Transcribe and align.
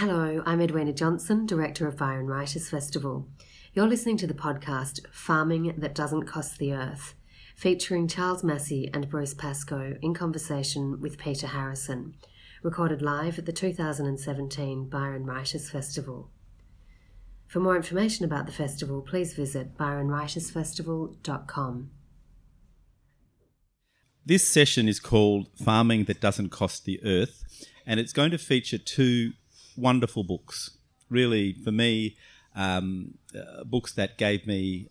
Hello, 0.00 0.42
I'm 0.46 0.62
Edwina 0.62 0.94
Johnson, 0.94 1.44
Director 1.44 1.86
of 1.86 1.98
Byron 1.98 2.26
Writers 2.26 2.70
Festival. 2.70 3.28
You're 3.74 3.86
listening 3.86 4.16
to 4.16 4.26
the 4.26 4.32
podcast 4.32 5.00
Farming 5.12 5.74
That 5.76 5.94
Doesn't 5.94 6.22
Cost 6.22 6.56
the 6.56 6.72
Earth, 6.72 7.14
featuring 7.54 8.08
Charles 8.08 8.42
Massy 8.42 8.88
and 8.94 9.10
Bruce 9.10 9.34
Pascoe 9.34 9.98
in 10.00 10.14
conversation 10.14 11.02
with 11.02 11.18
Peter 11.18 11.48
Harrison, 11.48 12.14
recorded 12.62 13.02
live 13.02 13.38
at 13.38 13.44
the 13.44 13.52
2017 13.52 14.88
Byron 14.88 15.26
Writers 15.26 15.68
Festival. 15.68 16.30
For 17.46 17.60
more 17.60 17.76
information 17.76 18.24
about 18.24 18.46
the 18.46 18.52
festival, 18.52 19.02
please 19.02 19.34
visit 19.34 19.76
byronwritersfestival.com. 19.76 21.90
This 24.24 24.48
session 24.48 24.88
is 24.88 24.98
called 24.98 25.48
Farming 25.62 26.04
That 26.04 26.22
Doesn't 26.22 26.48
Cost 26.48 26.86
the 26.86 27.04
Earth, 27.04 27.44
and 27.84 28.00
it's 28.00 28.14
going 28.14 28.30
to 28.30 28.38
feature 28.38 28.78
two 28.78 29.32
wonderful 29.80 30.24
books. 30.24 30.70
Really, 31.08 31.52
for 31.52 31.72
me, 31.72 32.16
um, 32.54 33.14
uh, 33.34 33.64
books 33.64 33.92
that 33.94 34.18
gave 34.18 34.46
me 34.46 34.88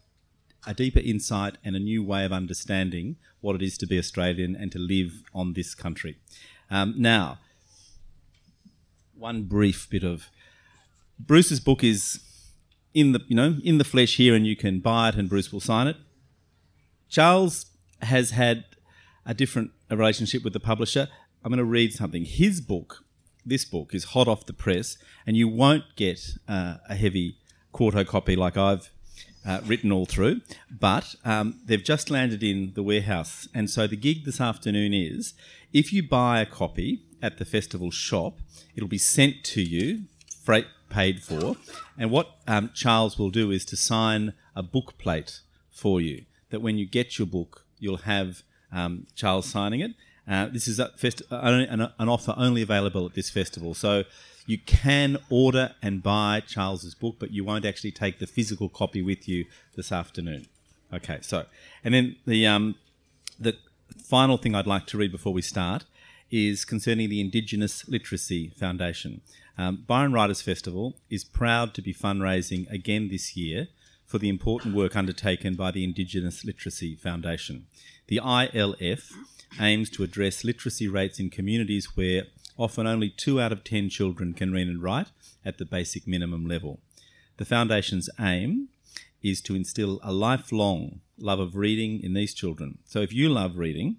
a 0.67 0.73
deeper 0.73 0.99
insight 0.99 1.57
and 1.63 1.75
a 1.75 1.79
new 1.79 2.03
way 2.03 2.25
of 2.25 2.33
understanding 2.33 3.15
what 3.41 3.55
it 3.55 3.61
is 3.61 3.77
to 3.77 3.87
be 3.87 3.97
Australian 3.97 4.55
and 4.55 4.71
to 4.71 4.79
live 4.79 5.23
on 5.33 5.53
this 5.53 5.73
country. 5.73 6.17
Um, 6.69 6.95
now, 6.97 7.39
one 9.17 9.43
brief 9.43 9.89
bit 9.89 10.03
of 10.03 10.29
Bruce's 11.19 11.59
book 11.59 11.83
is 11.83 12.19
in 12.93 13.11
the 13.11 13.21
you 13.27 13.35
know 13.35 13.57
in 13.63 13.77
the 13.77 13.83
flesh 13.83 14.17
here, 14.17 14.35
and 14.35 14.45
you 14.47 14.55
can 14.55 14.79
buy 14.79 15.09
it, 15.09 15.15
and 15.15 15.29
Bruce 15.29 15.51
will 15.51 15.59
sign 15.59 15.87
it. 15.87 15.97
Charles 17.09 17.65
has 18.01 18.31
had 18.31 18.65
a 19.25 19.33
different 19.33 19.71
relationship 19.89 20.43
with 20.43 20.53
the 20.53 20.59
publisher. 20.59 21.07
I'm 21.43 21.49
going 21.49 21.57
to 21.57 21.65
read 21.65 21.93
something. 21.93 22.25
His 22.25 22.61
book, 22.61 23.03
this 23.45 23.65
book, 23.65 23.93
is 23.93 24.05
hot 24.05 24.27
off 24.27 24.45
the 24.45 24.53
press, 24.53 24.97
and 25.25 25.35
you 25.35 25.47
won't 25.47 25.83
get 25.95 26.37
uh, 26.47 26.75
a 26.87 26.95
heavy 26.95 27.37
quarto 27.71 28.03
copy 28.03 28.35
like 28.35 28.57
I've 28.57 28.91
uh, 29.45 29.61
written 29.65 29.91
all 29.91 30.05
through. 30.05 30.41
But 30.69 31.15
um, 31.25 31.59
they've 31.65 31.83
just 31.83 32.09
landed 32.09 32.43
in 32.43 32.73
the 32.75 32.83
warehouse, 32.83 33.47
and 33.53 33.69
so 33.69 33.87
the 33.87 33.95
gig 33.95 34.25
this 34.25 34.41
afternoon 34.41 34.93
is 34.93 35.33
if 35.73 35.93
you 35.93 36.07
buy 36.07 36.41
a 36.41 36.45
copy 36.45 37.03
at 37.21 37.37
the 37.37 37.45
festival 37.45 37.91
shop, 37.91 38.39
it'll 38.75 38.89
be 38.89 38.97
sent 38.97 39.43
to 39.43 39.61
you, 39.61 40.03
freight 40.43 40.67
paid 40.89 41.21
for, 41.21 41.55
and 41.97 42.11
what 42.11 42.37
um, 42.47 42.71
Charles 42.73 43.19
will 43.19 43.29
do 43.29 43.51
is 43.51 43.65
to 43.65 43.77
sign 43.77 44.33
a 44.55 44.63
book 44.63 44.97
plate 44.97 45.41
for 45.69 46.01
you. 46.01 46.25
That 46.49 46.61
when 46.61 46.77
you 46.77 46.85
get 46.85 47.19
your 47.19 47.27
book, 47.27 47.65
you'll 47.77 47.97
have 47.97 48.43
um, 48.71 49.05
Charles 49.15 49.45
signing 49.45 49.81
it. 49.81 49.91
Uh, 50.29 50.47
this 50.47 50.67
is 50.67 50.79
a 50.79 50.89
fest- 50.95 51.23
an, 51.31 51.89
an 51.97 52.09
offer 52.09 52.35
only 52.37 52.61
available 52.61 53.05
at 53.05 53.15
this 53.15 53.29
festival. 53.29 53.73
So 53.73 54.03
you 54.45 54.59
can 54.59 55.17
order 55.29 55.75
and 55.81 56.03
buy 56.03 56.41
Charles's 56.45 56.95
book, 56.95 57.15
but 57.19 57.31
you 57.31 57.43
won't 57.43 57.65
actually 57.65 57.91
take 57.91 58.19
the 58.19 58.27
physical 58.27 58.69
copy 58.69 59.01
with 59.01 59.27
you 59.27 59.45
this 59.75 59.91
afternoon. 59.91 60.47
Okay, 60.93 61.19
so 61.21 61.45
and 61.83 61.93
then 61.93 62.15
the 62.25 62.47
um, 62.47 62.75
the 63.39 63.57
final 64.03 64.37
thing 64.37 64.55
I'd 64.55 64.67
like 64.67 64.87
to 64.87 64.97
read 64.97 65.11
before 65.11 65.33
we 65.33 65.41
start 65.41 65.85
is 66.31 66.65
concerning 66.65 67.09
the 67.09 67.21
Indigenous 67.21 67.87
Literacy 67.87 68.49
Foundation. 68.49 69.21
Um, 69.57 69.83
Byron 69.87 70.13
Writers 70.13 70.41
Festival 70.41 70.95
is 71.09 71.23
proud 71.23 71.73
to 71.73 71.81
be 71.81 71.93
fundraising 71.93 72.69
again 72.71 73.09
this 73.09 73.35
year 73.35 73.67
for 74.05 74.17
the 74.17 74.29
important 74.29 74.73
work 74.75 74.95
undertaken 74.95 75.55
by 75.55 75.71
the 75.71 75.83
Indigenous 75.83 76.43
Literacy 76.43 76.95
Foundation. 76.95 77.67
The 78.07 78.17
ILF 78.17 79.11
aims 79.59 79.89
to 79.91 80.03
address 80.03 80.43
literacy 80.43 80.87
rates 80.87 81.19
in 81.19 81.29
communities 81.29 81.95
where 81.95 82.23
often 82.57 82.85
only 82.85 83.09
two 83.09 83.39
out 83.39 83.51
of 83.51 83.63
ten 83.63 83.89
children 83.89 84.33
can 84.33 84.51
read 84.51 84.67
and 84.67 84.83
write 84.83 85.07
at 85.45 85.57
the 85.57 85.65
basic 85.65 86.07
minimum 86.07 86.45
level. 86.45 86.79
The 87.37 87.45
Foundation's 87.45 88.09
aim 88.19 88.67
is 89.21 89.41
to 89.41 89.55
instill 89.55 89.99
a 90.03 90.11
lifelong 90.11 91.01
love 91.17 91.39
of 91.39 91.55
reading 91.55 92.01
in 92.01 92.13
these 92.13 92.33
children. 92.33 92.79
So 92.85 93.01
if 93.01 93.13
you 93.13 93.29
love 93.29 93.57
reading, 93.57 93.97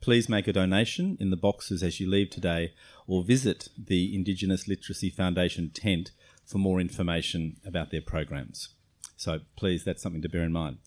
please 0.00 0.28
make 0.28 0.48
a 0.48 0.52
donation 0.52 1.16
in 1.20 1.30
the 1.30 1.36
boxes 1.36 1.82
as 1.82 2.00
you 2.00 2.08
leave 2.08 2.30
today 2.30 2.72
or 3.06 3.22
visit 3.22 3.68
the 3.78 4.14
Indigenous 4.14 4.68
Literacy 4.68 5.10
Foundation 5.10 5.70
tent 5.70 6.10
for 6.44 6.58
more 6.58 6.80
information 6.80 7.56
about 7.64 7.90
their 7.90 8.02
programs. 8.02 8.70
So 9.16 9.40
please, 9.56 9.84
that's 9.84 10.02
something 10.02 10.22
to 10.22 10.28
bear 10.28 10.42
in 10.42 10.52
mind. 10.52 10.78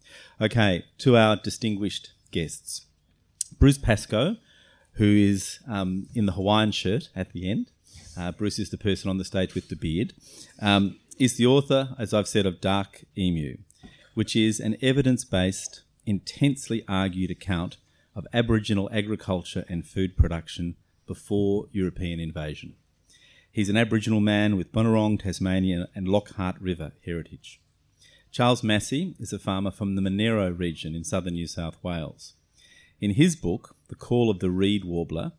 Okay, 0.42 0.86
to 1.00 1.16
our 1.16 1.38
distinguished 1.38 2.12
guests. 2.32 2.86
Bruce 3.60 3.78
Pascoe, 3.78 4.38
who 4.94 5.06
is 5.06 5.60
um, 5.68 6.08
in 6.14 6.26
the 6.26 6.34
Hawaiian 6.34 6.72
shirt 6.72 7.10
at 7.16 7.34
the 7.34 7.50
end. 7.50 7.72
Uh, 8.18 8.32
Bruce 8.32 8.60
is 8.60 8.70
the 8.70 8.78
person 8.78 9.10
on 9.10 9.18
the 9.18 9.26
stage 9.26 9.56
with 9.56 9.70
the 9.70 9.76
beard. 9.76 10.14
Um, 10.62 11.00
is 11.18 11.38
the 11.38 11.46
author, 11.46 11.96
as 11.98 12.14
I've 12.14 12.28
said, 12.28 12.46
of 12.46 12.62
Dark 12.62 13.04
Emu, 13.18 13.58
which 14.14 14.36
is 14.36 14.60
an 14.60 14.78
evidence 14.82 15.24
based, 15.26 15.82
intensely 16.06 16.84
argued 16.88 17.32
account 17.32 17.78
of 18.16 18.28
Aboriginal 18.34 18.90
agriculture 18.92 19.66
and 19.68 19.86
food 19.86 20.16
production 20.16 20.76
before 21.06 21.68
European 21.72 22.20
invasion. 22.20 22.76
He's 23.52 23.70
an 23.70 23.78
Aboriginal 23.78 24.20
man 24.20 24.58
with 24.58 24.72
Bunurong, 24.72 25.22
Tasmania, 25.22 25.88
and 25.96 26.08
Lockhart 26.08 26.60
River 26.60 26.94
heritage. 27.06 27.62
Charles 28.32 28.64
Massy 28.64 29.16
is 29.18 29.32
a 29.32 29.40
farmer 29.40 29.72
from 29.72 29.96
the 29.96 30.02
Monaro 30.02 30.50
region 30.52 30.94
in 30.94 31.06
southern 31.06 31.36
New 31.36 31.48
South 31.48 31.78
Wales. 31.82 32.34
In 33.02 33.12
his 33.12 33.36
book, 33.36 33.76
The 33.90 33.96
Call 33.96 34.30
of 34.30 34.40
the 34.40 34.50
Reed 34.50 34.86
Warbler, 34.86 35.34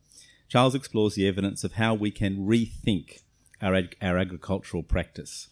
Charles 0.48 0.74
explores 0.74 1.14
the 1.14 1.26
evidence 1.26 1.64
of 1.64 1.72
how 1.74 1.94
we 1.94 2.10
can 2.10 2.46
rethink 2.46 3.22
our, 3.60 3.74
ag- 3.74 3.96
our 4.00 4.18
agricultural 4.18 4.82
practice 4.82 5.48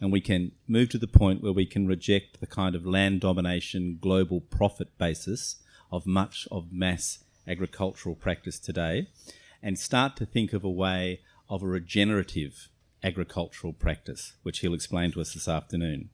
and 0.00 0.12
we 0.12 0.20
can 0.20 0.52
move 0.66 0.88
to 0.90 0.98
the 0.98 1.06
point 1.06 1.42
where 1.42 1.52
we 1.52 1.66
can 1.66 1.86
reject 1.86 2.40
the 2.40 2.46
kind 2.46 2.74
of 2.74 2.86
land 2.86 3.20
domination, 3.20 3.98
global 4.00 4.40
profit 4.40 4.96
basis 4.98 5.56
of 5.90 6.06
much 6.06 6.46
of 6.50 6.72
mass 6.72 7.24
agricultural 7.46 8.14
practice 8.14 8.58
today 8.58 9.08
and 9.62 9.78
start 9.78 10.16
to 10.16 10.26
think 10.26 10.52
of 10.52 10.62
a 10.62 10.70
way 10.70 11.20
of 11.48 11.62
a 11.62 11.66
regenerative 11.66 12.68
agricultural 13.02 13.72
practice, 13.72 14.34
which 14.42 14.60
he'll 14.60 14.74
explain 14.74 15.10
to 15.10 15.20
us 15.20 15.34
this 15.34 15.48
afternoon. 15.48 16.10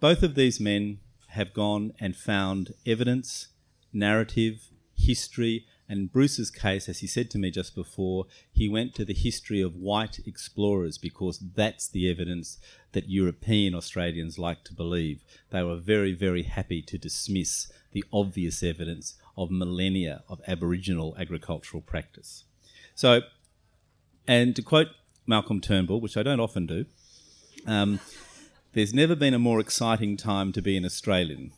Both 0.00 0.22
of 0.22 0.34
these 0.34 0.60
men 0.60 0.98
have 1.28 1.54
gone 1.54 1.92
and 2.00 2.16
found 2.16 2.74
evidence, 2.86 3.48
narrative, 3.92 4.68
history, 4.96 5.66
and 5.88 6.12
Bruce's 6.12 6.50
case, 6.50 6.88
as 6.88 6.98
he 6.98 7.06
said 7.06 7.30
to 7.30 7.38
me 7.38 7.50
just 7.50 7.74
before, 7.74 8.26
he 8.52 8.68
went 8.68 8.94
to 8.94 9.04
the 9.04 9.14
history 9.14 9.62
of 9.62 9.74
white 9.74 10.20
explorers 10.26 10.98
because 10.98 11.38
that's 11.38 11.88
the 11.88 12.10
evidence 12.10 12.58
that 12.92 13.08
European 13.08 13.74
Australians 13.74 14.38
like 14.38 14.64
to 14.64 14.74
believe. 14.74 15.24
They 15.50 15.62
were 15.62 15.76
very, 15.76 16.12
very 16.12 16.42
happy 16.42 16.82
to 16.82 16.98
dismiss 16.98 17.72
the 17.92 18.04
obvious 18.12 18.62
evidence 18.62 19.14
of 19.36 19.50
millennia 19.50 20.24
of 20.28 20.42
Aboriginal 20.46 21.16
agricultural 21.18 21.80
practice. 21.80 22.44
So, 22.94 23.22
and 24.26 24.54
to 24.56 24.62
quote 24.62 24.88
Malcolm 25.26 25.60
Turnbull, 25.60 26.02
which 26.02 26.18
I 26.18 26.22
don't 26.22 26.40
often 26.40 26.66
do, 26.66 26.84
um, 27.66 27.98
there's 28.74 28.92
never 28.92 29.16
been 29.16 29.32
a 29.32 29.38
more 29.38 29.58
exciting 29.58 30.18
time 30.18 30.52
to 30.52 30.60
be 30.60 30.76
an 30.76 30.84
Australian 30.84 31.52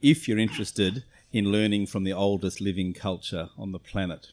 if 0.00 0.28
you're 0.28 0.38
interested 0.38 1.04
in 1.32 1.50
learning 1.50 1.86
from 1.86 2.04
the 2.04 2.12
oldest 2.12 2.60
living 2.60 2.92
culture 2.92 3.48
on 3.56 3.72
the 3.72 3.78
planet. 3.78 4.32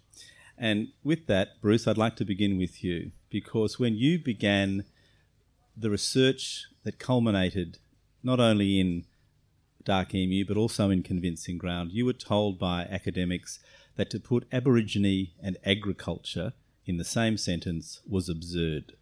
And 0.58 0.90
with 1.04 1.28
that, 1.28 1.62
Bruce, 1.62 1.88
I'd 1.88 1.98
like 1.98 2.18
to 2.18 2.26
begin 2.26 2.58
with 2.58 2.84
you 2.84 3.12
because 3.30 3.80
when 3.80 3.96
you 3.96 4.20
began 4.20 4.84
the 5.76 5.90
research 5.90 6.66
that 6.84 7.00
culminated 7.00 7.78
not 8.22 8.40
only 8.42 8.80
in 8.80 9.06
Dark 9.86 10.14
Emu 10.14 10.46
but 10.46 10.58
also 10.58 10.90
in 10.90 11.02
Convincing 11.02 11.58
Ground, 11.58 11.92
you 11.94 12.06
were 12.06 12.14
told 12.14 12.60
by 12.60 12.82
academics 12.84 13.60
that 13.96 14.10
to 14.10 14.20
put 14.20 14.48
Aborigine 14.52 15.30
and 15.42 15.58
agriculture 15.66 16.54
in 16.86 16.98
the 16.98 17.06
same 17.06 17.38
sentence 17.38 18.02
was 18.08 18.28
absurd. 18.28 18.94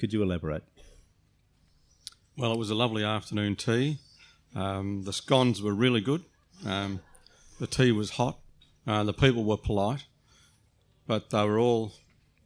Could 0.00 0.12
you 0.12 0.22
elaborate? 0.22 0.64
Well, 2.36 2.52
it 2.52 2.58
was 2.58 2.70
a 2.70 2.74
lovely 2.74 3.04
afternoon 3.04 3.56
tea. 3.56 3.98
Um, 4.54 5.02
the 5.04 5.12
scones 5.12 5.60
were 5.60 5.74
really 5.74 6.00
good. 6.00 6.24
Um, 6.66 7.00
the 7.58 7.66
tea 7.66 7.92
was 7.92 8.10
hot. 8.10 8.38
Uh, 8.86 9.04
the 9.04 9.12
people 9.12 9.44
were 9.44 9.56
polite, 9.56 10.04
but 11.06 11.30
they 11.30 11.44
were 11.44 11.58
all 11.58 11.92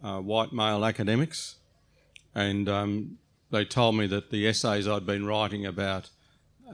uh, 0.03 0.21
white 0.21 0.53
male 0.53 0.85
academics, 0.85 1.57
and 2.35 2.69
um, 2.69 3.19
they 3.51 3.65
told 3.65 3.97
me 3.97 4.07
that 4.09 4.31
the 4.31 4.47
essays 4.49 4.89
I'd 4.89 5.07
been 5.07 5.27
writing 5.27 5.65
about 5.65 6.11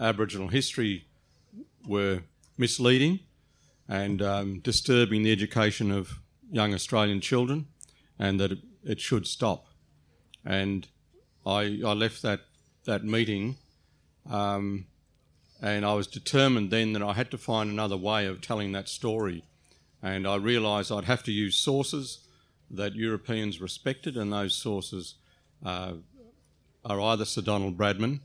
Aboriginal 0.01 0.49
history 0.49 1.07
were 1.87 2.23
misleading 2.57 3.21
and 3.89 4.23
um, 4.23 4.61
disturbing 4.61 5.23
the 5.23 5.33
education 5.33 5.91
of 5.91 6.21
young 6.51 6.73
Australian 6.73 7.21
children, 7.21 7.67
and 8.19 8.41
that 8.41 8.53
it, 8.53 8.59
it 8.85 9.01
should 9.01 9.27
stop. 9.27 9.67
And 10.45 10.89
I, 11.45 11.81
I 11.85 11.93
left 11.93 12.23
that 12.23 12.41
that 12.85 13.05
meeting, 13.05 13.57
um, 14.31 14.87
and 15.61 15.85
I 15.85 15.95
was 15.95 16.07
determined 16.07 16.71
then 16.71 16.93
that 16.93 17.03
I 17.03 17.15
had 17.15 17.31
to 17.33 17.39
find 17.39 17.71
another 17.71 17.97
way 17.97 18.27
of 18.27 18.41
telling 18.41 18.73
that 18.73 18.89
story. 18.89 19.45
And 20.03 20.27
I 20.27 20.37
realised 20.37 20.93
I'd 20.93 21.05
have 21.05 21.25
to 21.25 21.33
use 21.33 21.57
sources 21.57 22.21
that 22.71 22.95
Europeans 22.95 23.61
respected, 23.61 24.17
and 24.17 24.33
those 24.33 24.55
sources 24.55 25.15
uh, 25.65 25.95
are 26.85 27.01
either 27.01 27.25
Sir 27.25 27.43
Donald 27.43 27.77
Bradman, 27.77 28.21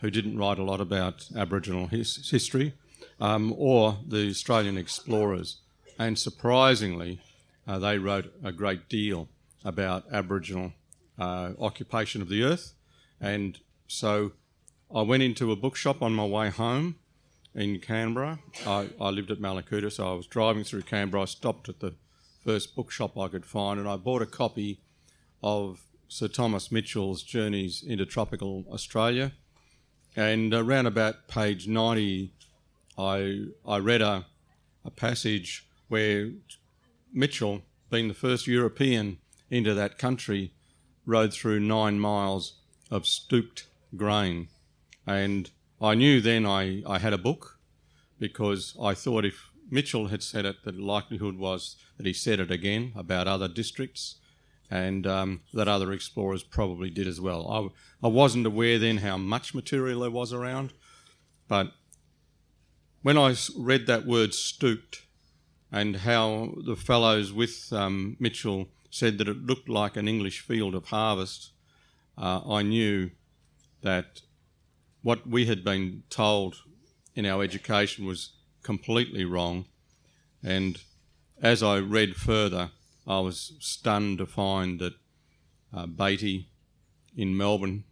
who 0.00 0.10
didn't 0.10 0.38
write 0.38 0.58
a 0.58 0.64
lot 0.64 0.80
about 0.80 1.28
Aboriginal 1.36 1.88
his- 1.88 2.30
history, 2.30 2.72
um, 3.20 3.54
or 3.58 3.98
the 4.06 4.28
Australian 4.30 4.78
explorers. 4.78 5.58
And 5.98 6.18
surprisingly, 6.18 7.20
uh, 7.66 7.78
they 7.78 7.98
wrote 7.98 8.32
a 8.42 8.52
great 8.52 8.88
deal 8.88 9.28
about 9.64 10.04
Aboriginal 10.10 10.72
uh, 11.18 11.52
occupation 11.58 12.22
of 12.22 12.28
the 12.28 12.44
earth. 12.44 12.72
And 13.20 13.58
so 13.88 14.32
I 14.94 15.02
went 15.02 15.22
into 15.22 15.52
a 15.52 15.56
bookshop 15.56 16.00
on 16.00 16.14
my 16.14 16.24
way 16.24 16.48
home 16.48 16.96
in 17.54 17.78
Canberra. 17.78 18.38
I, 18.66 18.88
I 18.98 19.10
lived 19.10 19.30
at 19.30 19.38
Mallacoota, 19.38 19.92
so 19.92 20.12
I 20.12 20.14
was 20.14 20.26
driving 20.26 20.64
through 20.64 20.82
Canberra. 20.82 21.22
I 21.22 21.26
stopped 21.26 21.68
at 21.68 21.80
the 21.80 21.94
first 22.42 22.74
bookshop 22.74 23.18
I 23.18 23.28
could 23.28 23.44
find, 23.44 23.78
and 23.78 23.88
I 23.88 23.96
bought 23.96 24.22
a 24.22 24.26
copy 24.26 24.80
of 25.42 25.82
Sir 26.08 26.28
Thomas 26.28 26.72
Mitchell's 26.72 27.22
Journeys 27.22 27.82
into 27.86 28.06
Tropical 28.06 28.64
Australia. 28.72 29.32
And 30.16 30.54
around 30.54 30.86
about 30.86 31.28
page 31.28 31.68
90, 31.68 32.32
I, 32.96 33.44
I 33.66 33.78
read 33.78 34.00
a, 34.00 34.24
a 34.86 34.90
passage 34.90 35.66
where 35.88 36.30
Mitchell, 37.12 37.60
being 37.90 38.08
the 38.08 38.14
first 38.14 38.46
European 38.46 39.18
into 39.50 39.74
that 39.74 39.98
country, 39.98 40.54
rode 41.04 41.34
through 41.34 41.60
nine 41.60 42.00
miles 42.00 42.54
of 42.90 43.06
stooked 43.06 43.66
grain. 43.94 44.48
And 45.08 45.50
I 45.80 45.94
knew 45.94 46.20
then 46.20 46.44
I, 46.44 46.82
I 46.86 46.98
had 46.98 47.14
a 47.14 47.18
book 47.18 47.58
because 48.18 48.76
I 48.80 48.92
thought 48.92 49.24
if 49.24 49.50
Mitchell 49.70 50.08
had 50.08 50.22
said 50.22 50.44
it, 50.44 50.64
the 50.64 50.72
likelihood 50.72 51.38
was 51.38 51.76
that 51.96 52.04
he 52.04 52.12
said 52.12 52.40
it 52.40 52.50
again 52.50 52.92
about 52.94 53.26
other 53.26 53.48
districts 53.48 54.16
and 54.70 55.06
um, 55.06 55.40
that 55.54 55.66
other 55.66 55.92
explorers 55.92 56.42
probably 56.42 56.90
did 56.90 57.06
as 57.06 57.22
well. 57.22 57.72
I, 58.02 58.06
I 58.06 58.10
wasn't 58.10 58.46
aware 58.46 58.78
then 58.78 58.98
how 58.98 59.16
much 59.16 59.54
material 59.54 60.00
there 60.00 60.10
was 60.10 60.34
around, 60.34 60.74
but 61.48 61.72
when 63.00 63.16
I 63.16 63.34
read 63.56 63.86
that 63.86 64.04
word 64.04 64.34
stooked 64.34 65.06
and 65.72 65.96
how 65.96 66.54
the 66.66 66.76
fellows 66.76 67.32
with 67.32 67.72
um, 67.72 68.18
Mitchell 68.20 68.68
said 68.90 69.16
that 69.18 69.28
it 69.28 69.46
looked 69.46 69.70
like 69.70 69.96
an 69.96 70.06
English 70.06 70.40
field 70.40 70.74
of 70.74 70.86
harvest, 70.86 71.52
uh, 72.18 72.42
I 72.46 72.60
knew 72.60 73.10
that 73.80 74.20
what 75.08 75.26
we 75.26 75.46
had 75.46 75.64
been 75.64 76.02
told 76.10 76.54
in 77.14 77.24
our 77.24 77.42
education 77.42 78.04
was 78.04 78.34
completely 78.62 79.24
wrong. 79.24 79.64
And 80.44 80.82
as 81.40 81.62
I 81.62 81.78
read 81.78 82.14
further, 82.14 82.72
I 83.06 83.20
was 83.20 83.54
stunned 83.58 84.18
to 84.18 84.26
find 84.26 84.78
that 84.80 84.92
uh, 85.72 85.86
Batey 85.86 86.48
in 87.16 87.34
Melbourne, 87.34 87.84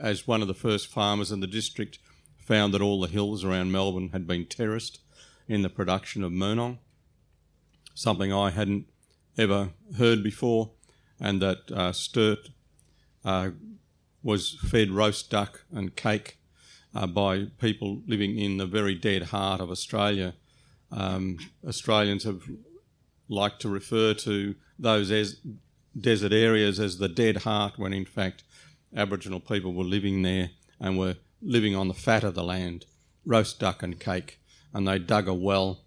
as 0.00 0.26
one 0.26 0.42
of 0.42 0.48
the 0.48 0.62
first 0.66 0.88
farmers 0.88 1.30
in 1.30 1.38
the 1.38 1.46
district, 1.46 2.00
found 2.44 2.74
that 2.74 2.82
all 2.82 3.00
the 3.00 3.06
hills 3.06 3.44
around 3.44 3.70
Melbourne 3.70 4.08
had 4.08 4.26
been 4.26 4.46
terraced 4.46 4.98
in 5.46 5.62
the 5.62 5.70
production 5.70 6.24
of 6.24 6.32
Murnong, 6.32 6.78
something 7.94 8.32
I 8.32 8.50
hadn't 8.50 8.86
ever 9.38 9.74
heard 9.96 10.24
before, 10.24 10.72
and 11.20 11.40
that 11.40 11.70
uh, 11.70 11.92
Sturt 11.92 12.48
uh, 13.24 13.50
was 14.22 14.58
fed 14.68 14.90
roast 14.90 15.30
duck 15.30 15.64
and 15.72 15.96
cake 15.96 16.38
uh, 16.94 17.06
by 17.06 17.46
people 17.58 18.02
living 18.06 18.38
in 18.38 18.56
the 18.56 18.66
very 18.66 18.94
dead 18.94 19.24
heart 19.24 19.60
of 19.60 19.70
Australia. 19.70 20.34
Um, 20.90 21.38
Australians 21.66 22.24
have 22.24 22.42
liked 23.28 23.60
to 23.62 23.68
refer 23.68 24.14
to 24.14 24.54
those 24.78 25.10
as 25.10 25.40
desert 25.98 26.32
areas 26.32 26.80
as 26.80 26.98
the 26.98 27.08
dead 27.08 27.38
heart, 27.38 27.78
when 27.78 27.92
in 27.92 28.04
fact 28.04 28.42
Aboriginal 28.94 29.40
people 29.40 29.72
were 29.72 29.84
living 29.84 30.22
there 30.22 30.50
and 30.80 30.98
were 30.98 31.16
living 31.40 31.74
on 31.74 31.88
the 31.88 31.94
fat 31.94 32.24
of 32.24 32.34
the 32.34 32.42
land, 32.42 32.86
roast 33.24 33.60
duck 33.60 33.82
and 33.82 34.00
cake, 34.00 34.40
and 34.74 34.86
they 34.86 34.98
dug 34.98 35.28
a 35.28 35.34
well 35.34 35.84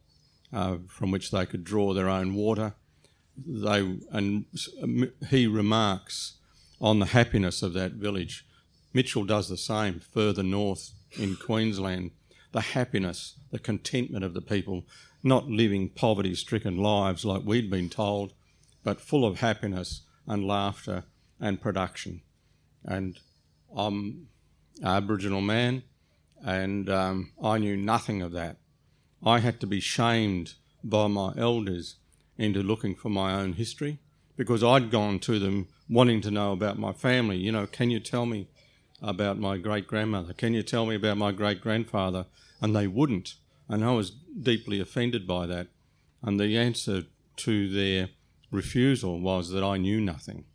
uh, 0.52 0.78
from 0.88 1.12
which 1.12 1.32
they 1.32 1.46
could 1.46 1.64
draw 1.64 1.94
their 1.94 2.10
own 2.10 2.34
water. 2.34 2.74
They 3.36 3.98
and 4.12 4.46
he 5.30 5.48
remarks 5.48 6.34
on 6.84 7.00
the 7.00 7.06
happiness 7.08 7.64
of 7.64 7.72
that 7.72 7.94
village. 7.94 8.46
Mitchell 8.94 9.24
does 9.24 9.48
the 9.48 9.58
same 9.58 10.02
further 10.02 10.44
north 10.44 10.92
in 11.18 11.38
Queensland. 11.38 12.12
The 12.52 12.60
happiness, 12.60 13.40
the 13.52 13.58
contentment 13.58 14.26
of 14.26 14.34
the 14.34 14.42
people, 14.42 14.84
not 15.24 15.48
living 15.48 15.90
poverty 15.90 16.36
stricken 16.36 16.78
lives 16.78 17.24
like 17.24 17.44
we'd 17.46 17.72
been 17.72 17.90
told, 17.90 18.34
but 18.84 19.00
full 19.00 19.26
of 19.26 19.40
happiness 19.40 20.02
and 20.28 20.46
laughter 20.46 21.06
and 21.40 21.62
production. 21.62 22.22
And 22.84 23.18
I'm 23.74 24.28
an 24.82 24.86
Aboriginal 24.86 25.42
man, 25.42 25.84
and 26.46 26.90
um, 26.90 27.32
I 27.42 27.60
knew 27.60 27.78
nothing 27.78 28.22
of 28.22 28.34
that. 28.34 28.58
I 29.26 29.40
had 29.40 29.62
to 29.62 29.68
be 29.68 29.80
shamed 29.80 30.56
by 30.84 31.08
my 31.08 31.34
elders 31.38 31.96
into 32.38 32.62
looking 32.62 32.94
for 32.94 33.10
my 33.10 33.34
own 33.34 33.54
history 33.54 34.00
because 34.36 34.64
I'd 34.64 34.92
gone 34.92 35.20
to 35.20 35.40
them 35.40 35.68
wanting 35.90 36.22
to 36.22 36.32
know 36.32 36.52
about 36.52 36.80
my 36.80 36.92
family. 36.92 37.38
You 37.38 37.52
know, 37.52 37.68
can 37.68 37.92
you 37.92 38.00
tell 38.00 38.26
me 38.26 38.48
about 39.02 39.38
my 39.38 39.58
great 39.58 39.88
grandmother? 39.88 40.34
Can 40.34 40.54
you 40.54 40.64
tell 40.64 40.86
me 40.86 40.96
about 40.96 41.18
my 41.18 41.32
great 41.32 41.62
grandfather? 41.62 42.26
And 42.62 42.76
they 42.76 42.88
wouldn't. 42.88 43.36
And 43.68 43.84
I 43.84 43.92
was 43.92 44.12
deeply 44.12 44.80
offended 44.80 45.28
by 45.28 45.46
that. 45.48 45.68
And 46.22 46.40
the 46.40 46.58
answer 46.58 47.04
to 47.38 47.70
their 47.70 48.10
refusal 48.52 49.20
was 49.20 49.50
that 49.50 49.64
I 49.64 49.78
knew 49.78 50.00
nothing. 50.00 50.46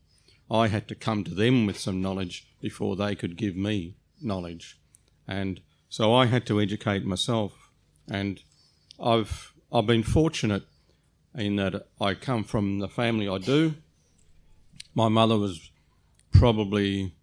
I 0.51 0.69
had 0.69 0.89
to 0.89 0.95
come 0.95 1.25
to 1.25 1.35
them 1.35 1.67
with 1.67 1.79
some 1.79 2.01
knowledge 2.01 2.47
before 2.61 2.97
they 2.97 3.15
could 3.15 3.37
give 3.37 3.55
me 3.55 3.97
knowledge. 4.21 4.79
And 5.27 5.61
so 5.91 6.15
I 6.15 6.27
had 6.27 6.47
to 6.47 6.61
educate 6.61 7.05
myself. 7.05 7.71
And 8.11 8.41
I've, 8.99 9.53
I've 9.71 9.87
been 9.87 10.03
fortunate 10.03 10.63
in 11.39 11.57
that 11.57 11.87
I 12.01 12.15
come 12.15 12.45
from 12.45 12.81
the 12.81 12.89
family 12.89 13.29
I 13.29 13.39
do. 13.39 13.75
My 14.95 15.09
mother 15.09 15.39
was 15.39 15.71
probably 16.33 17.15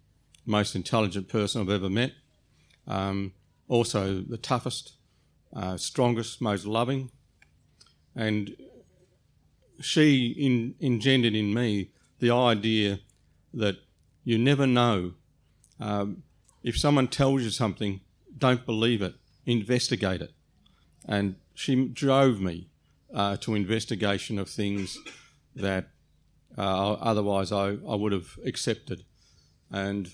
the 0.44 0.50
most 0.50 0.74
intelligent 0.74 1.28
person 1.28 1.60
I've 1.60 1.70
ever 1.70 1.90
met. 1.90 2.12
Um, 2.86 3.32
also, 3.68 4.20
the 4.20 4.38
toughest, 4.38 4.92
uh, 5.54 5.76
strongest, 5.76 6.40
most 6.40 6.64
loving. 6.64 7.10
And 8.14 8.56
she 9.80 10.28
in, 10.28 10.74
engendered 10.80 11.34
in 11.34 11.52
me 11.52 11.90
the 12.18 12.30
idea 12.30 13.00
that 13.52 13.76
you 14.24 14.38
never 14.38 14.66
know. 14.66 15.12
Um, 15.78 16.22
if 16.62 16.78
someone 16.78 17.08
tells 17.08 17.42
you 17.42 17.50
something, 17.50 18.00
don't 18.38 18.64
believe 18.64 19.02
it, 19.02 19.14
investigate 19.44 20.22
it. 20.22 20.32
And 21.06 21.36
she 21.54 21.86
drove 21.88 22.40
me 22.40 22.68
uh, 23.16 23.34
to 23.38 23.54
investigation 23.54 24.38
of 24.38 24.48
things 24.48 24.98
that 25.54 25.88
uh, 26.58 26.92
otherwise 26.92 27.50
I, 27.50 27.78
I 27.88 27.94
would 27.94 28.12
have 28.12 28.38
accepted. 28.44 29.04
And 29.70 30.12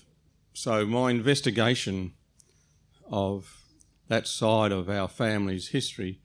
so 0.53 0.85
my 0.85 1.11
investigation 1.11 2.13
of 3.11 3.57
that 4.07 4.25
side 4.25 4.71
of 4.71 4.89
our 4.89 5.09
family's 5.09 5.69
history 5.69 6.21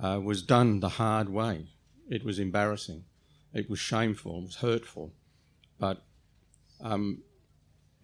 uh, 0.00 0.20
was 0.22 0.40
done 0.40 0.78
the 0.78 0.90
hard 0.90 1.28
way. 1.28 1.70
It 2.08 2.24
was 2.24 2.38
embarrassing, 2.38 3.04
it 3.52 3.68
was 3.68 3.80
shameful, 3.80 4.38
it 4.38 4.44
was 4.44 4.56
hurtful, 4.56 5.12
but 5.80 6.04
um, 6.80 7.22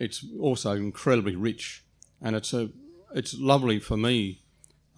it's 0.00 0.26
also 0.40 0.72
incredibly 0.72 1.36
rich, 1.36 1.84
and 2.20 2.34
it's 2.34 2.52
a 2.52 2.70
it's 3.14 3.38
lovely 3.38 3.78
for 3.78 3.96
me 3.96 4.42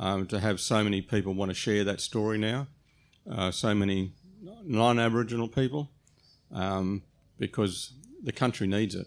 um, 0.00 0.26
to 0.28 0.40
have 0.40 0.58
so 0.58 0.82
many 0.82 1.02
people 1.02 1.34
want 1.34 1.50
to 1.50 1.54
share 1.54 1.84
that 1.84 2.00
story 2.00 2.38
now 2.38 2.66
uh, 3.30 3.50
so 3.50 3.74
many 3.74 4.12
non 4.64 4.98
Aboriginal 4.98 5.48
people 5.48 5.90
um, 6.52 7.02
because 7.38 7.92
the 8.22 8.32
country 8.32 8.66
needs 8.66 8.94
it. 8.94 9.06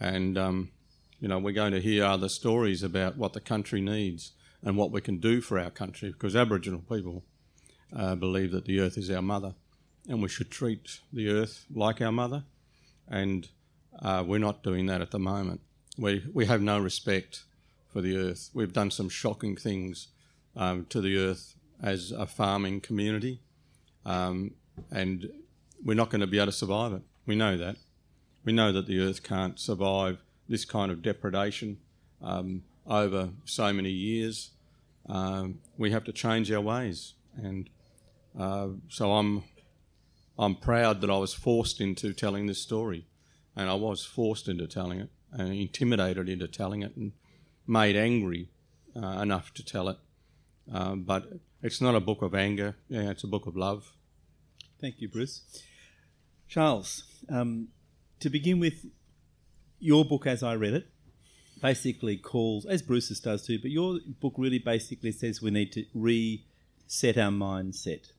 And, 0.00 0.36
um, 0.36 0.70
you 1.20 1.28
know, 1.28 1.38
we're 1.38 1.52
going 1.52 1.72
to 1.72 1.80
hear 1.80 2.04
other 2.04 2.28
stories 2.28 2.82
about 2.82 3.16
what 3.16 3.32
the 3.32 3.40
country 3.40 3.80
needs 3.80 4.32
and 4.62 4.76
what 4.76 4.90
we 4.90 5.00
can 5.00 5.18
do 5.18 5.40
for 5.40 5.58
our 5.58 5.70
country 5.70 6.10
because 6.10 6.34
Aboriginal 6.34 6.80
people 6.80 7.22
uh, 7.94 8.14
believe 8.14 8.52
that 8.52 8.64
the 8.64 8.80
earth 8.80 8.96
is 8.96 9.10
our 9.10 9.22
mother 9.22 9.54
and 10.08 10.22
we 10.22 10.28
should 10.28 10.50
treat 10.50 11.00
the 11.12 11.28
earth 11.28 11.66
like 11.72 12.00
our 12.00 12.12
mother. 12.12 12.44
And 13.08 13.48
uh, 14.00 14.24
we're 14.26 14.38
not 14.38 14.62
doing 14.62 14.86
that 14.86 15.00
at 15.00 15.10
the 15.10 15.18
moment. 15.18 15.60
We, 15.98 16.24
we 16.32 16.46
have 16.46 16.62
no 16.62 16.78
respect 16.78 17.44
for 17.92 18.00
the 18.00 18.16
earth. 18.16 18.50
We've 18.54 18.72
done 18.72 18.90
some 18.90 19.08
shocking 19.08 19.56
things 19.56 20.08
um, 20.56 20.86
to 20.86 21.00
the 21.00 21.18
earth 21.18 21.54
as 21.82 22.12
a 22.12 22.26
farming 22.26 22.80
community, 22.80 23.40
um, 24.06 24.52
and 24.90 25.30
we're 25.84 25.94
not 25.94 26.10
going 26.10 26.20
to 26.20 26.26
be 26.26 26.38
able 26.38 26.46
to 26.46 26.52
survive 26.52 26.92
it. 26.92 27.02
We 27.26 27.36
know 27.36 27.56
that. 27.56 27.76
We 28.44 28.52
know 28.52 28.72
that 28.72 28.86
the 28.86 29.00
earth 29.00 29.22
can't 29.22 29.58
survive 29.58 30.18
this 30.48 30.64
kind 30.64 30.90
of 30.90 31.02
depredation 31.02 31.78
um, 32.22 32.62
over 32.86 33.30
so 33.44 33.72
many 33.72 33.90
years. 33.90 34.50
Um, 35.08 35.58
we 35.76 35.90
have 35.90 36.04
to 36.04 36.12
change 36.12 36.50
our 36.52 36.60
ways, 36.60 37.14
and 37.36 37.68
uh, 38.38 38.68
so 38.88 39.12
I'm 39.12 39.44
I'm 40.38 40.54
proud 40.54 41.00
that 41.00 41.10
I 41.10 41.18
was 41.18 41.34
forced 41.34 41.80
into 41.80 42.12
telling 42.12 42.46
this 42.46 42.60
story, 42.60 43.06
and 43.56 43.68
I 43.68 43.74
was 43.74 44.04
forced 44.04 44.48
into 44.48 44.66
telling 44.66 45.00
it 45.00 45.10
and 45.32 45.52
intimidated 45.52 46.28
into 46.28 46.46
telling 46.46 46.82
it 46.82 46.96
and 46.96 47.12
made 47.66 47.96
angry 47.96 48.50
uh, 48.96 49.20
enough 49.20 49.52
to 49.54 49.64
tell 49.64 49.88
it. 49.88 49.98
Um, 50.72 51.02
but 51.02 51.24
it's 51.62 51.80
not 51.80 51.94
a 51.94 52.00
book 52.00 52.22
of 52.22 52.34
anger, 52.34 52.76
yeah, 52.88 53.10
it's 53.10 53.24
a 53.24 53.28
book 53.28 53.46
of 53.46 53.56
love. 53.56 53.92
Thank 54.80 55.00
you, 55.00 55.08
Bruce. 55.08 55.42
Charles, 56.48 57.04
um, 57.30 57.68
to 58.20 58.28
begin 58.28 58.58
with, 58.58 58.84
your 59.78 60.04
book, 60.04 60.28
as 60.28 60.44
I 60.44 60.54
read 60.54 60.74
it, 60.74 60.86
basically 61.60 62.16
calls, 62.16 62.64
as 62.66 62.82
Bruce's 62.82 63.18
does 63.18 63.46
too, 63.46 63.58
but 63.58 63.70
your 63.70 63.98
book 64.20 64.34
really 64.36 64.60
basically 64.60 65.10
says 65.10 65.42
we 65.42 65.50
need 65.50 65.72
to 65.72 65.84
reset 65.92 67.18
our 67.18 67.30
mindset. 67.30 68.12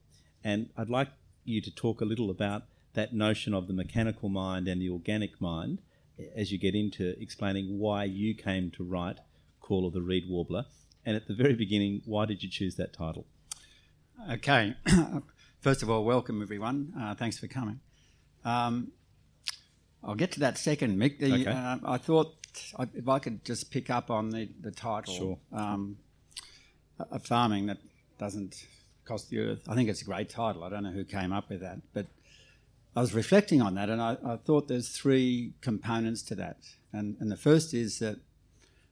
And 0.44 0.70
I'd 0.78 0.90
like 0.90 1.10
you 1.46 1.62
to 1.62 1.72
talk 1.72 2.02
a 2.02 2.06
little 2.06 2.30
about 2.30 2.64
that 2.96 3.14
notion 3.14 3.54
of 3.54 3.68
the 3.68 3.74
mechanical 3.74 4.30
mind 4.30 4.68
and 4.68 4.82
the 4.82 4.90
organic 4.90 5.40
mind 5.40 5.80
as 6.36 6.52
you 6.52 6.58
get 6.58 6.76
into 6.76 7.16
explaining 7.22 7.80
why 7.80 8.04
you 8.04 8.36
came 8.36 8.72
to 8.72 8.84
write 8.84 9.20
Call 9.62 9.88
of 9.88 9.94
the 9.94 10.02
Reed 10.02 10.26
Warbler. 10.30 10.66
And 11.06 11.16
at 11.16 11.28
the 11.28 11.34
very 11.34 11.54
beginning, 11.54 12.02
why 12.06 12.26
did 12.26 12.44
you 12.44 12.50
choose 12.50 12.76
that 12.76 12.94
title? 12.94 13.26
Okay. 14.32 14.76
First 15.62 15.84
of 15.84 15.90
all, 15.90 16.04
welcome 16.04 16.42
everyone. 16.42 16.94
Uh, 17.00 17.16
thanks 17.16 17.38
for 17.38 17.48
coming. 17.48 17.80
Um, 18.44 18.92
I'll 20.04 20.16
get 20.16 20.32
to 20.34 20.40
that 20.42 20.58
second, 20.58 20.98
Mick. 20.98 21.20
The, 21.20 21.34
Okay. 21.34 21.46
uh, 21.48 21.78
I 21.86 21.98
thought 21.98 22.36
I- 22.78 22.88
if 22.94 23.08
I 23.08 23.20
could 23.20 23.44
just 23.46 23.72
pick 23.72 23.90
up 23.90 24.12
on 24.12 24.30
the, 24.30 24.50
the 24.62 24.72
title. 24.72 25.14
Sure. 25.16 25.38
Um, 25.52 25.98
a 27.00 27.16
a 27.16 27.20
farming 27.20 27.66
that 27.68 27.78
doesn't 28.20 28.68
cost 29.06 29.30
the 29.30 29.40
earth. 29.40 29.62
I 29.68 29.76
think 29.76 29.90
it's 29.90 30.02
a 30.02 30.06
great 30.06 30.30
title. 30.30 30.64
I 30.64 30.70
don't 30.70 30.84
know 30.84 30.92
who 30.92 31.04
came 31.04 31.32
up 31.34 31.50
with 31.50 31.62
that, 31.62 31.80
but 31.94 32.06
I 32.96 33.02
was 33.02 33.14
reflecting 33.14 33.62
on 33.62 33.74
that, 33.76 33.90
and 33.90 34.00
I, 34.02 34.18
I 34.24 34.36
thought 34.38 34.68
there's 34.68 34.90
three 34.90 35.54
components 35.62 36.22
to 36.24 36.36
that. 36.36 36.58
And, 36.92 37.18
and 37.20 37.32
the 37.32 37.36
first 37.38 37.74
is 37.74 38.00
that 38.00 38.18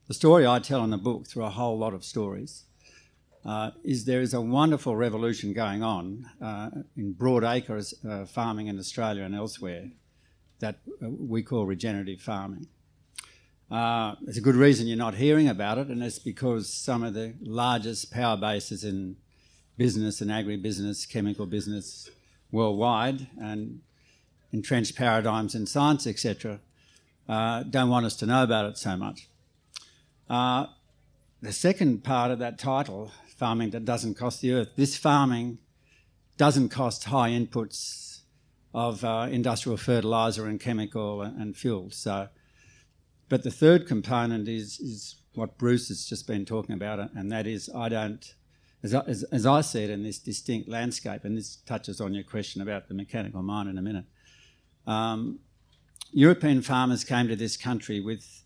the 0.08 0.14
story 0.16 0.48
I 0.48 0.58
tell 0.60 0.84
in 0.84 0.90
the 0.90 0.98
book, 0.98 1.28
through 1.28 1.44
a 1.46 1.50
whole 1.52 1.78
lot 1.78 1.94
of 1.94 2.04
stories, 2.04 2.64
uh, 3.46 3.72
is 3.84 4.06
there 4.06 4.22
is 4.22 4.34
a 4.34 4.42
wonderful 4.42 4.96
revolution 4.96 5.54
going 5.54 5.82
on 5.82 6.30
uh, 6.42 6.70
in 6.96 7.14
broad 7.14 7.44
acres 7.44 7.94
uh, 8.08 8.26
farming 8.26 8.68
in 8.68 8.78
Australia 8.78 9.24
and 9.24 9.34
elsewhere 9.34 9.90
that 10.60 10.76
uh, 11.04 11.10
we 11.10 11.42
call 11.42 11.66
regenerative 11.66 12.22
farming. 12.22 12.68
Uh, 13.72 14.16
there's 14.22 14.38
a 14.38 14.42
good 14.42 14.56
reason 14.56 14.86
you're 14.86 14.98
not 14.98 15.16
hearing 15.16 15.48
about 15.48 15.78
it, 15.78 15.88
and 15.88 16.04
it's 16.04 16.20
because 16.20 16.72
some 16.72 17.04
of 17.04 17.14
the 17.14 17.34
largest 17.42 18.12
power 18.12 18.38
bases 18.38 18.84
in 18.84 19.16
business 19.78 20.22
and 20.22 20.30
agribusiness, 20.30 21.10
chemical 21.10 21.46
business 21.46 22.10
worldwide, 22.52 23.28
and 23.40 23.82
entrenched 24.52 24.96
paradigms 24.96 25.56
in 25.56 25.66
science, 25.66 26.06
etc., 26.06 26.60
uh, 27.30 27.64
don't 27.64 27.90
want 27.90 28.06
us 28.06 28.16
to 28.18 28.26
know 28.26 28.44
about 28.44 28.66
it 28.66 28.78
so 28.78 28.98
much. 28.98 29.30
The 31.42 31.52
second 31.52 32.04
part 32.04 32.30
of 32.30 32.38
that 32.38 32.60
title, 32.60 33.12
farming 33.42 33.72
that 33.72 33.86
doesn't 33.86 34.14
cost 34.14 34.40
the 34.42 34.54
earth, 34.54 34.70
this 34.76 34.96
farming 34.96 35.58
doesn't 36.38 36.70
cost 36.70 37.06
high 37.06 37.32
inputs 37.32 38.22
of 38.72 39.04
uh, 39.04 39.28
industrial 39.32 39.78
fertilizer 39.78 40.46
and 40.46 40.60
chemical 40.60 41.24
and, 41.24 41.58
fuel. 41.58 41.90
So, 41.90 42.28
but 43.30 43.42
the 43.42 43.50
third 43.50 43.88
component 43.88 44.48
is 44.48 44.80
is 44.80 45.16
what 45.34 45.58
Bruce 45.58 45.88
has 45.88 46.06
just 46.06 46.28
been 46.28 46.46
talking 46.46 46.76
about, 46.76 47.00
and 47.16 47.32
that 47.32 47.48
is 47.48 47.68
I 47.86 47.90
don't, 47.90 48.24
as 48.84 48.94
I, 48.94 49.00
as, 49.08 49.24
as 49.32 49.48
I 49.48 49.62
see 49.62 49.84
it 49.86 49.90
in 49.90 50.04
this 50.04 50.20
distinct 50.20 50.70
landscape, 50.70 51.22
and 51.26 51.36
this 51.36 51.56
touches 51.66 52.00
on 52.00 52.14
your 52.14 52.24
question 52.24 52.62
about 52.62 52.90
the 52.90 52.94
mechanical 52.94 53.42
mind 53.42 53.70
in 53.70 53.78
a 53.80 53.82
minute. 53.82 54.06
Um, 54.86 55.40
European 56.12 56.62
farmers 56.62 57.04
came 57.04 57.28
to 57.28 57.36
this 57.36 57.58
country 57.58 58.00
with 58.00 58.44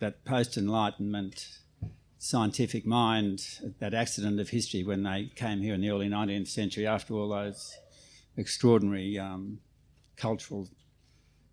that 0.00 0.24
post 0.24 0.56
Enlightenment 0.56 1.61
scientific 2.22 2.86
mind, 2.86 3.44
that 3.80 3.92
accident 3.92 4.38
of 4.38 4.48
history 4.48 4.84
when 4.84 5.02
they 5.02 5.28
came 5.34 5.60
here 5.60 5.74
in 5.74 5.80
the 5.80 5.90
early 5.90 6.08
19th 6.08 6.46
century 6.46 6.86
after 6.86 7.14
all 7.14 7.28
those 7.28 7.76
extraordinary 8.36 9.18
um, 9.18 9.58
cultural, 10.16 10.68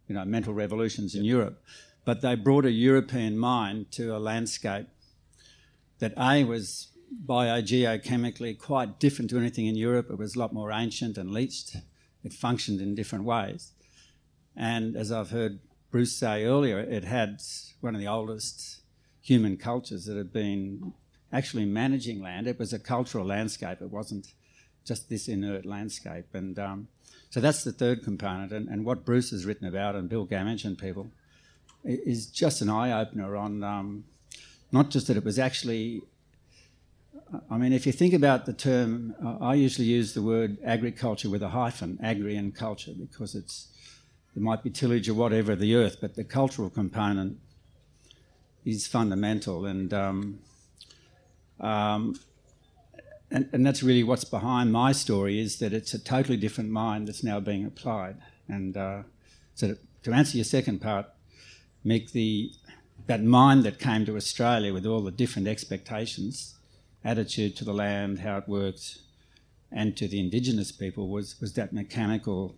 you 0.08 0.14
know, 0.14 0.24
mental 0.26 0.54
revolutions 0.54 1.16
in 1.16 1.26
Europe. 1.26 1.60
But 2.06 2.22
they 2.22 2.36
brought 2.36 2.66
a 2.66 2.72
European 2.72 3.36
mind 3.36 3.92
to 3.94 4.16
a 4.16 4.20
landscape 4.20 4.86
that 5.98 6.14
A 6.20 6.44
was 6.44 6.90
biogeochemically 7.26 8.60
quite 8.60 9.00
different 9.00 9.32
to 9.32 9.40
anything 9.40 9.66
in 9.66 9.76
Europe. 9.76 10.12
It 10.12 10.20
was 10.20 10.36
a 10.36 10.40
lot 10.40 10.54
more 10.54 10.72
ancient 10.72 11.18
and 11.18 11.32
leached. 11.32 11.78
It 12.24 12.32
functioned 12.32 12.80
in 12.80 12.94
different 12.94 13.26
ways. 13.26 13.72
And 14.56 14.96
as 14.96 15.12
I've 15.12 15.32
heard 15.32 15.62
Bruce 15.90 16.16
say 16.16 16.46
earlier, 16.46 16.78
it 16.78 17.06
had 17.06 17.42
one 17.82 17.96
of 17.96 18.02
the 18.02 18.08
oldest 18.08 18.79
human 19.22 19.58
cultures 19.58 20.06
that 20.06 20.18
had 20.18 20.32
been 20.32 20.94
actually 21.32 21.66
managing 21.66 22.22
land. 22.22 22.48
It 22.48 22.58
was 22.58 22.74
a 22.74 22.80
cultural 22.80 23.26
landscape. 23.26 23.82
It 23.82 23.92
wasn't 23.92 24.34
just 24.86 25.10
this 25.10 25.28
inert 25.28 25.66
landscape. 25.66 26.26
And 26.34 26.58
um, 26.58 26.88
so 27.30 27.40
that's 27.40 27.64
the 27.64 27.72
third 27.72 28.04
component. 28.04 28.52
And, 28.52 28.68
and 28.68 28.86
what 28.86 29.06
Bruce 29.06 29.30
has 29.32 29.46
written 29.46 29.68
about, 29.68 29.96
and 29.96 30.10
Bill 30.10 30.26
Gammage 30.26 30.66
and 30.66 30.78
people, 30.78 31.12
is 31.84 32.28
just 32.28 32.62
an 32.62 32.70
eye 32.70 32.92
opener 32.92 33.36
on 33.36 33.64
um, 33.64 34.04
not 34.72 34.90
just 34.90 35.08
that 35.08 35.18
it 35.18 35.24
was 35.24 35.40
actually. 35.40 36.02
I 37.52 37.58
mean, 37.58 37.74
if 37.74 37.86
you 37.86 37.92
think 37.92 38.14
about 38.14 38.46
the 38.48 38.54
term, 38.54 39.14
uh, 39.24 39.38
I 39.40 39.54
usually 39.54 39.88
use 39.88 40.14
the 40.14 40.22
word 40.22 40.58
agriculture 40.66 41.30
with 41.30 41.44
a 41.44 41.50
hyphen, 41.50 42.00
agri 42.02 42.36
and 42.36 42.56
culture, 42.56 42.94
because 43.00 43.36
it's 43.36 43.68
there 44.34 44.44
might 44.44 44.64
be 44.64 44.70
tillage 44.70 45.08
or 45.10 45.14
whatever 45.14 45.56
the 45.56 45.76
earth, 45.76 45.98
but 46.02 46.16
the 46.16 46.24
cultural 46.24 46.70
component 46.70 47.38
is 48.70 48.88
fundamental, 48.88 49.66
and 49.66 49.94
um, 49.94 50.40
um, 51.60 52.20
and, 53.32 53.50
and 53.54 53.66
that's 53.66 53.84
really 53.84 54.04
what's 54.04 54.24
behind 54.24 54.72
my 54.72 54.92
story 54.92 55.40
is 55.40 55.60
that 55.60 55.74
it's 55.74 55.94
a 55.94 56.00
totally 56.00 56.38
different 56.38 56.72
mind 56.72 57.08
that's 57.08 57.24
now 57.24 57.40
being 57.40 57.66
applied. 57.66 58.18
And 58.48 58.76
uh, 58.76 59.04
so 59.54 59.68
to, 59.68 59.78
to 60.04 60.14
answer 60.14 60.38
your 60.38 60.46
second 60.46 60.82
part, 60.82 61.08
Mick, 61.86 62.12
the 62.12 62.52
that 63.08 63.24
mind 63.24 63.64
that 63.64 63.80
came 63.80 64.06
to 64.06 64.16
Australia 64.16 64.74
with 64.74 64.86
all 64.86 65.02
the 65.02 65.12
different 65.12 65.48
expectations, 65.48 66.56
attitude 67.04 67.56
to 67.58 67.66
the 67.66 67.74
land, 67.74 68.20
how 68.20 68.38
it 68.38 68.48
worked, 68.48 69.00
and 69.72 69.96
to 69.98 70.08
the 70.08 70.20
indigenous 70.20 70.72
people 70.72 71.08
was 71.08 71.40
was 71.40 71.54
that 71.54 71.72
mechanical 71.72 72.56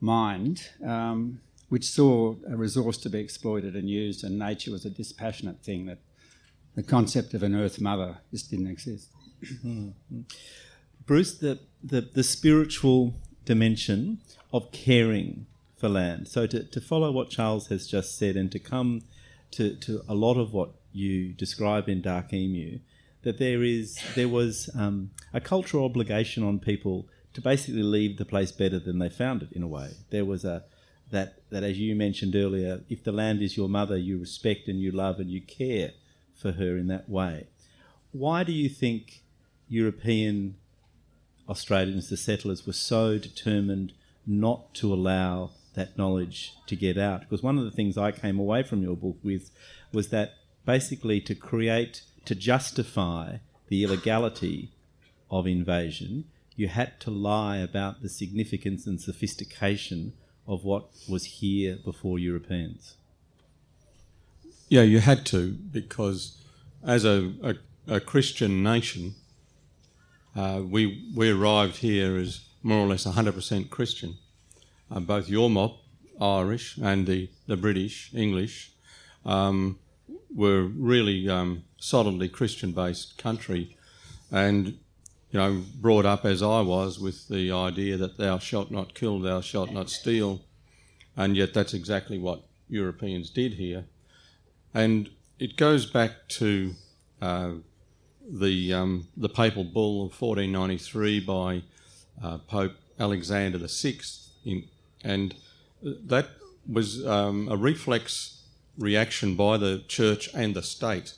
mind, 0.00 0.68
um, 0.84 1.40
which 1.68 1.84
saw 1.84 2.34
a 2.48 2.56
resource 2.56 2.96
to 2.98 3.10
be 3.10 3.18
exploited 3.18 3.74
and 3.74 3.88
used, 3.88 4.24
and 4.24 4.38
nature 4.38 4.70
was 4.70 4.84
a 4.84 4.90
dispassionate 4.90 5.62
thing 5.62 5.86
that 5.86 5.98
the 6.74 6.82
concept 6.82 7.34
of 7.34 7.42
an 7.42 7.54
earth 7.54 7.80
mother 7.80 8.18
just 8.30 8.50
didn't 8.50 8.68
exist. 8.68 9.08
Bruce, 11.06 11.38
the, 11.38 11.58
the, 11.82 12.00
the 12.00 12.22
spiritual 12.22 13.14
dimension 13.44 14.20
of 14.52 14.70
caring 14.72 15.46
for 15.76 15.88
land. 15.88 16.28
So 16.28 16.46
to, 16.46 16.64
to 16.64 16.80
follow 16.80 17.10
what 17.12 17.30
Charles 17.30 17.68
has 17.68 17.86
just 17.86 18.18
said 18.18 18.36
and 18.36 18.50
to 18.52 18.58
come 18.58 19.02
to, 19.52 19.74
to 19.76 20.02
a 20.08 20.14
lot 20.14 20.36
of 20.36 20.52
what 20.52 20.70
you 20.92 21.32
describe 21.32 21.88
in 21.88 22.02
Dark 22.02 22.32
Emu, 22.32 22.80
that 23.22 23.38
there 23.38 23.62
is 23.62 23.98
there 24.14 24.28
was 24.28 24.70
um, 24.76 25.10
a 25.32 25.40
cultural 25.40 25.84
obligation 25.84 26.42
on 26.42 26.58
people 26.58 27.06
to 27.34 27.40
basically 27.40 27.82
leave 27.82 28.16
the 28.16 28.24
place 28.24 28.52
better 28.52 28.78
than 28.78 28.98
they 28.98 29.08
found 29.08 29.42
it 29.42 29.52
in 29.52 29.62
a 29.62 29.68
way. 29.68 29.90
There 30.10 30.24
was 30.24 30.44
a 30.44 30.64
that 31.10 31.42
that 31.50 31.62
as 31.62 31.78
you 31.78 31.94
mentioned 31.94 32.36
earlier, 32.36 32.82
if 32.88 33.02
the 33.02 33.12
land 33.12 33.42
is 33.42 33.56
your 33.56 33.68
mother, 33.68 33.96
you 33.96 34.18
respect 34.18 34.68
and 34.68 34.80
you 34.80 34.90
love 34.90 35.18
and 35.18 35.30
you 35.30 35.40
care 35.40 35.92
for 36.34 36.52
her 36.52 36.76
in 36.76 36.86
that 36.88 37.08
way. 37.08 37.46
Why 38.12 38.44
do 38.44 38.52
you 38.52 38.68
think 38.68 39.22
European 39.68 40.56
Australians, 41.48 42.08
the 42.08 42.16
settlers, 42.16 42.66
were 42.66 42.72
so 42.72 43.18
determined 43.18 43.92
not 44.26 44.74
to 44.74 44.92
allow 44.92 45.50
that 45.74 45.96
knowledge 45.96 46.54
to 46.66 46.76
get 46.76 46.98
out. 46.98 47.20
Because 47.20 47.42
one 47.42 47.58
of 47.58 47.64
the 47.64 47.70
things 47.70 47.96
I 47.96 48.12
came 48.12 48.38
away 48.38 48.62
from 48.62 48.82
your 48.82 48.96
book 48.96 49.16
with 49.22 49.50
was 49.92 50.08
that 50.08 50.34
basically 50.66 51.20
to 51.22 51.34
create, 51.34 52.02
to 52.26 52.34
justify 52.34 53.38
the 53.68 53.84
illegality 53.84 54.72
of 55.30 55.46
invasion, 55.46 56.24
you 56.56 56.68
had 56.68 57.00
to 57.00 57.10
lie 57.10 57.58
about 57.58 58.02
the 58.02 58.08
significance 58.08 58.86
and 58.86 59.00
sophistication 59.00 60.12
of 60.48 60.64
what 60.64 60.88
was 61.08 61.24
here 61.24 61.78
before 61.84 62.18
Europeans. 62.18 62.96
Yeah, 64.68 64.82
you 64.82 64.98
had 64.98 65.24
to 65.26 65.52
because 65.52 66.42
as 66.84 67.04
a, 67.04 67.32
a, 67.42 67.54
a 67.86 68.00
Christian 68.00 68.62
nation, 68.62 69.14
uh, 70.34 70.62
we 70.64 71.10
we 71.14 71.30
arrived 71.30 71.76
here 71.76 72.16
as 72.16 72.40
more 72.62 72.78
or 72.78 72.88
less 72.88 73.04
100% 73.04 73.70
Christian. 73.70 74.16
Uh, 74.90 75.00
both 75.00 75.28
your 75.28 75.48
mob, 75.48 75.76
Irish, 76.20 76.76
and 76.78 77.06
the, 77.06 77.30
the 77.46 77.56
British, 77.56 78.10
English, 78.14 78.72
um, 79.24 79.78
were 80.34 80.62
really 80.62 81.28
um, 81.28 81.64
solidly 81.78 82.28
Christian-based 82.28 83.16
country, 83.18 83.76
and 84.30 84.78
you 85.30 85.38
know 85.38 85.62
brought 85.80 86.06
up 86.06 86.24
as 86.24 86.42
I 86.42 86.60
was 86.60 86.98
with 86.98 87.28
the 87.28 87.52
idea 87.52 87.96
that 87.96 88.18
thou 88.18 88.38
shalt 88.38 88.70
not 88.70 88.94
kill, 88.94 89.18
thou 89.18 89.40
shalt 89.40 89.72
not 89.72 89.90
steal, 89.90 90.40
and 91.16 91.36
yet 91.36 91.54
that's 91.54 91.74
exactly 91.74 92.18
what 92.18 92.42
Europeans 92.68 93.30
did 93.30 93.54
here. 93.54 93.84
And 94.74 95.10
it 95.38 95.56
goes 95.56 95.86
back 95.86 96.28
to 96.28 96.74
uh, 97.20 97.52
the, 98.28 98.72
um, 98.72 99.08
the 99.16 99.28
papal 99.28 99.64
bull 99.64 100.06
of 100.06 100.20
1493 100.20 101.20
by 101.20 101.62
uh, 102.22 102.38
Pope 102.38 102.74
Alexander 102.98 103.58
VI. 103.58 104.00
In, 104.44 104.64
and 105.02 105.34
that 105.82 106.28
was 106.68 107.06
um, 107.06 107.48
a 107.48 107.56
reflex 107.56 108.42
reaction 108.76 109.34
by 109.34 109.56
the 109.56 109.82
church 109.88 110.28
and 110.34 110.54
the 110.54 110.62
state 110.62 111.14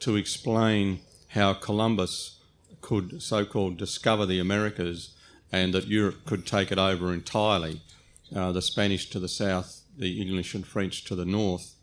to 0.00 0.16
explain 0.16 1.00
how 1.28 1.52
Columbus 1.52 2.40
could 2.84 3.22
so 3.22 3.46
called 3.46 3.78
discover 3.78 4.26
the 4.26 4.38
Americas 4.38 5.14
and 5.50 5.72
that 5.72 5.86
Europe 5.86 6.26
could 6.26 6.46
take 6.46 6.70
it 6.70 6.76
over 6.76 7.14
entirely, 7.14 7.80
uh, 8.36 8.52
the 8.52 8.60
Spanish 8.60 9.08
to 9.08 9.18
the 9.18 9.28
south, 9.28 9.80
the 9.96 10.20
English 10.20 10.54
and 10.54 10.66
French 10.66 11.02
to 11.04 11.14
the 11.14 11.24
north. 11.24 11.76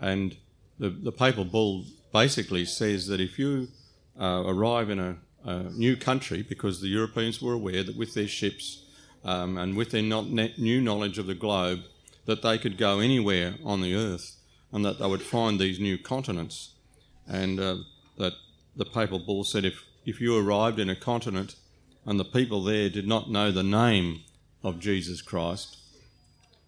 And 0.00 0.36
the, 0.78 0.88
the 0.88 1.12
papal 1.12 1.44
bull 1.44 1.84
basically 2.14 2.64
says 2.64 3.08
that 3.08 3.20
if 3.20 3.38
you 3.38 3.68
uh, 4.18 4.44
arrive 4.46 4.88
in 4.88 4.98
a, 4.98 5.16
a, 5.44 5.64
new 5.64 5.96
country, 5.96 6.42
because 6.42 6.80
the 6.80 6.88
Europeans 6.88 7.42
were 7.42 7.52
aware 7.52 7.82
that 7.82 7.98
with 7.98 8.14
their 8.14 8.28
ships 8.28 8.86
um, 9.24 9.58
and 9.58 9.76
with 9.76 9.90
their 9.90 10.02
not 10.02 10.30
new 10.30 10.80
knowledge 10.80 11.18
of 11.18 11.26
the 11.26 11.34
globe, 11.34 11.80
that 12.24 12.40
they 12.40 12.56
could 12.56 12.78
go 12.78 13.00
anywhere 13.00 13.56
on 13.62 13.82
the 13.82 13.94
earth 13.94 14.36
and 14.72 14.82
that 14.82 14.98
they 14.98 15.06
would 15.06 15.22
find 15.22 15.60
these 15.60 15.78
new 15.78 15.98
continents. 15.98 16.70
And 17.28 17.60
uh, 17.60 17.76
that 18.16 18.32
the 18.76 18.86
papal 18.86 19.18
bull 19.18 19.44
said 19.44 19.66
if, 19.66 19.84
if 20.04 20.20
you 20.20 20.36
arrived 20.36 20.78
in 20.78 20.90
a 20.90 20.96
continent 20.96 21.56
and 22.04 22.18
the 22.18 22.24
people 22.24 22.62
there 22.62 22.90
did 22.90 23.06
not 23.06 23.30
know 23.30 23.50
the 23.50 23.62
name 23.62 24.22
of 24.62 24.80
Jesus 24.80 25.22
Christ, 25.22 25.78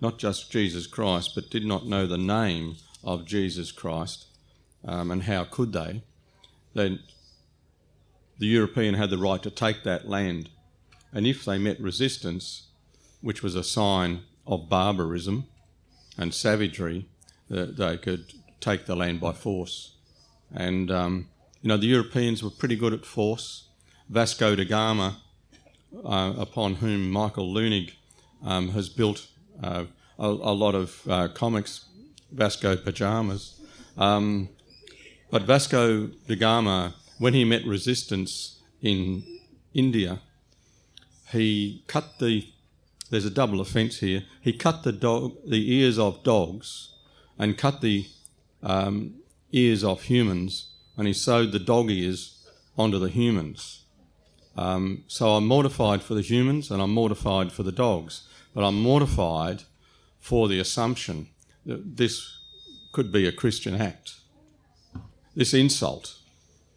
not 0.01 0.19
just 0.19 0.51
Jesus 0.51 0.87
Christ, 0.87 1.33
but 1.35 1.51
did 1.51 1.65
not 1.65 1.87
know 1.87 2.07
the 2.07 2.19
name 2.19 2.77
of 3.03 3.27
Jesus 3.27 3.73
Christ, 3.73 4.27
um, 4.85 5.11
and 5.11 5.25
how 5.25 5.45
could 5.45 5.73
they? 5.73 6.03
Then 6.75 7.01
the 8.39 8.47
European 8.47 8.95
had 8.95 9.11
the 9.11 9.19
right 9.19 9.43
to 9.43 9.51
take 9.51 9.83
that 9.85 10.09
land, 10.09 10.51
and 11.13 11.27
if 11.27 11.45
they 11.45 11.59
met 11.59 11.81
resistance, 11.81 12.69
which 13.21 13.43
was 13.43 13.55
a 13.55 13.65
sign 13.65 14.23
of 14.47 14.69
barbarism 14.69 15.47
and 16.19 16.35
savagery, 16.35 17.09
they 17.49 17.97
could 17.97 18.33
take 18.61 18.87
the 18.87 18.97
land 18.97 19.21
by 19.21 19.33
force. 19.33 19.97
And 20.53 20.91
um, 20.91 21.29
you 21.65 21.69
know 21.69 21.79
the 21.79 21.87
Europeans 21.87 22.43
were 22.43 22.51
pretty 22.51 22.77
good 22.77 22.93
at 22.93 23.07
force. 23.07 23.69
Vasco 24.11 24.55
da 24.55 24.65
Gama 24.65 25.17
uh, 26.05 26.35
upon 26.37 26.75
whom 26.75 27.11
Michael 27.11 27.51
Leunig 27.55 27.93
um, 28.45 28.69
has 28.73 28.91
built 28.91 29.27
uh, 29.63 29.85
a, 30.19 30.27
a, 30.27 30.55
lot 30.55 30.75
of 30.75 31.01
uh, 31.09 31.29
comics, 31.29 31.87
Vasco 32.31 32.77
Pajamas. 32.77 33.59
Um, 33.97 34.51
but 35.31 35.45
Vasco 35.45 36.09
da 36.29 36.35
Gama, 36.35 36.97
when 37.19 37.33
he 37.33 37.47
met 37.47 37.65
resistance 37.65 38.61
in 38.83 39.25
India, 39.73 40.21
he 41.33 41.83
cut 41.87 42.19
the. 42.19 42.47
There's 43.09 43.25
a 43.25 43.31
double 43.31 43.63
offence 43.63 44.01
here. 44.01 44.25
He 44.43 44.53
cut 44.53 44.83
the 44.83 44.93
dog, 44.93 45.37
the 45.47 45.73
ears 45.77 45.99
of 45.99 46.23
dogs, 46.25 46.91
and 47.39 47.57
cut 47.57 47.81
the 47.81 48.07
um, 48.63 49.15
ears 49.51 49.83
of 49.83 50.03
humans, 50.03 50.74
and 50.97 51.07
he 51.07 51.13
sewed 51.13 51.53
the 51.53 51.59
dog 51.59 51.91
ears 51.91 52.47
onto 52.77 52.99
the 52.99 53.09
humans. 53.09 53.85
Um, 54.57 55.05
so 55.09 55.31
I'm 55.31 55.47
mortified 55.47 56.03
for 56.03 56.15
the 56.15 56.23
humans 56.23 56.71
and 56.71 56.81
I'm 56.81 56.93
mortified 56.93 57.53
for 57.53 57.63
the 57.63 57.73
dogs, 57.73 58.29
but 58.55 58.65
I'm 58.65 58.81
mortified 58.81 59.65
for 60.21 60.49
the 60.49 60.61
assumption 60.61 61.29
that 61.67 61.97
this 61.97 62.39
could 62.93 63.11
be 63.11 63.27
a 63.27 63.33
Christian 63.33 63.75
act. 63.75 64.15
This 65.35 65.53
insult, 65.53 66.15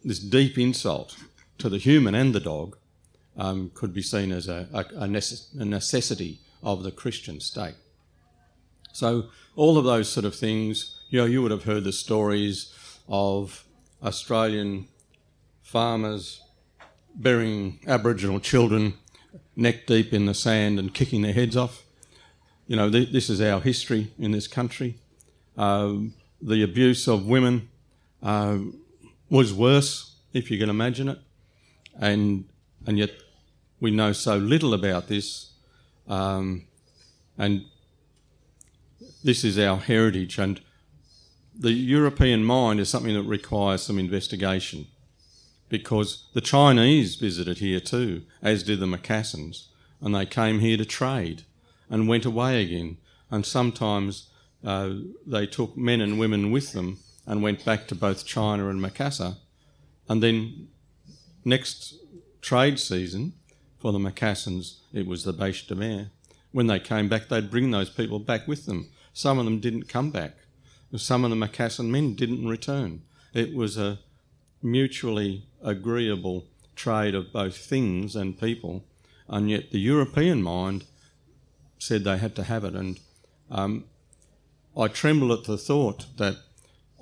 this 0.04 0.18
deep 0.18 0.58
insult 0.58 1.16
to 1.58 1.68
the 1.68 1.78
human 1.78 2.14
and 2.14 2.34
the 2.34 2.40
dog, 2.40 2.76
um, 3.36 3.70
could 3.72 3.94
be 3.94 4.02
seen 4.02 4.32
as 4.32 4.48
a, 4.48 4.68
a, 4.72 5.04
a, 5.04 5.06
necessity 5.06 6.40
of 6.60 6.82
the 6.82 6.90
Christian 6.90 7.38
state. 7.38 7.76
So, 8.92 9.26
all 9.54 9.78
of 9.78 9.84
those 9.84 10.08
sort 10.08 10.26
of 10.26 10.34
things, 10.34 10.98
you 11.08 11.20
know, 11.20 11.24
you 11.24 11.40
would 11.42 11.52
have 11.52 11.62
heard 11.62 11.84
the 11.84 11.92
stories 11.92 12.74
of 13.08 13.64
Australian 14.02 14.86
farmers 15.62 16.40
burying 17.14 17.80
Aboriginal 17.86 18.40
children 18.40 18.94
neck 19.56 19.86
deep 19.86 20.12
in 20.12 20.26
the 20.26 20.34
sand 20.34 20.78
and 20.78 20.94
kicking 20.94 21.22
their 21.22 21.32
heads 21.32 21.56
off. 21.56 21.82
You 22.66 22.76
know, 22.76 22.90
th- 22.90 23.10
this 23.10 23.28
is 23.28 23.40
our 23.40 23.60
history 23.60 24.12
in 24.18 24.30
this 24.30 24.46
country. 24.46 24.98
Uh, 25.56 25.94
the 26.40 26.62
abuse 26.62 27.08
of 27.08 27.26
women 27.26 27.68
uh, 28.22 28.58
was 29.28 29.52
worse, 29.52 30.14
if 30.32 30.50
you 30.50 30.58
can 30.58 30.70
imagine 30.70 31.08
it, 31.08 31.18
and 31.98 32.44
and 32.86 32.96
yet 32.96 33.10
we 33.80 33.90
know 33.90 34.12
so 34.12 34.36
little 34.36 34.72
about 34.72 35.08
this, 35.08 35.52
um, 36.08 36.66
and 37.36 37.64
this 39.24 39.44
is 39.44 39.58
our 39.58 39.76
heritage. 39.78 40.38
And 40.38 40.60
the 41.58 41.72
European 41.72 42.44
mind 42.44 42.78
is 42.78 42.88
something 42.88 43.14
that 43.14 43.22
requires 43.22 43.82
some 43.82 43.98
investigation 43.98 44.86
because 45.68 46.28
the 46.32 46.40
Chinese 46.40 47.16
visited 47.16 47.58
here 47.58 47.80
too, 47.80 48.22
as 48.40 48.62
did 48.62 48.80
the 48.80 48.86
Macassans, 48.86 49.66
and 50.00 50.14
they 50.14 50.24
came 50.24 50.60
here 50.60 50.76
to 50.76 50.84
trade 50.84 51.42
and 51.90 52.08
went 52.08 52.24
away 52.24 52.62
again. 52.62 52.96
And 53.30 53.44
sometimes 53.44 54.28
uh, 54.64 54.94
they 55.26 55.46
took 55.46 55.76
men 55.76 56.00
and 56.00 56.18
women 56.18 56.50
with 56.50 56.72
them 56.72 56.98
and 57.26 57.42
went 57.42 57.64
back 57.64 57.86
to 57.88 57.94
both 57.94 58.24
China 58.24 58.68
and 58.68 58.80
Macassar. 58.80 59.36
And 60.08 60.22
then 60.22 60.68
next 61.44 61.94
trade 62.40 62.78
season 62.78 63.34
for 63.78 63.92
the 63.92 63.98
Macassans, 63.98 64.78
it 64.92 65.06
was 65.06 65.24
the 65.24 65.34
Bêche 65.34 65.66
de 65.66 65.74
Mer. 65.74 66.10
When 66.52 66.68
they 66.68 66.80
came 66.80 67.08
back, 67.08 67.28
they'd 67.28 67.50
bring 67.50 67.70
those 67.70 67.90
people 67.90 68.18
back 68.18 68.48
with 68.48 68.64
them. 68.64 68.88
Some 69.12 69.38
of 69.38 69.44
them 69.44 69.60
didn't 69.60 69.88
come 69.88 70.10
back. 70.10 70.36
Some 70.96 71.24
of 71.24 71.30
the 71.30 71.36
Macassan 71.36 71.90
men 71.90 72.14
didn't 72.14 72.48
return. 72.48 73.02
It 73.34 73.54
was 73.54 73.76
a 73.76 73.98
mutually 74.62 75.44
agreeable 75.62 76.46
trade 76.74 77.14
of 77.14 77.32
both 77.32 77.56
things 77.56 78.16
and 78.16 78.40
people, 78.40 78.84
and 79.28 79.50
yet 79.50 79.70
the 79.70 79.80
European 79.80 80.42
mind 80.42 80.84
said 81.78 82.04
they 82.04 82.18
had 82.18 82.34
to 82.36 82.44
have 82.44 82.64
it. 82.64 82.74
And 82.74 82.98
um, 83.50 83.84
I 84.76 84.88
tremble 84.88 85.32
at 85.32 85.44
the 85.44 85.58
thought 85.58 86.06
that 86.16 86.36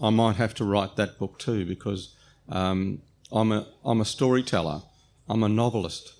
I 0.02 0.10
might 0.10 0.36
have 0.36 0.54
to 0.54 0.64
write 0.64 0.96
that 0.96 1.18
book 1.18 1.38
too 1.38 1.64
because 1.64 2.14
um, 2.48 3.02
I'm, 3.30 3.52
a, 3.52 3.66
I'm 3.84 4.00
a 4.00 4.04
storyteller, 4.04 4.82
I'm 5.28 5.42
a 5.42 5.48
novelist. 5.48 6.12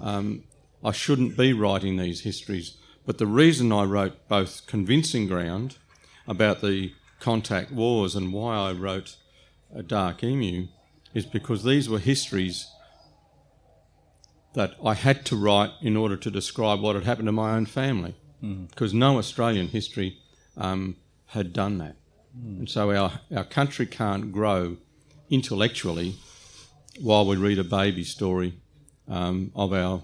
Um, 0.00 0.44
I 0.84 0.92
shouldn't 0.92 1.36
be 1.36 1.52
writing 1.52 1.96
these 1.96 2.20
histories, 2.20 2.76
but 3.06 3.18
the 3.18 3.26
reason 3.26 3.72
I 3.72 3.84
wrote 3.84 4.28
both 4.28 4.66
Convincing 4.66 5.26
Ground 5.26 5.76
about 6.28 6.60
the 6.60 6.92
contact 7.26 7.72
wars 7.72 8.14
and 8.14 8.32
why 8.32 8.54
I 8.54 8.70
wrote 8.70 9.16
A 9.74 9.82
Dark 9.82 10.22
Emu 10.22 10.68
is 11.12 11.26
because 11.26 11.64
these 11.64 11.88
were 11.88 11.98
histories 11.98 12.68
that 14.54 14.76
I 14.84 14.94
had 14.94 15.24
to 15.26 15.36
write 15.36 15.72
in 15.82 15.96
order 15.96 16.16
to 16.16 16.30
describe 16.30 16.80
what 16.80 16.94
had 16.94 17.04
happened 17.04 17.26
to 17.26 17.32
my 17.32 17.56
own 17.56 17.66
family, 17.66 18.14
mm. 18.40 18.68
because 18.70 18.94
no 18.94 19.18
Australian 19.18 19.66
history 19.66 20.18
um, 20.56 20.94
had 21.26 21.52
done 21.52 21.78
that. 21.78 21.96
Mm. 22.38 22.58
And 22.60 22.70
so 22.70 22.92
our, 22.92 23.18
our 23.36 23.44
country 23.44 23.86
can't 23.86 24.30
grow 24.30 24.76
intellectually 25.28 26.14
while 27.00 27.26
we 27.26 27.34
read 27.36 27.58
a 27.58 27.64
baby 27.64 28.04
story 28.04 28.54
um, 29.08 29.50
of 29.56 29.72
our 29.72 30.02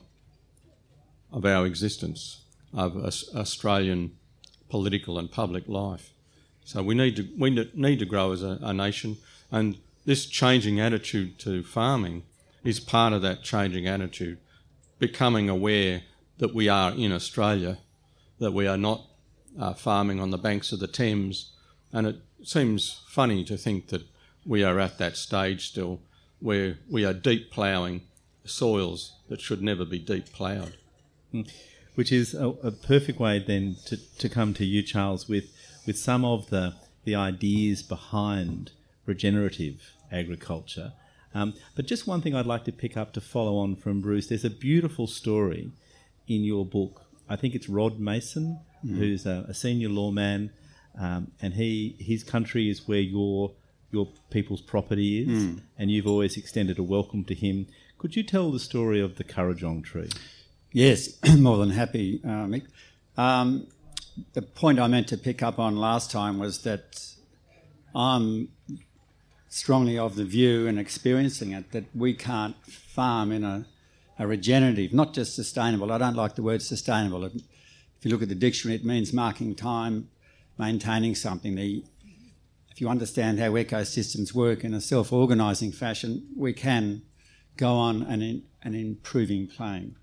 of 1.31 1.45
our 1.47 1.67
existence 1.67 2.41
of 2.75 2.97
Australian 2.97 4.17
political 4.69 5.21
and 5.21 5.31
public 5.31 5.69
life. 5.69 6.12
So 6.65 6.83
we 6.83 6.95
need 6.95 7.17
to 7.17 7.29
we 7.37 7.51
need 7.51 7.99
to 7.99 8.07
grow 8.07 8.33
as 8.33 8.43
a, 8.43 8.59
a 8.63 8.73
nation, 8.73 9.19
and 9.51 9.79
this 10.05 10.27
changing 10.27 10.81
attitude 10.81 11.39
to 11.41 11.63
farming 11.63 12.25
is 12.65 12.81
part 12.81 13.13
of 13.13 13.23
that 13.23 13.43
changing 13.43 13.87
attitude, 13.87 14.39
becoming 14.99 15.49
aware 15.49 16.03
that 16.39 16.55
we 16.55 16.69
are 16.69 16.93
in 16.93 17.13
Australia, 17.13 17.79
that 18.39 18.53
we 18.53 18.67
are 18.67 18.77
not 18.77 19.07
uh, 19.59 19.75
farming 19.75 20.21
on 20.21 20.31
the 20.31 20.39
banks 20.39 20.73
of 20.73 20.81
the 20.81 20.87
Thames. 20.87 21.53
And 21.93 22.07
it 22.07 22.17
seems 22.43 23.01
funny 23.07 23.45
to 23.45 23.57
think 23.57 23.89
that 23.89 24.03
we 24.47 24.65
are 24.65 24.79
at 24.81 24.99
that 24.99 25.17
stage 25.17 25.69
still 25.69 26.01
where 26.41 26.79
we 26.91 27.05
are 27.05 27.13
deep 27.13 27.51
ploughing 27.51 28.03
soils 28.45 29.13
that 29.29 29.41
should 29.41 29.63
never 29.63 29.85
be 29.85 29.99
deep 29.99 30.33
ploughed. 30.33 30.77
Hmm. 31.31 31.43
Which 31.95 32.11
is 32.11 32.35
a, 32.35 32.49
a, 32.49 32.71
perfect 32.71 33.21
way 33.21 33.39
then 33.39 33.77
to, 33.87 33.97
to 34.19 34.29
come 34.29 34.55
to 34.55 34.65
you, 34.65 34.83
Charles, 34.83 35.29
with, 35.29 35.53
with 35.87 35.99
some 35.99 36.25
of 36.25 36.51
the, 36.51 36.75
the 37.05 37.15
ideas 37.15 37.83
behind 37.83 38.73
regenerative 39.07 39.93
agriculture. 40.11 40.93
Um, 41.35 41.55
but 41.75 41.87
just 41.87 42.07
one 42.07 42.21
thing 42.21 42.35
I'd 42.35 42.47
like 42.47 42.65
to 42.65 42.73
pick 42.73 42.97
up 42.97 43.13
to 43.15 43.21
follow 43.21 43.57
on 43.59 43.77
from 43.77 44.01
Bruce. 44.01 44.27
There's 44.27 44.45
a 44.45 44.51
beautiful 44.51 45.07
story 45.07 45.73
in 46.29 46.45
your 46.45 46.65
book. 46.67 47.07
I 47.29 47.37
think 47.37 47.55
it's 47.55 47.69
Rod 47.69 47.99
Mason, 47.99 48.61
mm. 48.85 48.97
who's 48.97 49.25
a, 49.25 49.47
a, 49.49 49.55
senior 49.55 49.89
lawman 49.89 50.51
um, 50.99 51.33
and 51.41 51.55
he 51.55 51.97
his 51.99 52.23
country 52.23 52.69
is 52.69 52.87
where 52.87 53.01
your 53.01 53.53
your 53.91 54.09
people's 54.31 54.63
property 54.63 55.23
is, 55.23 55.61
and 55.79 55.91
you've 55.91 56.07
always 56.07 56.39
extended 56.39 56.79
a 56.79 56.83
welcome 56.83 57.25
to 57.25 57.35
him. 57.35 57.67
Could 57.99 58.17
you 58.17 58.23
tell 58.23 58.51
the 58.51 58.59
story 58.59 59.01
of 59.01 59.17
the 59.17 59.25
Kurrajong 59.25 59.85
tree? 59.85 60.09
Yes, 60.73 61.19
more 61.37 61.59
than 61.59 61.71
happy, 61.71 62.21
uh, 62.25 62.47
Mick. 62.47 62.65
Um, 63.19 63.67
the 64.35 64.43
point 64.43 64.79
I 64.79 64.87
meant 64.89 65.09
to 65.09 65.17
pick 65.17 65.43
up 65.43 65.59
on 65.59 65.77
last 65.77 66.11
time 66.11 66.39
was 66.39 66.63
that 66.63 67.05
I'm 67.95 68.49
strongly 69.49 69.99
of 69.99 70.17
the 70.17 70.25
view 70.25 70.67
and 70.67 70.79
experiencing 70.79 71.53
it 71.53 71.73
that 71.73 71.85
we 71.95 72.15
can't 72.15 72.57
farm 72.67 73.33
in 73.33 73.45
a, 73.45 73.67
a 74.19 74.27
regenerative, 74.27 74.93
not 74.93 75.13
just 75.13 75.35
sustainable. 75.35 75.93
I 75.93 75.99
don't 75.99 76.17
like 76.17 76.37
the 76.37 76.43
word 76.43 76.63
sustainable. 76.63 77.25
If 77.25 77.35
you 78.03 78.11
look 78.11 78.23
at 78.23 78.29
the 78.29 78.35
dictionary, 78.35 78.77
it 78.77 78.85
means 78.85 79.13
marking 79.13 79.55
time, 79.55 80.09
maintaining 80.59 81.15
something. 81.15 81.55
The, 81.55 81.85
if 82.71 82.81
you 82.81 82.89
understand 82.89 83.39
how 83.39 83.51
ecosystems 83.51 84.33
work 84.33 84.65
in 84.65 84.73
a 84.73 84.81
self-organising 84.81 85.73
fashion, 85.73 86.27
we 86.37 86.55
can 86.55 87.03
go 87.57 87.75
on 87.75 88.03
an, 88.03 88.43
an 88.63 88.75
improving 88.75 89.47
plane. 89.47 89.97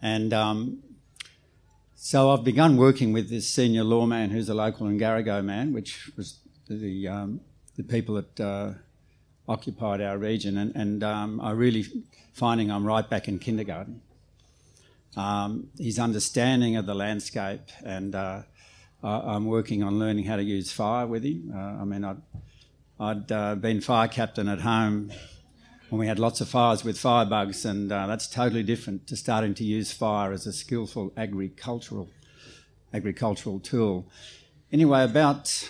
And 0.00 0.32
um, 0.32 0.82
so 2.00 2.30
I've 2.30 2.44
begun 2.44 2.76
working 2.76 3.12
with 3.12 3.28
this 3.28 3.48
senior 3.48 3.82
lawman 3.82 4.30
who's 4.30 4.48
a 4.48 4.54
local 4.54 4.86
Ngarigo 4.86 5.44
man, 5.44 5.72
which 5.72 6.12
was 6.16 6.38
the 6.68 7.08
um, 7.08 7.40
the 7.76 7.82
people 7.82 8.14
that 8.14 8.40
uh, 8.40 8.74
occupied 9.48 10.00
our 10.00 10.16
region, 10.16 10.56
and, 10.58 10.76
and 10.76 11.02
um, 11.02 11.40
I'm 11.40 11.56
really 11.56 11.84
finding 12.34 12.70
I'm 12.70 12.86
right 12.86 13.08
back 13.10 13.26
in 13.26 13.40
kindergarten. 13.40 14.00
Um, 15.16 15.70
his 15.76 15.98
understanding 15.98 16.76
of 16.76 16.86
the 16.86 16.94
landscape, 16.94 17.62
and 17.84 18.14
uh, 18.14 18.42
I, 19.02 19.34
am 19.34 19.46
working 19.46 19.82
on 19.82 19.98
learning 19.98 20.26
how 20.26 20.36
to 20.36 20.44
use 20.44 20.70
fire 20.70 21.04
with 21.04 21.24
him. 21.24 21.52
Uh, 21.52 21.82
I 21.82 21.84
mean, 21.84 22.04
I'd, 22.04 22.22
I'd 23.00 23.32
uh, 23.32 23.54
been 23.56 23.80
fire 23.80 24.06
captain 24.06 24.46
at 24.46 24.60
home 24.60 25.10
when 25.90 25.98
we 25.98 26.06
had 26.06 26.18
lots 26.18 26.40
of 26.40 26.48
fires 26.48 26.84
with 26.84 26.96
firebugs, 26.96 27.64
and 27.64 27.90
uh, 27.90 28.06
that's 28.06 28.26
totally 28.26 28.62
different 28.62 29.06
to 29.06 29.16
starting 29.16 29.54
to 29.54 29.64
use 29.64 29.90
fire 29.90 30.32
as 30.32 30.46
a 30.46 30.52
skillful 30.52 31.12
agricultural 31.16 32.08
agricultural 32.92 33.60
tool. 33.60 34.06
Anyway, 34.72 35.02
about 35.02 35.68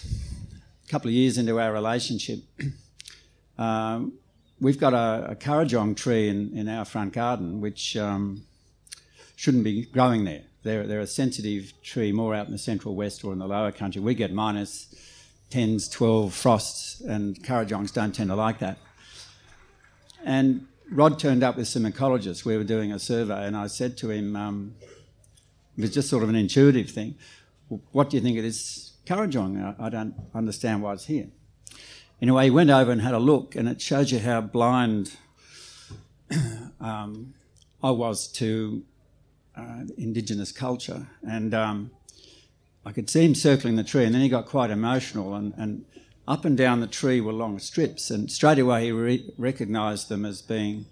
a 0.85 0.89
couple 0.89 1.09
of 1.09 1.15
years 1.15 1.39
into 1.39 1.59
our 1.61 1.73
relationship, 1.73 2.41
um, 3.59 4.13
we've 4.61 4.79
got 4.79 4.93
a, 4.93 5.31
a 5.31 5.95
tree 5.95 6.29
in, 6.29 6.57
in 6.57 6.69
our 6.69 6.85
front 6.85 7.13
garden, 7.13 7.61
which 7.61 7.97
um, 7.97 8.43
shouldn't 9.37 9.65
be 9.65 9.85
growing 9.87 10.25
there. 10.25 10.43
They're, 10.65 10.87
they're 10.87 11.01
a 11.01 11.07
sensitive 11.07 11.73
tree 11.83 12.13
more 12.13 12.35
out 12.35 12.47
in 12.47 12.53
the 12.53 12.59
central 12.59 12.95
west 12.97 13.25
or 13.25 13.33
in 13.33 13.39
the 13.39 13.47
lower 13.47 13.73
country. 13.73 14.03
We 14.03 14.15
get 14.15 14.33
minus 14.33 14.95
10s, 15.51 15.91
12 15.91 16.35
frosts, 16.35 17.01
and 17.01 17.37
Kurrajongs 17.43 17.93
don't 17.93 18.15
tend 18.15 18.31
to 18.31 18.37
like 18.37 18.59
that. 18.59 18.79
And 20.29 20.67
Rod 20.91 21.19
turned 21.19 21.43
up 21.43 21.57
with 21.57 21.69
some 21.69 21.85
ecologists. 21.85 22.45
We 22.45 22.55
were 22.59 22.63
doing 22.63 22.93
a 22.93 22.99
survey, 22.99 23.47
and 23.47 23.57
I 23.57 23.67
said 23.67 23.97
to 23.97 24.11
him, 24.11 24.37
um, 24.37 24.75
it 25.75 25.81
was 25.81 25.91
just 25.91 26.11
sort 26.11 26.23
of 26.23 26.29
an 26.29 26.35
intuitive 26.35 26.91
thing. 26.91 27.15
What 27.93 28.11
do 28.11 28.19
you 28.19 28.23
think 28.23 28.37
it 28.37 28.45
is, 28.45 28.93
Kurrajong? 29.07 29.77
I 29.81 29.89
don't 29.89 30.15
understand 30.35 30.83
why 30.83 30.93
it's 30.93 31.07
here. 31.07 31.29
Anyway, 32.21 32.45
he 32.45 32.51
went 32.51 32.69
over 32.69 32.93
and 32.93 33.01
had 33.01 33.15
a 33.15 33.19
look, 33.19 33.57
and 33.57 33.67
it 33.71 33.81
shows 33.81 34.13
you 34.13 34.19
how 34.19 34.43
blind 34.43 35.17
um, 36.79 37.33
I 37.83 37.91
was 37.91 38.29
to 38.33 38.85
uh, 39.57 39.85
Indigenous 39.97 40.53
culture. 40.53 41.07
And 41.27 41.55
um, 41.55 41.91
I 42.85 42.93
could 42.93 43.09
see 43.09 43.25
him 43.25 43.35
circling 43.35 43.77
the 43.77 43.85
tree, 43.85 44.05
and 44.05 44.15
then 44.15 44.21
he 44.21 44.29
got 44.29 44.45
quite 44.45 44.69
emotional, 44.69 45.35
and, 45.35 45.55
and 45.57 45.87
up 46.29 46.45
and 46.45 46.59
down 46.59 46.81
the 46.81 46.87
tree 46.87 47.23
were 47.23 47.33
long 47.33 47.59
strips, 47.59 48.11
and 48.11 48.31
straight 48.31 48.59
away 48.59 48.85
he 48.85 48.93
re- 48.93 49.33
recognised 49.39 50.11
them 50.11 50.27
as 50.27 50.43
being 50.43 50.85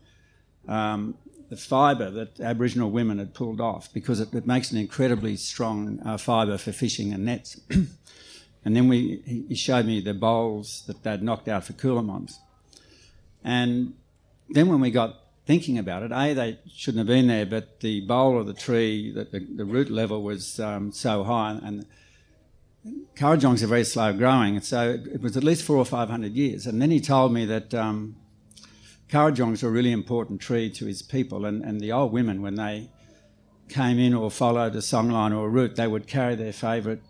um, 0.67 1.15
the 1.51 1.57
fibre 1.57 2.11
that 2.11 2.41
Aboriginal 2.41 2.91
women 2.91 3.19
had 3.19 3.35
pulled 3.35 3.61
off 3.61 3.93
because 3.93 4.19
it, 4.19 4.33
it 4.33 4.47
makes 4.47 4.73
an 4.73 4.79
incredibly 4.79 5.37
strong 5.37 6.01
uh, 6.05 6.17
fibre 6.17 6.57
for 6.57 6.73
fishing 6.73 7.13
and 7.13 7.27
nets. 7.27 7.61
and 7.71 8.75
then 8.75 8.89
we, 8.89 9.45
he 9.49 9.55
showed 9.55 9.85
me 9.85 10.01
the 10.01 10.15
bowls 10.15 10.85
that 10.87 11.03
they'd 11.03 11.23
knocked 11.23 11.49
out 11.49 11.65
for 11.65 11.75
coolamons. 11.75 12.39
And 13.45 13.93
then 14.49 14.69
when 14.69 14.81
we 14.81 14.91
got 14.91 15.21
thinking 15.45 15.77
about 15.79 16.03
it, 16.03 16.13
A, 16.13 16.33
they 16.33 16.59
shouldn't 16.67 16.99
have 16.99 17.15
been 17.15 17.27
there, 17.27 17.47
but 17.47 17.81
the 17.81 18.01
bowl 18.07 18.41
of 18.41 18.47
the 18.47 18.55
tree, 18.55 19.13
the, 19.13 19.25
the, 19.25 19.41
the 19.41 19.65
root 19.67 19.91
level 19.91 20.23
was 20.23 20.59
um, 20.59 20.91
so 20.93 21.25
high 21.25 21.61
and 21.63 21.85
Kurrajongs 23.17 23.63
are 23.63 23.67
very 23.67 23.85
slow 23.85 24.13
growing, 24.13 24.61
so 24.61 24.91
it 24.91 25.23
was 25.23 25.37
at 25.37 25.45
least 25.45 25.65
four 25.65 25.77
or 25.77 25.85
five 25.85 26.11
hundred 26.11 26.33
years. 26.33 26.67
And 26.67 26.81
then 26.83 26.91
he 26.91 27.01
told 27.01 27.33
me 27.33 27.47
that 27.47 27.73
um, 27.73 28.17
Kurrajongs 29.09 29.63
are 29.63 29.69
a 29.69 29.71
really 29.71 29.93
important 29.93 30.41
tree 30.41 30.71
to 30.71 30.87
his 30.87 31.03
people, 31.03 31.45
and, 31.45 31.65
and 31.65 31.81
the 31.81 31.93
old 31.93 32.13
women, 32.13 32.43
when 32.43 32.57
they 32.57 32.91
came 33.69 33.99
in 33.99 34.15
or 34.15 34.31
followed 34.31 34.75
a 34.75 34.79
songline 34.79 35.37
or 35.37 35.47
a 35.47 35.49
route, 35.49 35.77
they 35.77 35.87
would 35.87 36.07
carry 36.07 36.35
their 36.35 36.53
favourite, 36.53 37.01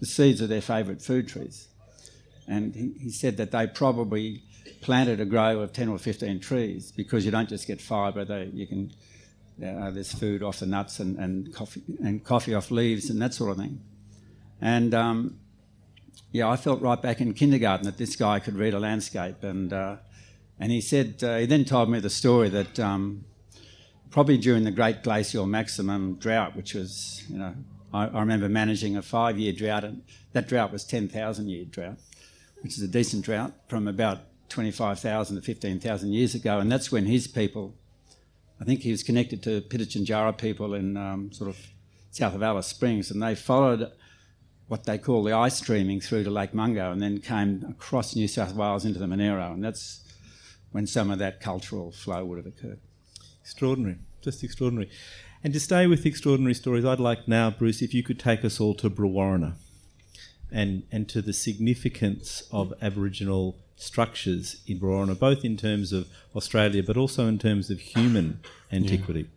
the 0.00 0.06
seeds 0.06 0.40
of 0.40 0.48
their 0.48 0.60
favourite 0.60 1.02
food 1.02 1.28
trees. 1.28 1.68
And 2.48 2.74
he, 2.74 2.92
he 2.98 3.10
said 3.10 3.36
that 3.38 3.50
they 3.50 3.66
probably 3.66 4.42
planted 4.80 5.20
a 5.20 5.24
grove 5.24 5.58
of 5.58 5.72
10 5.72 5.88
or 5.88 5.98
15 5.98 6.40
trees 6.40 6.92
because 6.92 7.24
you 7.24 7.30
don't 7.30 7.48
just 7.48 7.66
get 7.66 7.80
fibre, 7.80 8.24
they, 8.24 8.50
you 8.52 8.66
can, 8.66 8.92
uh, 9.64 9.90
there's 9.90 10.12
food 10.12 10.42
off 10.42 10.60
the 10.60 10.66
nuts 10.66 11.00
and, 11.00 11.18
and, 11.18 11.52
coffee, 11.52 11.82
and 12.02 12.24
coffee 12.24 12.54
off 12.54 12.70
leaves 12.70 13.10
and 13.10 13.20
that 13.20 13.34
sort 13.34 13.50
of 13.50 13.56
thing. 13.56 13.80
And 14.60 14.94
um, 14.94 15.38
yeah, 16.32 16.48
I 16.48 16.56
felt 16.56 16.80
right 16.80 17.00
back 17.00 17.20
in 17.20 17.32
kindergarten 17.34 17.86
that 17.86 17.98
this 17.98 18.16
guy 18.16 18.38
could 18.38 18.56
read 18.56 18.74
a 18.74 18.78
landscape. 18.78 19.42
And, 19.42 19.72
uh, 19.72 19.96
and 20.58 20.72
he 20.72 20.80
said, 20.80 21.22
uh, 21.22 21.38
he 21.38 21.46
then 21.46 21.64
told 21.64 21.90
me 21.90 22.00
the 22.00 22.10
story 22.10 22.48
that 22.50 22.78
um, 22.78 23.24
probably 24.10 24.38
during 24.38 24.64
the 24.64 24.70
Great 24.70 25.02
Glacial 25.02 25.46
Maximum 25.46 26.16
drought, 26.16 26.56
which 26.56 26.74
was, 26.74 27.22
you 27.28 27.38
know, 27.38 27.54
I, 27.92 28.06
I 28.06 28.20
remember 28.20 28.48
managing 28.48 28.96
a 28.96 29.02
five 29.02 29.38
year 29.38 29.52
drought, 29.52 29.84
and 29.84 30.02
that 30.32 30.48
drought 30.48 30.72
was 30.72 30.84
10,000 30.84 31.48
year 31.48 31.64
drought, 31.64 31.98
which 32.60 32.76
is 32.76 32.82
a 32.82 32.88
decent 32.88 33.24
drought 33.24 33.52
from 33.68 33.88
about 33.88 34.20
25,000 34.48 35.36
to 35.36 35.42
15,000 35.42 36.12
years 36.12 36.34
ago. 36.34 36.58
And 36.58 36.70
that's 36.70 36.92
when 36.92 37.06
his 37.06 37.26
people, 37.26 37.74
I 38.60 38.64
think 38.64 38.80
he 38.80 38.90
was 38.90 39.02
connected 39.02 39.42
to 39.44 39.60
Pitjantjatjara 39.62 40.38
people 40.38 40.74
in 40.74 40.96
um, 40.96 41.32
sort 41.32 41.50
of 41.50 41.58
south 42.10 42.34
of 42.34 42.42
Alice 42.42 42.66
Springs, 42.66 43.10
and 43.10 43.22
they 43.22 43.34
followed 43.34 43.90
what 44.68 44.84
they 44.84 44.98
call 44.98 45.22
the 45.22 45.32
ice 45.32 45.56
streaming 45.56 46.00
through 46.00 46.24
to 46.24 46.30
Lake 46.30 46.52
Mungo 46.52 46.90
and 46.90 47.00
then 47.00 47.20
came 47.20 47.64
across 47.68 48.16
New 48.16 48.26
South 48.26 48.54
Wales 48.54 48.84
into 48.84 48.98
the 48.98 49.06
Monaro. 49.06 49.52
And 49.52 49.62
that's 49.62 50.02
when 50.72 50.86
some 50.86 51.10
of 51.10 51.18
that 51.20 51.40
cultural 51.40 51.92
flow 51.92 52.24
would 52.24 52.38
have 52.38 52.46
occurred. 52.46 52.80
Extraordinary, 53.40 53.98
just 54.20 54.42
extraordinary. 54.42 54.90
And 55.44 55.52
to 55.52 55.60
stay 55.60 55.86
with 55.86 56.04
extraordinary 56.04 56.54
stories, 56.54 56.84
I'd 56.84 56.98
like 56.98 57.28
now, 57.28 57.50
Bruce, 57.50 57.80
if 57.80 57.94
you 57.94 58.02
could 58.02 58.18
take 58.18 58.44
us 58.44 58.58
all 58.60 58.74
to 58.74 58.90
Brewarrina 58.90 59.54
and, 60.50 60.82
and 60.90 61.08
to 61.10 61.22
the 61.22 61.32
significance 61.32 62.42
of 62.50 62.74
Aboriginal 62.82 63.56
structures 63.76 64.62
in 64.66 64.80
Brewarrina, 64.80 65.16
both 65.16 65.44
in 65.44 65.56
terms 65.56 65.92
of 65.92 66.08
Australia 66.34 66.82
but 66.82 66.96
also 66.96 67.28
in 67.28 67.38
terms 67.38 67.70
of 67.70 67.78
human 67.78 68.40
antiquity. 68.72 69.20
Yeah. 69.20 69.35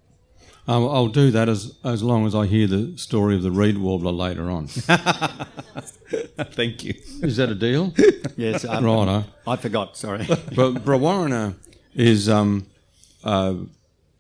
Um, 0.68 0.84
I'll 0.88 1.08
do 1.08 1.32
that 1.32 1.50
as 1.50 1.76
as 1.84 2.04
long 2.04 2.28
as 2.28 2.36
I 2.36 2.46
hear 2.46 2.68
the 2.68 2.98
story 2.98 3.36
of 3.36 3.42
the 3.42 3.52
reed 3.52 3.78
warbler 3.78 4.12
later 4.12 4.50
on. 4.50 4.68
Thank 6.52 6.84
you. 6.84 6.94
Is 7.22 7.38
that 7.38 7.50
a 7.50 7.56
deal? 7.56 7.94
yes. 8.38 8.66
Um, 8.66 8.86
right. 8.86 9.24
I 9.48 9.56
forgot. 9.56 9.98
Sorry. 9.98 10.26
but 10.56 10.76
Brewarrina 10.86 11.56
is 11.96 12.30
um, 12.30 12.68
uh, 13.24 13.56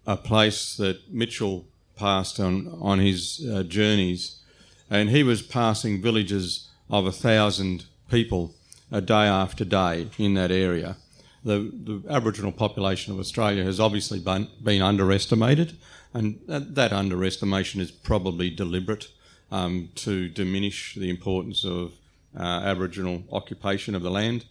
a 0.07 0.17
place 0.17 0.75
that 0.77 1.11
Mitchell 1.11 1.65
passed 1.95 2.39
on 2.39 2.67
on 2.81 2.99
his 2.99 3.47
uh, 3.51 3.63
journeys, 3.63 4.41
and 4.89 5.09
he 5.09 5.23
was 5.23 5.41
passing 5.41 6.01
villages 6.01 6.69
of 6.89 7.05
a 7.05 7.11
thousand 7.11 7.85
people 8.09 8.55
a 8.91 9.01
day 9.01 9.27
after 9.27 9.63
day 9.63 10.07
in 10.17 10.33
that 10.33 10.51
area. 10.51 10.97
The, 11.43 11.71
the 11.71 12.03
Aboriginal 12.09 12.51
population 12.51 13.13
of 13.13 13.19
Australia 13.19 13.63
has 13.63 13.79
obviously 13.79 14.19
been, 14.19 14.49
been 14.61 14.81
underestimated 14.81 15.77
and 16.13 16.39
that, 16.47 16.75
that 16.75 16.93
underestimation 16.93 17.81
is 17.81 17.91
probably 17.91 18.49
deliberate 18.49 19.07
um, 19.51 19.89
to 19.95 20.29
diminish 20.29 20.95
the 20.95 21.09
importance 21.09 21.63
of 21.63 21.93
uh, 22.37 22.43
Aboriginal 22.43 23.23
occupation 23.31 23.95
of 23.95 24.01
the 24.01 24.11
land. 24.11 24.45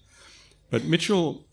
But 0.70 0.84
Mitchell 0.84 1.44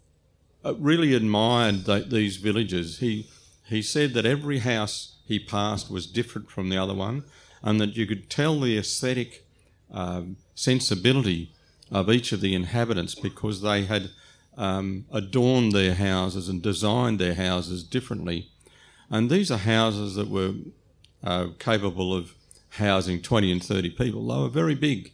uh, 0.63 0.76
really 0.76 1.13
admired 1.13 1.86
the, 1.86 2.00
these 2.00 2.38
villages. 2.38 3.00
He 3.00 3.30
he 3.68 3.82
said 3.82 4.13
that 4.13 4.26
every 4.26 4.60
house 4.60 5.15
he 5.26 5.39
passed 5.39 5.89
was 5.89 6.06
different 6.06 6.52
from 6.52 6.70
the 6.70 6.78
other 6.78 6.94
one, 6.94 7.24
and 7.63 7.82
that 7.82 7.96
you 7.96 8.06
could 8.06 8.30
tell 8.30 8.60
the 8.60 8.78
aesthetic 8.78 9.46
um, 9.91 10.38
sensibility 10.54 11.52
of 11.91 12.10
each 12.10 12.32
of 12.32 12.41
the 12.41 12.54
inhabitants 12.54 13.15
because 13.15 13.62
they 13.62 13.86
had 13.86 14.10
um, 14.58 15.06
adorned 15.12 15.72
their 15.72 15.96
houses 15.96 16.48
and 16.48 16.62
designed 16.62 17.20
their 17.20 17.36
houses 17.36 17.84
differently 17.84 18.50
and 19.10 19.30
these 19.30 19.52
are 19.52 19.58
houses 19.58 20.15
that 20.15 20.30
were 20.30 20.54
uh, 21.24 21.48
capable 21.60 22.13
of 22.13 22.34
housing 22.70 23.22
20 23.22 23.52
and 23.52 23.63
30 23.63 23.89
people. 23.91 24.28
They 24.28 24.41
were 24.41 24.50
very 24.50 24.76
big. 24.76 25.12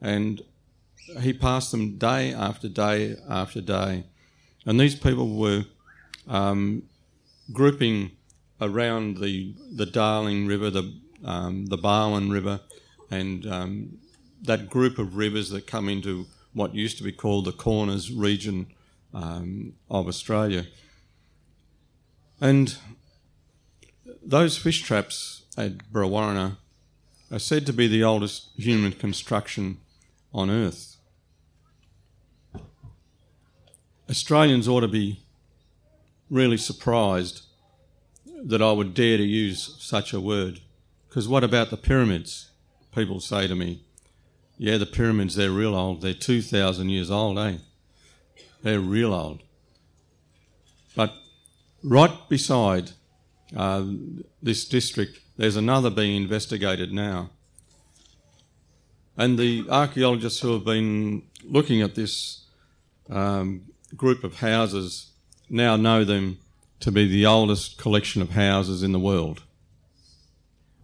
and 0.00 0.42
he 1.20 1.32
passed 1.32 1.70
them 1.70 1.96
day 1.98 2.32
after 2.32 2.68
day 2.68 3.16
after 3.28 3.60
day. 3.60 4.04
And 4.64 4.78
these 4.78 4.94
people 4.94 5.36
were 5.36 5.64
um, 6.28 6.84
grouping 7.52 8.12
around 8.60 9.18
the 9.18 9.54
the 9.74 9.86
Darling 9.86 10.46
River, 10.46 10.70
the 10.70 10.94
um, 11.24 11.66
the 11.66 11.78
Barwon 11.78 12.30
River, 12.30 12.60
and 13.10 13.46
um, 13.46 13.98
that 14.42 14.70
group 14.70 14.98
of 14.98 15.16
rivers 15.16 15.50
that 15.50 15.66
come 15.66 15.88
into 15.88 16.26
what 16.52 16.74
used 16.74 16.98
to 16.98 17.04
be 17.04 17.12
called 17.12 17.44
the 17.44 17.52
Corners 17.52 18.12
region 18.12 18.66
um, 19.14 19.74
of 19.90 20.06
Australia. 20.06 20.66
And 22.40 22.76
those 24.30 24.56
fish 24.56 24.82
traps 24.82 25.42
at 25.58 25.92
Brewarrina 25.92 26.56
are 27.32 27.38
said 27.40 27.66
to 27.66 27.72
be 27.72 27.88
the 27.88 28.04
oldest 28.04 28.50
human 28.56 28.92
construction 28.92 29.78
on 30.32 30.48
Earth. 30.48 30.96
Australians 34.08 34.68
ought 34.68 34.80
to 34.80 34.88
be 34.88 35.20
really 36.30 36.56
surprised 36.56 37.42
that 38.44 38.62
I 38.62 38.70
would 38.70 38.94
dare 38.94 39.16
to 39.16 39.24
use 39.24 39.76
such 39.80 40.12
a 40.12 40.20
word. 40.20 40.60
Because 41.08 41.28
what 41.28 41.42
about 41.42 41.70
the 41.70 41.76
pyramids? 41.76 42.50
People 42.94 43.18
say 43.18 43.48
to 43.48 43.56
me, 43.56 43.82
yeah, 44.58 44.76
the 44.76 44.86
pyramids, 44.86 45.34
they're 45.34 45.50
real 45.50 45.74
old. 45.74 46.02
They're 46.02 46.14
2,000 46.14 46.88
years 46.88 47.10
old, 47.10 47.36
eh? 47.38 47.56
They're 48.62 48.78
real 48.78 49.12
old. 49.12 49.42
But 50.94 51.14
right 51.82 52.16
beside 52.28 52.92
uh, 53.56 53.84
this 54.42 54.64
district, 54.64 55.18
there's 55.36 55.56
another 55.56 55.90
being 55.90 56.16
investigated 56.16 56.92
now. 56.92 57.30
And 59.16 59.38
the 59.38 59.66
archaeologists 59.68 60.40
who 60.40 60.52
have 60.52 60.64
been 60.64 61.22
looking 61.44 61.82
at 61.82 61.94
this 61.94 62.44
um, 63.10 63.62
group 63.96 64.24
of 64.24 64.36
houses 64.36 65.10
now 65.48 65.76
know 65.76 66.04
them 66.04 66.38
to 66.80 66.92
be 66.92 67.06
the 67.06 67.26
oldest 67.26 67.76
collection 67.76 68.22
of 68.22 68.30
houses 68.30 68.82
in 68.82 68.92
the 68.92 68.98
world. 68.98 69.42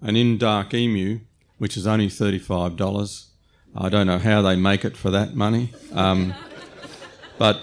And 0.02 0.16
in 0.16 0.36
Dark 0.36 0.74
Emu, 0.74 1.20
which 1.58 1.76
is 1.76 1.86
only 1.86 2.08
$35, 2.08 3.26
I 3.74 3.88
don't 3.88 4.06
know 4.06 4.18
how 4.18 4.42
they 4.42 4.56
make 4.56 4.84
it 4.84 4.96
for 4.96 5.10
that 5.10 5.34
money. 5.34 5.72
Um, 5.92 6.34
but 7.38 7.60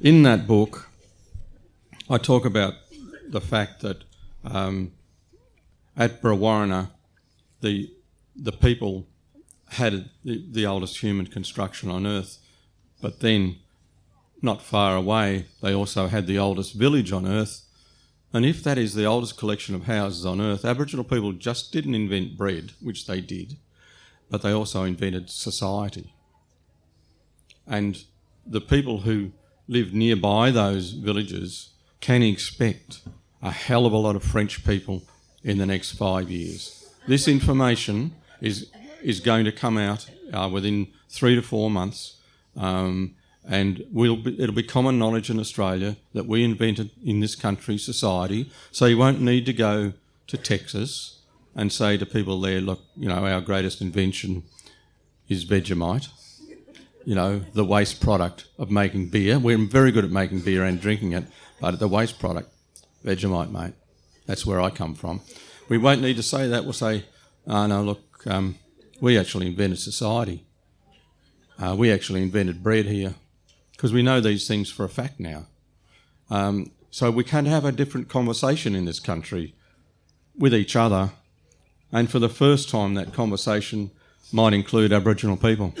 in 0.00 0.22
that 0.22 0.46
book, 0.46 0.88
I 2.08 2.18
talk 2.18 2.44
about 2.44 2.74
the 3.32 3.40
fact 3.40 3.80
that 3.80 4.04
um, 4.44 4.92
at 5.96 6.22
Brewarrina, 6.22 6.90
the 7.60 7.90
the 8.36 8.52
people 8.52 9.06
had 9.68 10.10
the, 10.24 10.44
the 10.50 10.66
oldest 10.66 10.98
human 10.98 11.26
construction 11.26 11.90
on 11.90 12.06
Earth, 12.06 12.38
but 13.00 13.20
then 13.20 13.56
not 14.40 14.62
far 14.62 14.96
away, 14.96 15.46
they 15.62 15.74
also 15.74 16.08
had 16.08 16.26
the 16.26 16.38
oldest 16.38 16.74
village 16.74 17.12
on 17.12 17.26
Earth. 17.26 17.62
And 18.32 18.44
if 18.44 18.62
that 18.64 18.78
is 18.78 18.94
the 18.94 19.04
oldest 19.04 19.38
collection 19.38 19.74
of 19.74 19.84
houses 19.84 20.24
on 20.26 20.40
Earth, 20.40 20.64
Aboriginal 20.64 21.04
people 21.04 21.32
just 21.32 21.72
didn't 21.72 21.94
invent 21.94 22.36
bread, 22.36 22.72
which 22.80 23.06
they 23.06 23.20
did, 23.20 23.56
but 24.30 24.42
they 24.42 24.52
also 24.52 24.84
invented 24.84 25.30
society. 25.30 26.14
And 27.66 28.04
the 28.46 28.60
people 28.60 29.00
who 29.00 29.32
live 29.68 29.92
nearby 29.92 30.50
those 30.50 30.92
villages 30.92 31.70
can 32.00 32.22
expect 32.22 33.02
a 33.42 33.50
hell 33.50 33.86
of 33.86 33.92
a 33.92 33.96
lot 33.96 34.16
of 34.16 34.22
French 34.22 34.64
people 34.64 35.02
in 35.42 35.58
the 35.58 35.66
next 35.66 35.92
five 35.92 36.30
years. 36.30 36.88
This 37.06 37.26
information 37.28 38.12
is 38.40 38.70
is 39.02 39.20
going 39.20 39.44
to 39.44 39.52
come 39.52 39.76
out 39.76 40.08
uh, 40.32 40.48
within 40.52 40.86
three 41.08 41.34
to 41.34 41.42
four 41.42 41.70
months. 41.70 42.16
Um, 42.56 43.16
and 43.48 43.84
we'll 43.90 44.16
be, 44.16 44.40
it'll 44.40 44.54
be 44.54 44.62
common 44.62 44.98
knowledge 44.98 45.28
in 45.28 45.40
Australia 45.40 45.96
that 46.14 46.26
we 46.26 46.44
invented 46.44 46.90
in 47.04 47.20
this 47.20 47.34
country 47.34 47.76
society. 47.76 48.50
So 48.70 48.86
you 48.86 48.98
won't 48.98 49.20
need 49.20 49.46
to 49.46 49.52
go 49.52 49.94
to 50.28 50.36
Texas 50.36 51.18
and 51.54 51.72
say 51.72 51.98
to 51.98 52.06
people 52.06 52.40
there, 52.40 52.60
look, 52.60 52.80
you 52.96 53.08
know, 53.08 53.26
our 53.26 53.40
greatest 53.40 53.80
invention 53.80 54.44
is 55.28 55.44
Vegemite. 55.44 56.08
You 57.04 57.16
know, 57.16 57.40
the 57.52 57.64
waste 57.64 58.00
product 58.00 58.46
of 58.58 58.70
making 58.70 59.08
beer. 59.08 59.38
We're 59.38 59.58
very 59.58 59.90
good 59.90 60.04
at 60.04 60.12
making 60.12 60.42
beer 60.42 60.62
and 60.62 60.80
drinking 60.80 61.12
it, 61.12 61.24
but 61.60 61.80
the 61.80 61.88
waste 61.88 62.20
product, 62.20 62.48
Vegemite, 63.04 63.50
mate. 63.50 63.74
That's 64.26 64.46
where 64.46 64.60
I 64.60 64.70
come 64.70 64.94
from. 64.94 65.20
We 65.68 65.78
won't 65.78 66.02
need 66.02 66.16
to 66.16 66.22
say 66.22 66.48
that. 66.48 66.64
We'll 66.64 66.72
say, 66.72 67.04
oh, 67.46 67.66
no, 67.66 67.82
look, 67.82 68.26
um, 68.26 68.56
we 69.00 69.18
actually 69.18 69.46
invented 69.48 69.78
society. 69.78 70.44
Uh, 71.58 71.74
we 71.76 71.92
actually 71.92 72.22
invented 72.22 72.62
bread 72.62 72.86
here 72.86 73.14
because 73.72 73.92
we 73.92 74.02
know 74.02 74.20
these 74.20 74.46
things 74.46 74.70
for 74.70 74.84
a 74.84 74.88
fact 74.88 75.18
now. 75.18 75.46
Um, 76.30 76.70
so 76.90 77.10
we 77.10 77.24
can 77.24 77.46
have 77.46 77.64
a 77.64 77.72
different 77.72 78.08
conversation 78.08 78.74
in 78.74 78.84
this 78.84 79.00
country 79.00 79.54
with 80.36 80.54
each 80.54 80.76
other, 80.76 81.10
and 81.90 82.10
for 82.10 82.18
the 82.18 82.28
first 82.28 82.68
time, 82.68 82.94
that 82.94 83.12
conversation 83.12 83.90
might 84.32 84.52
include 84.52 84.92
Aboriginal 84.92 85.36
people. 85.36 85.74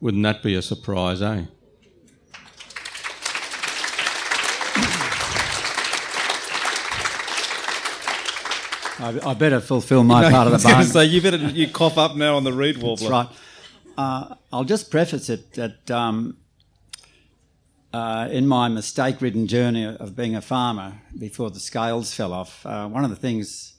Wouldn't 0.00 0.22
that 0.22 0.42
be 0.42 0.54
a 0.54 0.62
surprise, 0.62 1.20
eh? 1.20 1.44
I, 9.00 9.30
I 9.30 9.34
better 9.34 9.60
fulfil 9.60 10.04
my 10.04 10.30
part 10.30 10.46
of 10.46 10.52
the 10.52 10.58
bargain. 10.68 10.86
So 10.86 11.00
you 11.00 11.22
better 11.22 11.36
you 11.36 11.68
cough 11.68 11.98
up 11.98 12.16
now 12.16 12.36
on 12.36 12.44
the 12.44 12.52
reed 12.52 12.76
warbler. 12.78 13.08
That's 13.08 13.10
right. 13.10 13.28
Uh, 13.96 14.34
I'll 14.52 14.64
just 14.64 14.90
preface 14.90 15.28
it 15.28 15.52
that 15.54 15.90
um, 15.90 16.36
uh, 17.92 18.28
in 18.30 18.46
my 18.46 18.68
mistake 18.68 19.20
ridden 19.20 19.46
journey 19.46 19.84
of 19.84 20.14
being 20.16 20.36
a 20.36 20.40
farmer 20.40 21.00
before 21.18 21.50
the 21.50 21.60
scales 21.60 22.14
fell 22.14 22.32
off, 22.32 22.64
uh, 22.64 22.88
one 22.88 23.04
of 23.04 23.10
the 23.10 23.16
things 23.16 23.74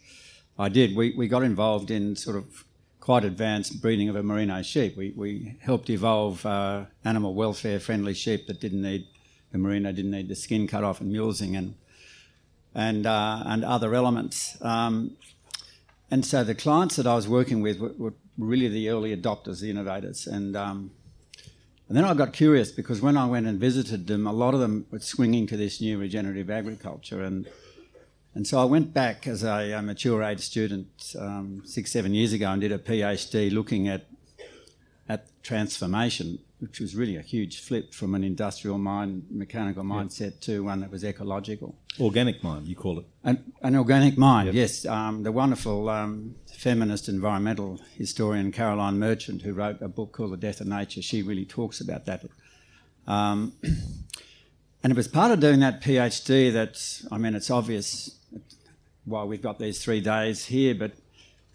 I 0.60 0.70
did, 0.70 0.96
we, 0.96 1.14
we 1.16 1.28
got 1.28 1.44
involved 1.44 1.92
in 1.92 2.16
sort 2.16 2.36
of 2.36 2.66
quite 3.00 3.24
advanced 3.24 3.82
breeding 3.82 4.10
of 4.10 4.16
a 4.16 4.24
merino 4.24 4.62
sheep. 4.62 4.96
We, 4.96 5.14
we 5.16 5.58
helped 5.62 5.90
evolve 5.90 6.46
uh, 6.46 6.86
animal 7.04 7.34
welfare 7.34 7.80
friendly 7.80 8.14
sheep 8.14 8.48
that 8.48 8.60
didn't 8.60 8.82
need 8.82 9.08
the 9.52 9.58
merino, 9.58 9.92
didn't 9.92 10.12
need 10.12 10.28
the 10.28 10.36
skin 10.36 10.68
cut 10.68 10.84
off 10.84 11.02
and 11.02 11.12
mulesing 11.12 11.58
and, 11.58 11.76
and, 12.74 13.06
uh, 13.06 13.44
and 13.46 13.64
other 13.64 13.94
elements. 13.94 14.58
Um, 14.62 15.18
and 16.10 16.26
so 16.26 16.44
the 16.44 16.56
clients 16.56 16.96
that 16.98 17.08
I 17.08 17.16
was 17.16 17.28
working 17.28 17.62
with 17.62 17.80
were, 17.80 17.94
were 17.98 18.14
really 18.38 18.68
the 18.68 18.90
early 18.90 19.16
adopters, 19.16 19.62
the 19.62 19.70
innovators. 19.70 20.28
And 20.28 20.56
um, 20.56 20.92
and 21.92 21.98
then 21.98 22.06
I 22.06 22.14
got 22.14 22.32
curious 22.32 22.72
because 22.72 23.02
when 23.02 23.18
I 23.18 23.26
went 23.26 23.48
and 23.48 23.60
visited 23.60 24.08
them, 24.08 24.26
a 24.26 24.32
lot 24.32 24.54
of 24.54 24.62
them 24.62 24.86
were 24.92 25.00
swinging 25.00 25.46
to 25.48 25.58
this 25.58 25.82
new 25.82 25.98
regenerative 25.98 26.50
agriculture. 26.50 27.22
And, 27.22 27.50
and 28.34 28.48
so 28.48 28.62
I 28.62 28.64
went 28.64 28.94
back 28.94 29.28
as 29.28 29.44
a, 29.44 29.74
a 29.74 29.82
mature 29.82 30.24
age 30.24 30.40
student 30.40 31.14
um, 31.20 31.64
six, 31.66 31.92
seven 31.92 32.14
years 32.14 32.32
ago 32.32 32.50
and 32.50 32.62
did 32.62 32.72
a 32.72 32.80
PhD 32.80 33.52
looking 33.52 33.90
at, 33.90 34.06
at 35.10 35.26
transformation, 35.44 36.40
which 36.62 36.80
was 36.80 36.96
really 36.96 37.18
a 37.18 37.22
huge 37.22 37.60
flip 37.60 37.92
from 37.92 38.14
an 38.14 38.24
industrial 38.24 38.78
mind, 38.78 39.26
mechanical 39.32 39.84
mindset 39.84 40.40
to 40.42 40.64
one 40.64 40.80
that 40.82 40.92
was 40.92 41.04
ecological. 41.04 41.76
Organic 42.00 42.44
mind, 42.44 42.68
you 42.68 42.76
call 42.76 43.00
it. 43.00 43.06
An, 43.24 43.52
an 43.64 43.76
organic 43.76 44.16
mind, 44.16 44.46
yep. 44.46 44.54
yes. 44.54 44.86
Um, 44.86 45.24
the 45.24 45.32
wonderful 45.32 45.90
um, 45.90 46.36
feminist 46.54 47.10
environmental 47.10 47.80
historian 47.98 48.52
Caroline 48.52 49.00
Merchant, 49.00 49.42
who 49.42 49.54
wrote 49.54 49.82
a 49.82 49.88
book 49.88 50.12
called 50.12 50.34
The 50.34 50.38
Death 50.38 50.62
of 50.62 50.68
Nature, 50.68 51.02
she 51.02 51.24
really 51.24 51.46
talks 51.46 51.82
about 51.82 52.06
that. 52.06 52.26
Um, 53.08 53.54
and 54.84 54.92
it 54.92 54.96
was 54.96 55.08
part 55.08 55.32
of 55.32 55.40
doing 55.40 55.62
that 55.62 55.82
PhD 55.82 56.54
that, 56.54 57.02
I 57.12 57.18
mean, 57.18 57.34
it's 57.34 57.50
obvious 57.50 58.20
why 59.06 59.24
we've 59.24 59.42
got 59.42 59.58
these 59.58 59.84
three 59.84 60.00
days 60.00 60.46
here, 60.46 60.76
but 60.76 60.92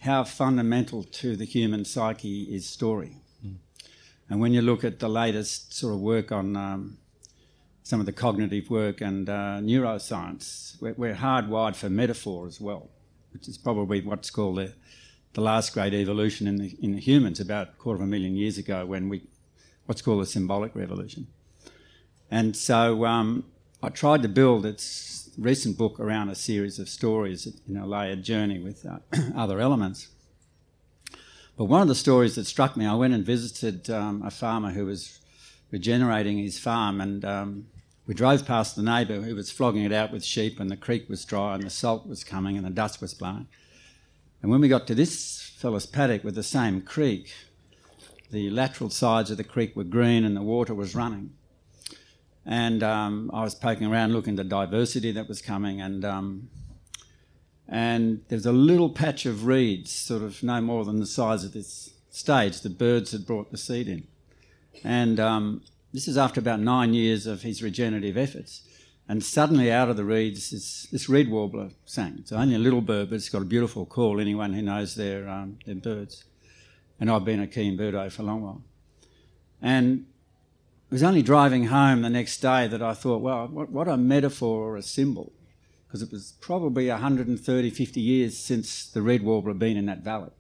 how 0.01 0.25
fundamental 0.25 1.05
to 1.05 1.37
the 1.37 1.45
human 1.45 1.85
psyche 1.85 2.43
is 2.43 2.67
story. 2.67 3.19
And 4.29 4.41
when 4.41 4.53
you 4.53 4.63
look 4.63 4.85
at 4.85 4.99
the 4.99 5.09
latest 5.09 5.73
sort 5.73 5.95
of 5.95 6.01
work 6.01 6.33
on 6.33 6.57
um, 6.57 6.99
some 7.83 8.01
of 8.01 8.07
the 8.07 8.13
cognitive 8.13 8.69
work 8.71 9.01
and 9.01 9.29
uh, 9.29 9.61
neuroscience, 9.61 10.81
we're, 10.81 10.95
we're 10.95 11.15
hardwired 11.15 11.77
for 11.77 11.89
metaphor 11.89 12.47
as 12.47 12.61
well 12.61 12.91
which 13.37 13.49
is 13.49 13.59
probably 13.59 14.01
what's 14.01 14.31
called 14.31 14.57
the, 14.57 14.73
the 15.35 15.43
last 15.43 15.75
great 15.75 15.93
evolution 15.93 16.47
in 16.47 16.57
the, 16.57 16.75
in 16.81 16.93
the 16.93 17.01
humans 17.01 17.39
about 17.39 17.69
a 17.69 17.73
quarter 17.73 18.03
of 18.03 18.09
a 18.09 18.11
million 18.11 18.35
years 18.35 18.57
ago 18.57 18.87
when 18.87 19.11
we, 19.11 19.25
what's 19.85 20.01
called 20.01 20.23
the 20.23 20.27
symbolic 20.27 20.75
revolution. 20.75 21.27
And 22.31 22.57
so 22.57 23.05
um, 23.05 23.45
I 23.83 23.91
tried 23.91 24.23
to 24.23 24.29
build 24.29 24.65
its 24.65 25.29
recent 25.37 25.77
book 25.77 26.01
around 26.01 26.31
a 26.31 26.35
series 26.35 26.79
of 26.79 26.89
stories 26.89 27.47
in 27.69 27.77
a 27.77 27.87
layered 27.87 28.23
journey 28.23 28.59
with 28.59 28.87
uh, 28.87 29.01
other 29.37 29.61
elements. 29.61 30.09
But 31.57 31.65
one 31.65 31.81
of 31.81 31.89
the 31.89 31.95
stories 31.95 32.35
that 32.35 32.47
struck 32.47 32.77
me, 32.77 32.85
I 32.85 32.95
went 32.95 33.15
and 33.15 33.25
visited 33.25 33.89
um, 33.89 34.23
a 34.23 34.31
farmer 34.31 34.71
who 34.71 34.85
was 34.85 35.21
regenerating 35.71 36.39
his 36.39 36.59
farm, 36.59 37.01
and 37.01 37.25
um, 37.25 37.67
we 38.07 38.15
drove 38.15 38.47
past 38.47 38.77
the 38.77 38.83
neighbour 38.83 39.23
who 39.23 39.35
was 39.35 39.51
flogging 39.51 39.85
it 39.85 39.93
out 39.93 40.13
with 40.13 40.23
sheep, 40.23 40.61
and 40.61 40.71
the 40.71 40.77
creek 40.77 41.09
was 41.09 41.25
dry, 41.25 41.55
and 41.55 41.65
the 41.65 41.71
salt 41.71 42.07
was 42.07 42.25
coming, 42.25 42.57
and 42.57 42.67
the 42.67 42.71
dust 42.71 43.01
was 43.01 43.15
blowing. 43.15 43.49
And 44.43 44.51
when 44.51 44.61
we 44.61 44.69
got 44.69 44.87
to 44.89 44.95
this 44.95 45.41
fellow's 45.57 45.87
paddock 45.87 46.23
with 46.23 46.35
the 46.35 46.43
same 46.43 46.83
creek, 46.83 47.33
the 48.31 48.51
lateral 48.51 48.91
sides 48.91 49.31
of 49.31 49.39
the 49.39 49.45
creek 49.45 49.75
were 49.75 49.85
green 49.85 50.25
and 50.25 50.37
the 50.37 50.43
water 50.43 50.75
was 50.75 50.95
running. 50.95 51.33
And 52.45 52.83
um, 52.83 53.31
I 53.33 53.43
was 53.43 53.55
poking 53.55 53.87
around 53.87 54.13
looking 54.13 54.35
at 54.35 54.37
the 54.37 54.45
diversity 54.45 55.11
that 55.13 55.27
was 55.27 55.41
coming, 55.41 55.81
and 55.81 56.05
um, 56.05 56.49
and 57.69 58.23
there's 58.29 58.47
a 58.47 58.53
little 58.53 58.91
patch 58.91 59.27
of 59.27 59.47
reeds, 59.47 59.91
sort 59.91 60.23
of 60.23 60.43
no 60.43 60.61
more 60.61 60.85
than 60.85 61.01
the 61.01 61.07
size 61.07 61.45
of 61.45 61.53
this 61.53 61.95
stage. 62.11 62.61
The 62.61 62.71
birds 62.71 63.13
had 63.13 63.27
brought 63.27 63.51
the 63.51 63.59
seed 63.59 63.89
in, 63.89 64.07
and 64.85 65.19
um, 65.21 65.63
this 65.93 66.09
is 66.09 66.19
after 66.19 66.41
about 66.41 66.61
nine 66.61 66.95
years 66.95 67.27
of 67.27 67.43
his 67.43 67.63
regenerative 67.63 68.17
efforts. 68.17 68.63
And 69.09 69.23
suddenly, 69.23 69.71
out 69.71 69.89
of 69.89 69.97
the 69.97 70.05
reeds, 70.05 70.51
this, 70.51 70.89
this 70.91 71.09
reed 71.09 71.31
warbler 71.31 71.71
sang. 71.85 72.17
It's 72.19 72.33
only 72.33 72.57
a 72.57 72.59
little 72.59 72.81
bird, 72.81 73.11
but 73.11 73.17
it's 73.17 73.29
got 73.29 73.43
a 73.43 73.45
beautiful 73.47 73.87
call. 73.87 74.21
Anyone 74.21 74.53
who 74.53 74.63
knows 74.63 74.97
their, 74.97 75.29
um, 75.29 75.59
their 75.65 75.77
birds. 75.77 76.25
And 76.99 77.09
I've 77.09 77.25
been 77.25 77.41
a 77.41 77.47
keen 77.47 77.79
birdo 77.79 78.11
for 78.11 78.23
a 78.23 78.25
long 78.25 78.43
while. 78.43 78.63
And 79.63 80.07
it 80.91 80.95
was 80.95 81.05
only 81.05 81.23
driving 81.23 81.67
home 81.67 82.03
the 82.03 82.11
next 82.11 82.39
day 82.39 82.67
that 82.67 82.83
I 82.83 82.95
thought, 82.95 83.21
well, 83.21 83.47
what, 83.47 83.71
what 83.71 83.87
a 83.87 83.97
metaphor 83.97 84.71
or 84.71 84.77
a 84.77 84.83
symbol. 84.83 85.33
Because 85.97 86.09
it 86.09 86.13
was 86.13 86.33
probably 86.41 86.89
130, 86.89 87.71
50 87.71 88.01
years 88.01 88.37
since 88.37 88.87
the 88.87 89.01
reed 89.01 89.23
warbler 89.23 89.53
had 89.53 89.59
been 89.59 89.77
in 89.79 89.87
that 89.87 90.01
valley. 90.01 90.31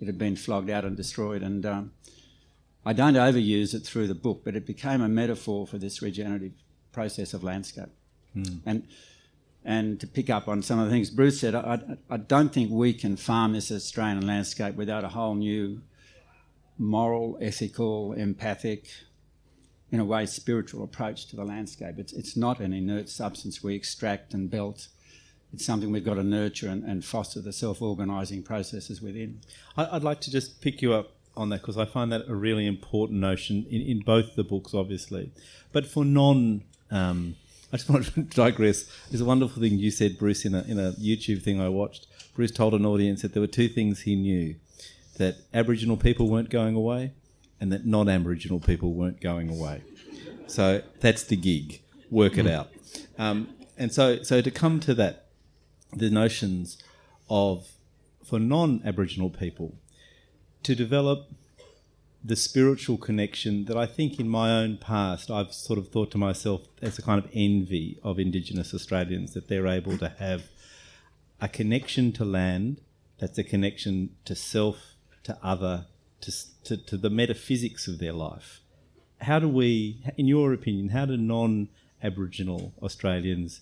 It 0.00 0.06
had 0.06 0.16
been 0.16 0.36
flogged 0.36 0.70
out 0.70 0.84
and 0.84 0.96
destroyed. 0.96 1.42
And 1.42 1.66
um, 1.66 1.92
I 2.86 2.92
don't 2.92 3.14
overuse 3.14 3.74
it 3.74 3.80
through 3.80 4.06
the 4.06 4.14
book, 4.14 4.42
but 4.44 4.54
it 4.54 4.64
became 4.64 5.00
a 5.00 5.08
metaphor 5.08 5.66
for 5.66 5.78
this 5.78 6.02
regenerative 6.02 6.52
process 6.92 7.34
of 7.34 7.42
landscape. 7.42 7.90
Mm. 8.36 8.60
And 8.64 8.86
and 9.64 10.00
to 10.00 10.06
pick 10.06 10.28
up 10.28 10.48
on 10.48 10.62
some 10.62 10.78
of 10.80 10.86
the 10.86 10.90
things 10.90 11.10
Bruce 11.10 11.38
said, 11.38 11.54
I, 11.54 11.78
I, 12.10 12.16
don't 12.16 12.52
think 12.52 12.72
we 12.72 12.92
can 12.92 13.16
farm 13.16 13.52
this 13.52 13.70
Australian 13.70 14.26
landscape 14.26 14.74
without 14.74 15.04
a 15.04 15.08
whole 15.08 15.36
new 15.36 15.82
moral, 16.78 17.38
ethical, 17.40 18.12
empathic, 18.12 18.88
in 19.92 20.00
a 20.00 20.04
way, 20.04 20.26
spiritual 20.26 20.82
approach 20.82 21.26
to 21.26 21.36
the 21.36 21.44
landscape. 21.44 21.98
It's, 21.98 22.12
it's 22.14 22.36
not 22.36 22.58
an 22.60 22.72
inert 22.72 23.10
substance 23.10 23.62
we 23.62 23.76
extract 23.76 24.32
and 24.32 24.50
belt. 24.50 24.88
It's 25.52 25.66
something 25.66 25.92
we've 25.92 26.04
got 26.04 26.14
to 26.14 26.24
nurture 26.24 26.68
and, 26.68 26.82
and 26.82 27.04
foster 27.04 27.40
the 27.40 27.52
self 27.52 27.82
organising 27.82 28.42
processes 28.42 29.02
within. 29.02 29.40
I'd 29.76 30.02
like 30.02 30.20
to 30.22 30.30
just 30.30 30.62
pick 30.62 30.80
you 30.80 30.94
up 30.94 31.12
on 31.36 31.50
that 31.50 31.60
because 31.60 31.76
I 31.76 31.84
find 31.84 32.10
that 32.10 32.26
a 32.26 32.34
really 32.34 32.66
important 32.66 33.20
notion 33.20 33.66
in, 33.70 33.82
in 33.82 34.00
both 34.00 34.34
the 34.34 34.44
books, 34.44 34.72
obviously. 34.72 35.30
But 35.72 35.86
for 35.86 36.06
non 36.06 36.62
um, 36.90 37.36
I 37.72 37.76
just 37.76 37.88
want 37.90 38.06
to 38.14 38.22
digress. 38.22 38.84
There's 39.10 39.20
a 39.20 39.26
wonderful 39.26 39.60
thing 39.60 39.78
you 39.78 39.90
said, 39.90 40.18
Bruce, 40.18 40.44
in 40.44 40.54
a, 40.54 40.62
in 40.62 40.78
a 40.78 40.92
YouTube 40.92 41.42
thing 41.42 41.60
I 41.60 41.68
watched. 41.68 42.06
Bruce 42.34 42.50
told 42.50 42.72
an 42.74 42.86
audience 42.86 43.22
that 43.22 43.34
there 43.34 43.42
were 43.42 43.46
two 43.46 43.68
things 43.68 44.00
he 44.00 44.14
knew 44.14 44.56
that 45.18 45.36
Aboriginal 45.52 45.98
people 45.98 46.28
weren't 46.28 46.48
going 46.48 46.74
away 46.74 47.12
and 47.62 47.70
that 47.70 47.86
non 47.86 48.08
Aboriginal 48.08 48.58
people 48.58 48.92
weren't 48.92 49.20
going 49.20 49.48
away. 49.48 49.82
So 50.48 50.82
that's 50.98 51.22
the 51.22 51.36
gig. 51.36 51.80
Work 52.10 52.36
it 52.36 52.46
mm. 52.46 52.50
out. 52.50 52.70
Um, 53.16 53.54
and 53.78 53.92
so, 53.92 54.24
so 54.24 54.40
to 54.42 54.50
come 54.50 54.80
to 54.80 54.92
that, 54.94 55.26
the 55.92 56.10
notions 56.10 56.82
of, 57.30 57.68
for 58.24 58.40
non 58.40 58.82
Aboriginal 58.84 59.30
people, 59.30 59.76
to 60.64 60.74
develop 60.74 61.30
the 62.24 62.34
spiritual 62.34 62.98
connection 62.98 63.66
that 63.66 63.76
I 63.76 63.86
think 63.86 64.18
in 64.18 64.28
my 64.28 64.50
own 64.50 64.76
past 64.76 65.30
I've 65.30 65.52
sort 65.52 65.78
of 65.78 65.88
thought 65.88 66.10
to 66.12 66.18
myself 66.18 66.62
as 66.80 66.98
a 66.98 67.02
kind 67.02 67.24
of 67.24 67.30
envy 67.32 68.00
of 68.02 68.18
Indigenous 68.18 68.74
Australians 68.74 69.34
that 69.34 69.46
they're 69.46 69.68
able 69.68 69.98
to 69.98 70.08
have 70.08 70.46
a 71.40 71.48
connection 71.48 72.10
to 72.14 72.24
land 72.24 72.80
that's 73.18 73.38
a 73.38 73.44
connection 73.44 74.10
to 74.24 74.34
self, 74.34 74.94
to 75.22 75.38
other, 75.44 75.86
to, 76.22 76.32
to, 76.64 76.76
to 76.76 76.96
the 76.96 77.10
metaphysics 77.10 77.86
of 77.88 77.98
their 77.98 78.12
life. 78.12 78.60
How 79.20 79.38
do 79.38 79.48
we, 79.48 80.02
in 80.16 80.26
your 80.26 80.52
opinion, 80.52 80.88
how 80.88 81.04
do 81.06 81.16
non 81.16 81.68
Aboriginal 82.02 82.72
Australians 82.82 83.60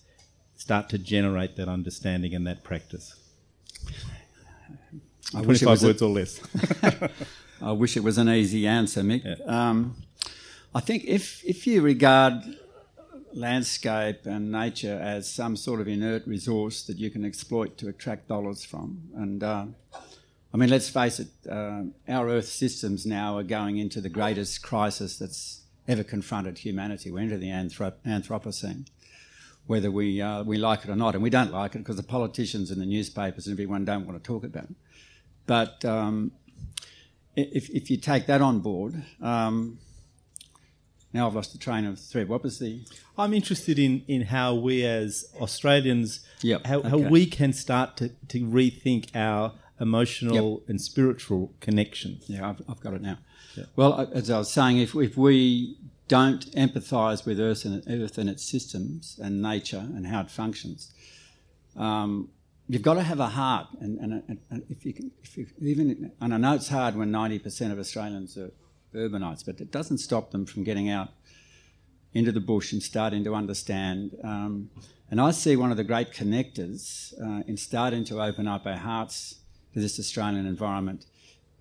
start 0.55 0.89
to 0.89 0.97
generate 0.97 1.55
that 1.57 1.67
understanding 1.67 2.33
and 2.33 2.47
that 2.47 2.63
practice? 2.63 3.15
I 5.33 5.41
25 5.41 5.83
words 5.83 6.01
a- 6.01 6.05
or 6.05 6.09
less. 6.09 6.41
I 7.61 7.71
wish 7.71 7.95
it 7.95 8.03
was 8.03 8.17
an 8.17 8.27
easy 8.29 8.65
answer, 8.65 9.01
Mick. 9.01 9.23
Yeah. 9.23 9.35
Um, 9.45 9.95
I 10.73 10.79
think 10.79 11.03
if 11.05 11.43
if 11.45 11.67
you 11.67 11.81
regard 11.81 12.41
landscape 13.33 14.25
and 14.25 14.51
nature 14.51 14.99
as 15.01 15.29
some 15.29 15.55
sort 15.55 15.79
of 15.79 15.87
inert 15.87 16.25
resource 16.27 16.83
that 16.83 16.97
you 16.97 17.09
can 17.09 17.23
exploit 17.23 17.77
to 17.77 17.87
attract 17.87 18.27
dollars 18.27 18.65
from, 18.65 19.01
and 19.15 19.43
uh, 19.43 19.65
I 20.53 20.57
mean, 20.57 20.69
let's 20.69 20.89
face 20.89 21.19
it, 21.19 21.29
uh, 21.49 21.83
our 22.09 22.29
Earth 22.29 22.47
systems 22.47 23.05
now 23.05 23.37
are 23.37 23.43
going 23.43 23.77
into 23.77 24.01
the 24.01 24.09
greatest 24.09 24.61
crisis 24.61 25.17
that's 25.17 25.61
ever 25.87 26.03
confronted 26.03 26.59
humanity. 26.59 27.09
We're 27.09 27.21
into 27.21 27.37
the 27.37 27.47
anthrop- 27.47 28.03
Anthropocene, 28.05 28.87
whether 29.65 29.89
we 29.89 30.21
uh, 30.21 30.43
we 30.43 30.57
like 30.57 30.83
it 30.83 30.89
or 30.89 30.95
not, 30.95 31.13
and 31.13 31.23
we 31.23 31.29
don't 31.29 31.53
like 31.53 31.75
it 31.75 31.79
because 31.79 31.95
the 31.95 32.03
politicians 32.03 32.69
and 32.69 32.81
the 32.81 32.85
newspapers 32.85 33.47
and 33.47 33.53
everyone 33.53 33.85
don't 33.85 34.05
want 34.05 34.21
to 34.21 34.27
talk 34.27 34.43
about 34.43 34.65
it. 34.65 34.75
But 35.45 35.85
um, 35.85 36.31
if, 37.35 37.69
if 37.69 37.89
you 37.89 37.97
take 37.97 38.25
that 38.27 38.41
on 38.41 38.59
board, 38.59 39.03
um, 39.21 39.79
now 41.13 41.27
I've 41.27 41.35
lost 41.35 41.53
the 41.53 41.59
train 41.59 41.85
of 41.85 41.99
thread. 41.99 42.27
What 42.27 42.43
was 42.43 42.59
the? 42.59 42.81
I'm 43.17 43.33
interested 43.33 43.79
in, 43.79 44.03
in 44.07 44.23
how 44.23 44.55
we 44.55 44.83
as 44.85 45.25
Australians, 45.39 46.25
yep. 46.41 46.65
how, 46.65 46.79
okay. 46.79 46.89
how 46.89 46.97
we 46.97 47.25
can 47.25 47.53
start 47.53 47.97
to, 47.97 48.09
to 48.29 48.39
rethink 48.41 49.15
our 49.15 49.53
emotional 49.81 50.59
yep. 50.59 50.69
and 50.69 50.79
spiritual 50.79 51.53
connection. 51.59 52.19
Yeah, 52.27 52.49
I've, 52.49 52.61
I've 52.69 52.79
got 52.79 52.93
it 52.93 53.01
now. 53.01 53.17
Yep. 53.57 53.67
Well, 53.75 54.09
as 54.13 54.29
I 54.29 54.37
was 54.37 54.51
saying, 54.51 54.77
if, 54.77 54.95
if 54.95 55.17
we 55.17 55.77
don't 56.07 56.45
empathise 56.51 57.25
with 57.25 57.39
Earth 57.39 57.65
and, 57.65 57.83
Earth 57.89 58.17
and 58.17 58.29
its 58.29 58.43
systems 58.43 59.19
and 59.21 59.41
nature 59.41 59.85
and 59.95 60.07
how 60.07 60.21
it 60.21 60.31
functions, 60.31 60.93
um, 61.75 62.29
you've 62.69 62.81
got 62.81 62.93
to 62.93 63.03
have 63.03 63.19
a 63.19 63.27
heart, 63.27 63.67
and, 63.81 63.99
and, 63.99 64.39
and 64.49 64.63
if 64.69 64.85
you 64.85 64.93
can, 64.93 65.11
if 65.23 65.37
you 65.37 65.47
even, 65.59 66.11
and 66.21 66.33
I 66.33 66.37
know 66.37 66.53
it's 66.53 66.69
hard 66.69 66.95
when 66.95 67.11
ninety 67.11 67.39
percent 67.39 67.73
of 67.73 67.79
Australians 67.79 68.37
are 68.37 68.51
urbanites, 68.93 69.43
but 69.45 69.59
it 69.59 69.71
doesn't 69.71 69.97
stop 69.97 70.31
them 70.31 70.45
from 70.45 70.63
getting 70.63 70.89
out 70.89 71.09
into 72.13 72.31
the 72.31 72.41
bush 72.41 72.73
and 72.73 72.83
starting 72.83 73.23
to 73.23 73.33
understand. 73.33 74.15
Um, 74.23 74.69
and 75.09 75.19
I 75.19 75.31
see 75.31 75.55
one 75.57 75.71
of 75.71 75.77
the 75.77 75.83
great 75.83 76.11
connectors 76.13 77.13
uh, 77.21 77.43
in 77.47 77.57
starting 77.57 78.05
to 78.05 78.21
open 78.21 78.47
up 78.47 78.65
our 78.65 78.77
hearts 78.77 79.40
to 79.73 79.79
this 79.79 79.99
Australian 79.99 80.45
environment 80.45 81.05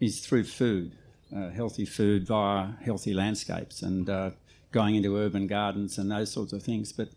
is 0.00 0.20
through 0.20 0.44
food, 0.44 0.92
uh, 1.34 1.50
healthy 1.50 1.84
food 1.84 2.26
via 2.26 2.72
healthy 2.82 3.14
landscapes, 3.14 3.82
and 3.82 4.08
uh, 4.08 4.30
going 4.72 4.94
into 4.94 5.16
urban 5.16 5.46
gardens 5.46 5.98
and 5.98 6.10
those 6.10 6.32
sorts 6.32 6.52
of 6.52 6.62
things. 6.62 6.92
But 6.92 7.08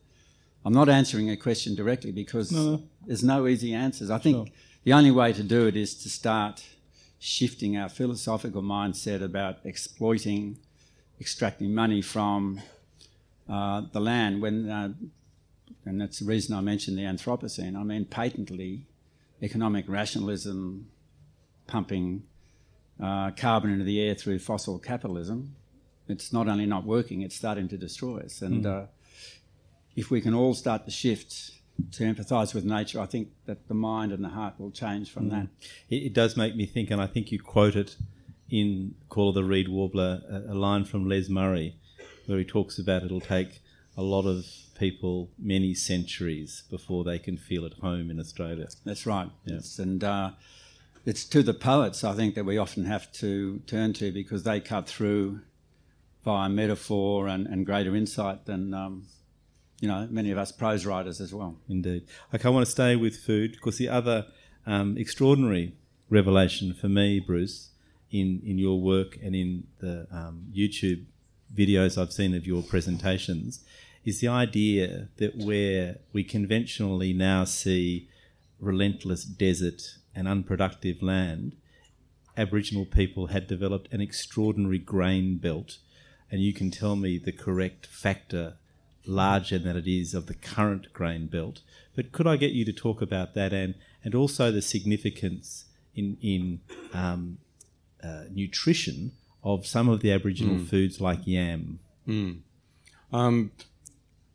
I'm 0.65 0.73
not 0.73 0.89
answering 0.89 1.29
a 1.29 1.37
question 1.37 1.75
directly 1.75 2.11
because 2.11 2.51
no, 2.51 2.83
there's 3.05 3.23
no 3.23 3.47
easy 3.47 3.73
answers. 3.73 4.09
I 4.09 4.17
think 4.17 4.47
sure. 4.47 4.55
the 4.83 4.93
only 4.93 5.11
way 5.11 5.33
to 5.33 5.43
do 5.43 5.67
it 5.67 5.75
is 5.75 5.95
to 6.03 6.09
start 6.09 6.63
shifting 7.19 7.77
our 7.77 7.89
philosophical 7.89 8.61
mindset 8.61 9.23
about 9.23 9.57
exploiting, 9.63 10.57
extracting 11.19 11.73
money 11.73 12.01
from 12.01 12.61
uh, 13.49 13.81
the 13.91 13.99
land. 13.99 14.41
When, 14.41 14.69
uh, 14.69 14.93
and 15.85 16.01
that's 16.01 16.19
the 16.19 16.25
reason 16.25 16.55
I 16.55 16.61
mentioned 16.61 16.97
the 16.97 17.03
Anthropocene. 17.03 17.77
I 17.77 17.83
mean, 17.83 18.05
patently, 18.05 18.85
economic 19.43 19.85
rationalism, 19.87 20.87
pumping 21.67 22.23
uh, 23.01 23.31
carbon 23.31 23.71
into 23.71 23.83
the 23.83 24.01
air 24.01 24.15
through 24.15 24.39
fossil 24.39 24.79
capitalism. 24.79 25.55
It's 26.07 26.33
not 26.33 26.47
only 26.47 26.65
not 26.65 26.85
working; 26.85 27.21
it's 27.21 27.35
starting 27.35 27.67
to 27.69 27.77
destroy 27.77 28.19
us. 28.21 28.41
And 28.41 28.65
mm 28.65 28.87
if 29.95 30.09
we 30.09 30.21
can 30.21 30.33
all 30.33 30.53
start 30.53 30.85
to 30.85 30.91
shift 30.91 31.51
to 31.91 32.03
empathise 32.03 32.53
with 32.53 32.65
nature, 32.65 32.99
I 32.99 33.05
think 33.05 33.29
that 33.45 33.67
the 33.67 33.73
mind 33.73 34.11
and 34.11 34.23
the 34.23 34.29
heart 34.29 34.55
will 34.59 34.71
change 34.71 35.11
from 35.11 35.27
mm. 35.27 35.31
that. 35.31 35.47
It, 35.89 36.03
it, 36.03 36.13
does 36.13 36.37
make 36.37 36.55
me 36.55 36.65
think, 36.65 36.91
and 36.91 37.01
I 37.01 37.07
think 37.07 37.31
you 37.31 37.39
quote 37.39 37.75
it 37.75 37.95
in 38.49 38.95
Call 39.09 39.29
of 39.29 39.35
the 39.35 39.43
Reed 39.43 39.69
Warbler, 39.69 40.21
a, 40.29 40.53
a, 40.53 40.55
line 40.55 40.85
from 40.85 41.07
Les 41.07 41.29
Murray, 41.29 41.75
where 42.25 42.37
he 42.37 42.45
talks 42.45 42.77
about 42.77 43.03
it'll 43.03 43.21
take 43.21 43.61
a 43.95 44.01
lot 44.01 44.25
of 44.25 44.45
people 44.77 45.29
many 45.37 45.73
centuries 45.73 46.63
before 46.69 47.03
they 47.03 47.19
can 47.19 47.37
feel 47.37 47.65
at 47.65 47.73
home 47.73 48.09
in 48.09 48.19
Australia. 48.19 48.67
That's 48.85 49.05
right. 49.05 49.29
Yeah. 49.45 49.59
and 49.77 50.03
uh, 50.03 50.31
it's 51.05 51.25
to 51.25 51.43
the 51.43 51.53
poets, 51.53 52.03
I 52.03 52.13
think, 52.13 52.35
that 52.35 52.45
we 52.45 52.57
often 52.57 52.85
have 52.85 53.11
to 53.13 53.59
turn 53.67 53.93
to 53.93 54.11
because 54.11 54.43
they 54.43 54.59
cut 54.59 54.87
through 54.87 55.41
via 56.23 56.49
metaphor 56.49 57.27
and, 57.27 57.45
and 57.47 57.65
greater 57.65 57.95
insight 57.95 58.45
than. 58.45 58.73
Um, 58.73 59.07
you 59.79 59.89
know, 59.89 60.07
many 60.09 60.31
of 60.31 60.37
us 60.37 60.49
prose 60.49 60.85
writers 60.85 61.19
as 61.19 61.33
well. 61.33 61.57
Indeed. 61.67 62.07
Okay, 62.33 62.47
I 62.47 62.51
want 62.51 62.65
to 62.65 62.71
stay 62.71 62.95
with 62.95 63.17
food 63.17 63.51
because 63.51 63.77
the 63.77 63.89
other 63.89 64.27
um, 64.65 64.97
extraordinary 64.97 65.73
revelation 66.09 66.73
for 66.73 66.87
me, 66.87 67.19
Bruce, 67.19 67.71
in, 68.09 68.41
in 68.45 68.57
your 68.57 68.79
work 68.79 69.17
and 69.21 69.35
in 69.35 69.65
the 69.79 70.07
um, 70.09 70.45
YouTube 70.55 71.05
videos 71.55 72.01
I've 72.01 72.13
seen 72.13 72.35
of 72.35 72.47
your 72.47 72.63
presentations, 72.63 73.63
is 74.05 74.19
the 74.19 74.27
idea 74.27 75.07
that 75.17 75.37
where 75.37 75.97
we 76.11 76.23
conventionally 76.23 77.13
now 77.13 77.45
see 77.45 78.09
relentless 78.59 79.23
desert 79.23 79.97
and 80.15 80.27
unproductive 80.27 81.01
land, 81.01 81.55
Aboriginal 82.35 82.85
people 82.85 83.27
had 83.27 83.47
developed 83.47 83.91
an 83.93 84.01
extraordinary 84.01 84.79
grain 84.79 85.37
belt, 85.37 85.77
and 86.31 86.41
you 86.41 86.53
can 86.53 86.71
tell 86.71 86.95
me 86.95 87.17
the 87.17 87.31
correct 87.31 87.85
factor 87.85 88.55
larger 89.05 89.59
than 89.59 89.75
it 89.75 89.87
is 89.87 90.13
of 90.13 90.27
the 90.27 90.33
current 90.33 90.91
grain 90.93 91.27
belt. 91.27 91.61
But 91.95 92.11
could 92.11 92.25
I 92.25 92.37
get 92.37 92.53
you 92.53 92.65
to 92.65 92.73
talk 92.73 93.01
about 93.01 93.33
that 93.35 93.53
and, 93.53 93.75
and 94.03 94.15
also 94.15 94.51
the 94.51 94.61
significance 94.61 95.65
in, 95.95 96.17
in 96.21 96.61
um, 96.93 97.37
uh, 98.03 98.23
nutrition 98.31 99.11
of 99.43 99.65
some 99.65 99.89
of 99.89 99.99
the 100.01 100.11
Aboriginal 100.11 100.55
foods 100.65 101.01
like 101.01 101.25
yam? 101.25 101.79
Um, 103.11 103.51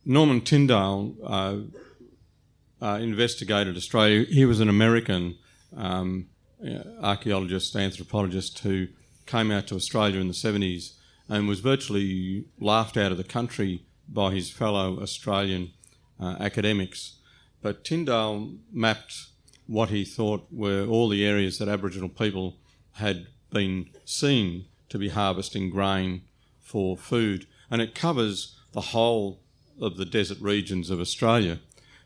Norman 0.04 0.40
Tindale 0.40 1.14
uh, 1.24 2.84
uh, 2.84 2.98
investigated 2.98 3.76
Australia. 3.76 4.24
He 4.24 4.44
was 4.44 4.60
an 4.60 4.68
American 4.68 5.36
um, 5.76 6.28
uh, 6.64 6.82
archaeologist, 7.02 7.74
anthropologist 7.76 8.60
who 8.60 8.88
came 9.26 9.50
out 9.50 9.66
to 9.68 9.74
Australia 9.74 10.20
in 10.20 10.28
the 10.28 10.34
70s 10.34 10.92
and 11.28 11.46
was 11.46 11.60
virtually 11.60 12.44
laughed 12.58 12.96
out 12.96 13.12
of 13.12 13.18
the 13.18 13.24
country 13.24 13.82
by 14.08 14.32
his 14.32 14.50
fellow 14.50 15.00
Australian 15.00 15.72
uh, 16.18 16.36
academics. 16.40 17.16
But 17.60 17.84
Tindale 17.84 18.58
mapped 18.72 19.26
what 19.66 19.90
he 19.90 20.04
thought 20.04 20.46
were 20.50 20.86
all 20.86 21.08
the 21.08 21.26
areas 21.26 21.58
that 21.58 21.68
Aboriginal 21.68 22.08
people 22.08 22.56
had 22.92 23.26
been 23.50 23.90
seen 24.04 24.64
to 24.88 24.98
be 24.98 25.08
harvesting 25.08 25.70
grain 25.70 26.22
for 26.60 26.96
food, 26.96 27.46
and 27.70 27.80
it 27.80 27.94
covers 27.94 28.56
the 28.72 28.80
whole 28.80 29.40
of 29.80 29.96
the 29.96 30.04
desert 30.04 30.38
regions 30.40 30.90
of 30.90 31.00
Australia 31.00 31.58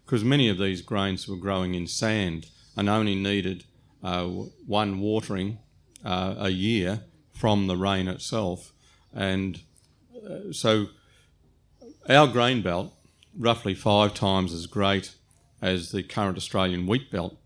because 0.04 0.24
many 0.24 0.48
of 0.48 0.58
these 0.58 0.82
grains 0.82 1.26
were 1.26 1.36
growing 1.36 1.74
in 1.74 1.86
sand 1.86 2.46
and 2.76 2.88
only 2.88 3.14
needed 3.14 3.64
uh, 4.02 4.26
one 4.66 5.00
watering 5.00 5.58
uh, 6.04 6.34
a 6.38 6.50
year 6.50 7.00
from 7.32 7.66
the 7.66 7.76
rain 7.76 8.08
itself. 8.08 8.72
And 9.14 9.60
uh, 10.24 10.52
so 10.52 10.88
our 12.08 12.26
grain 12.26 12.62
belt, 12.62 12.92
roughly 13.38 13.74
five 13.74 14.14
times 14.14 14.52
as 14.52 14.66
great 14.66 15.14
as 15.60 15.92
the 15.92 16.02
current 16.02 16.36
Australian 16.36 16.86
wheat 16.86 17.10
belt. 17.10 17.36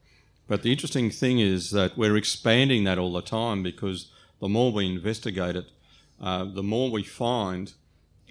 But 0.49 0.63
the 0.63 0.73
interesting 0.73 1.11
thing 1.11 1.39
is 1.39 1.71
that 1.71 1.97
we're 1.97 2.17
expanding 2.17 2.85
that 2.85 2.99
all 2.99 3.13
the 3.13 3.23
time 3.23 3.63
because 3.63 4.11
the 4.41 4.49
more 4.49 4.73
we 4.73 4.87
investigate 4.87 5.57
it, 5.57 5.67
uh, 6.21 6.45
the 6.45 6.63
more 6.63 6.91
we 6.91 7.03
find 7.03 7.73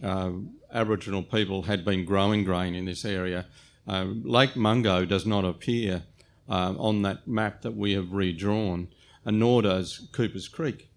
uh, 0.03 0.31
Aboriginal 0.73 1.23
people 1.23 1.63
had 1.63 1.85
been 1.85 2.05
growing 2.05 2.43
grain 2.43 2.75
in 2.75 2.85
this 2.85 3.05
area. 3.05 3.45
Uh, 3.87 4.05
Lake 4.23 4.55
Mungo 4.55 5.05
does 5.05 5.25
not 5.25 5.45
appear 5.45 6.03
uh, 6.49 6.73
on 6.77 7.01
that 7.03 7.27
map 7.27 7.61
that 7.61 7.75
we 7.75 7.93
have 7.93 8.11
redrawn, 8.11 8.87
and 9.23 9.39
nor 9.39 9.61
does 9.61 10.07
Cooper's 10.11 10.47
Creek. 10.47 10.89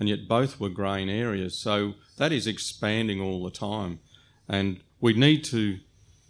And 0.00 0.08
yet 0.08 0.28
both 0.28 0.60
were 0.60 0.68
grain 0.68 1.08
areas. 1.08 1.58
So 1.58 1.94
that 2.18 2.32
is 2.32 2.46
expanding 2.46 3.20
all 3.20 3.42
the 3.42 3.50
time. 3.50 3.98
And 4.48 4.80
we 5.00 5.12
need 5.12 5.42
to, 5.44 5.78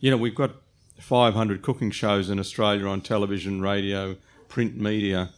you 0.01 0.11
know, 0.11 0.17
we've 0.17 0.35
got 0.35 0.53
500 0.99 1.63
cooking 1.63 1.91
shows 1.91 2.31
in 2.31 2.39
Australia 2.39 2.87
on 2.87 3.03
television, 3.03 3.61
radio, 3.61 4.17
print 4.49 4.77
media, 4.77 5.31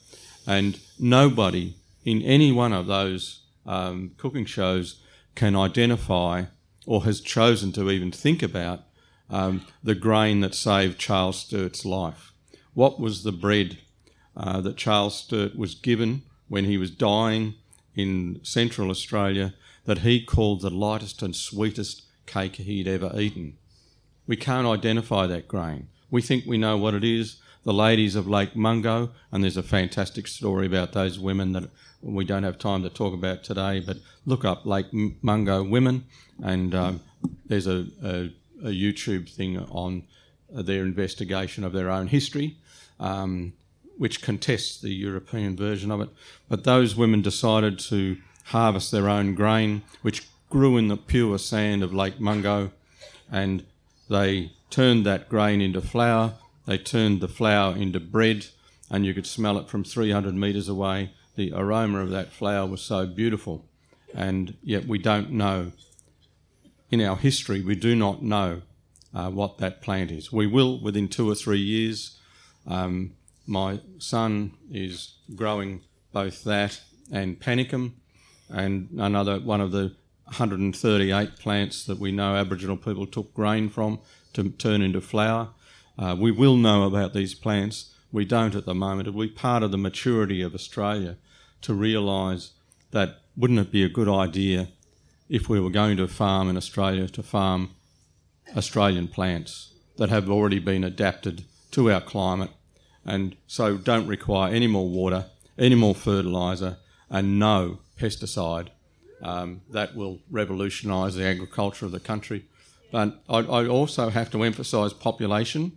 and 0.47 0.79
nobody 0.99 1.75
in 2.05 2.23
any 2.23 2.53
one 2.53 2.73
of 2.73 2.87
those 2.87 3.43
um, 3.67 4.13
cooking 4.17 4.45
shows 4.45 5.01
can 5.35 5.55
identify 5.55 6.45
or 6.87 7.05
has 7.05 7.21
chosen 7.21 7.73
to 7.73 7.91
even 7.91 8.11
think 8.11 8.43
about 8.43 8.81
um, 9.29 9.65
the 9.83 9.95
grain 9.95 10.41
that 10.41 10.55
saved 10.55 10.99
Charles 10.99 11.39
Sturt's 11.39 11.85
life. 11.85 12.33
What 12.75 12.99
was 12.99 13.23
the 13.23 13.33
bread 13.33 13.79
uh, 14.37 14.61
that 14.63 14.77
Charles 14.77 15.17
Sturt 15.17 15.57
was 15.57 15.75
given 15.75 16.23
when 16.49 16.65
he 16.65 16.79
was 16.79 16.91
dying 16.91 17.55
in 17.95 18.41
central 18.43 18.91
Australia 18.91 19.55
that 19.85 19.99
he 19.99 20.25
called 20.25 20.63
the 20.63 20.71
lightest 20.71 21.23
and 21.23 21.35
sweetest 21.35 22.03
cake 22.27 22.57
he'd 22.57 22.89
ever 22.89 23.13
eaten? 23.19 23.57
We 24.27 24.37
can't 24.37 24.67
identify 24.67 25.27
that 25.27 25.49
grain. 25.49 25.89
We 26.11 26.23
think 26.23 26.45
we 26.47 26.59
know 26.59 26.77
what 26.77 26.95
it 26.95 27.05
is. 27.05 27.37
The 27.63 27.73
ladies 27.73 28.17
of 28.17 28.27
Lake 28.27 28.57
Mungo, 28.57 29.11
and 29.31 29.45
there's 29.45 29.57
a 29.57 29.63
fantastic 29.63 30.27
story 30.27 30.67
about 30.67 30.93
those 30.93 31.19
women 31.19 31.53
that 31.53 31.71
we 32.03 32.25
don't 32.25 32.43
have 32.43 32.59
time 32.59 32.83
to 32.83 32.91
talk 32.91 33.13
about 33.13 33.45
today, 33.45 33.81
but 33.81 33.99
look 34.25 34.45
up 34.45 34.65
Lake 34.65 34.87
Mungo 34.93 35.63
women, 35.63 36.05
and 36.43 36.75
um, 36.75 37.01
there's 37.47 37.67
a, 37.67 37.87
a, 38.03 38.31
a, 38.63 38.71
YouTube 38.71 39.29
thing 39.29 39.59
on 39.59 40.05
their 40.49 40.83
investigation 40.83 41.65
of 41.65 41.73
their 41.73 41.91
own 41.91 42.07
history, 42.07 42.57
um, 42.99 43.53
which 43.99 44.23
contests 44.23 44.81
the 44.81 44.95
European 44.95 45.57
version 45.57 45.91
of 45.91 46.01
it. 46.01 46.09
But 46.49 46.65
those 46.65 46.97
women 46.97 47.23
decided 47.23 47.79
to 47.81 48.17
harvest 48.45 48.91
their 48.91 49.09
own 49.09 49.35
grain, 49.35 49.83
which 50.03 50.27
grew 50.49 50.77
in 50.77 50.89
the 50.89 50.97
pure 50.97 51.39
sand 51.39 51.83
of 51.83 51.95
Lake 51.95 52.19
Mungo, 52.19 52.73
and 53.31 53.65
they 54.09 54.53
turned 54.71 55.05
that 55.07 55.29
grain 55.29 55.61
into 55.61 55.81
flour. 55.81 56.35
They 56.67 56.79
turned 56.79 57.21
the 57.21 57.29
flour 57.29 57.77
into 57.77 58.01
bread, 58.01 58.47
and 58.91 59.05
you 59.05 59.13
could 59.15 59.27
smell 59.27 59.59
it 59.59 59.69
from 59.69 59.85
300 59.85 60.35
metres 60.35 60.69
away 60.69 61.11
the 61.41 61.53
aroma 61.55 62.01
of 62.01 62.11
that 62.11 62.31
flower 62.31 62.67
was 62.67 62.83
so 62.83 63.07
beautiful, 63.07 63.65
and 64.15 64.59
yet 64.63 64.87
we 64.87 64.99
don't 64.99 65.31
know. 65.31 65.73
In 66.91 67.01
our 67.01 67.17
history, 67.17 67.63
we 67.63 67.77
do 67.77 67.95
not 67.97 68.23
know 68.23 68.61
uh, 69.15 69.31
what 69.31 69.57
that 69.57 69.81
plant 69.81 70.11
is. 70.11 70.31
We 70.31 70.47
will 70.47 70.79
within 70.79 71.09
two 71.09 71.31
or 71.31 71.35
three 71.35 71.61
years. 71.61 72.19
Um, 72.67 73.13
my 73.47 73.81
son 73.99 74.53
is 74.71 75.15
growing 75.35 75.81
both 76.13 76.45
that 76.45 76.83
and 77.11 77.41
panicum, 77.41 77.93
and 78.51 78.91
another 78.99 79.41
one 79.41 79.63
of 79.63 79.73
the 79.73 79.95
138 80.25 81.37
plants 81.37 81.87
that 81.87 81.99
we 81.99 82.13
know 82.13 82.37
Aboriginal 82.37 82.77
people 82.77 83.07
took 83.07 83.33
grain 83.33 83.71
from 83.71 84.01
to 84.35 84.51
turn 84.51 84.83
into 84.83 85.01
flour. 85.01 85.49
Uh, 85.99 86.15
we 86.19 86.31
will 86.31 86.57
know 86.57 86.83
about 86.83 87.15
these 87.15 87.35
plants 87.35 87.95
we 88.13 88.27
don't 88.27 88.55
at 88.55 88.67
the 88.67 88.75
moment. 88.75 89.09
It'll 89.09 89.21
be 89.23 89.29
part 89.29 89.63
of 89.63 89.71
the 89.71 89.79
maturity 89.79 90.43
of 90.43 90.55
Australia 90.55 91.17
to 91.63 91.75
realise 91.75 92.53
that 92.91 93.21
wouldn't 93.37 93.59
it 93.59 93.71
be 93.71 93.85
a 93.85 93.89
good 93.89 94.09
idea 94.09 94.69
if 95.29 95.49
we 95.49 95.61
were 95.61 95.71
going 95.71 95.97
to 95.97 96.09
farm 96.09 96.49
in 96.49 96.57
Australia 96.57 97.09
to 97.09 97.23
farm 97.23 97.71
Australian 98.57 99.09
plants 99.09 99.73
that 99.97 100.11
have 100.11 100.29
already 100.29 100.59
been 100.59 100.83
adapted 100.83 101.45
to 101.71 101.91
our 101.91 102.01
climate 102.01 102.51
and 103.05 103.37
so 103.47 103.77
don't 103.77 104.07
require 104.07 104.53
any 104.53 104.67
more 104.67 104.89
water, 104.89 105.27
any 105.59 105.75
more 105.75 105.95
fertiliser, 105.95 106.77
and 107.09 107.39
no 107.39 107.79
pesticide. 107.99 108.69
Um, 109.23 109.61
that 109.71 109.95
will 109.95 110.21
revolutionise 110.31 111.15
the 111.15 111.27
agriculture 111.27 111.85
of 111.85 111.93
the 111.93 112.01
country. 112.01 112.47
But 112.91 113.23
I, 113.29 113.39
I 113.41 113.67
also 113.67 114.09
have 114.09 114.31
to 114.31 114.43
emphasise 114.43 114.95
population 114.95 115.77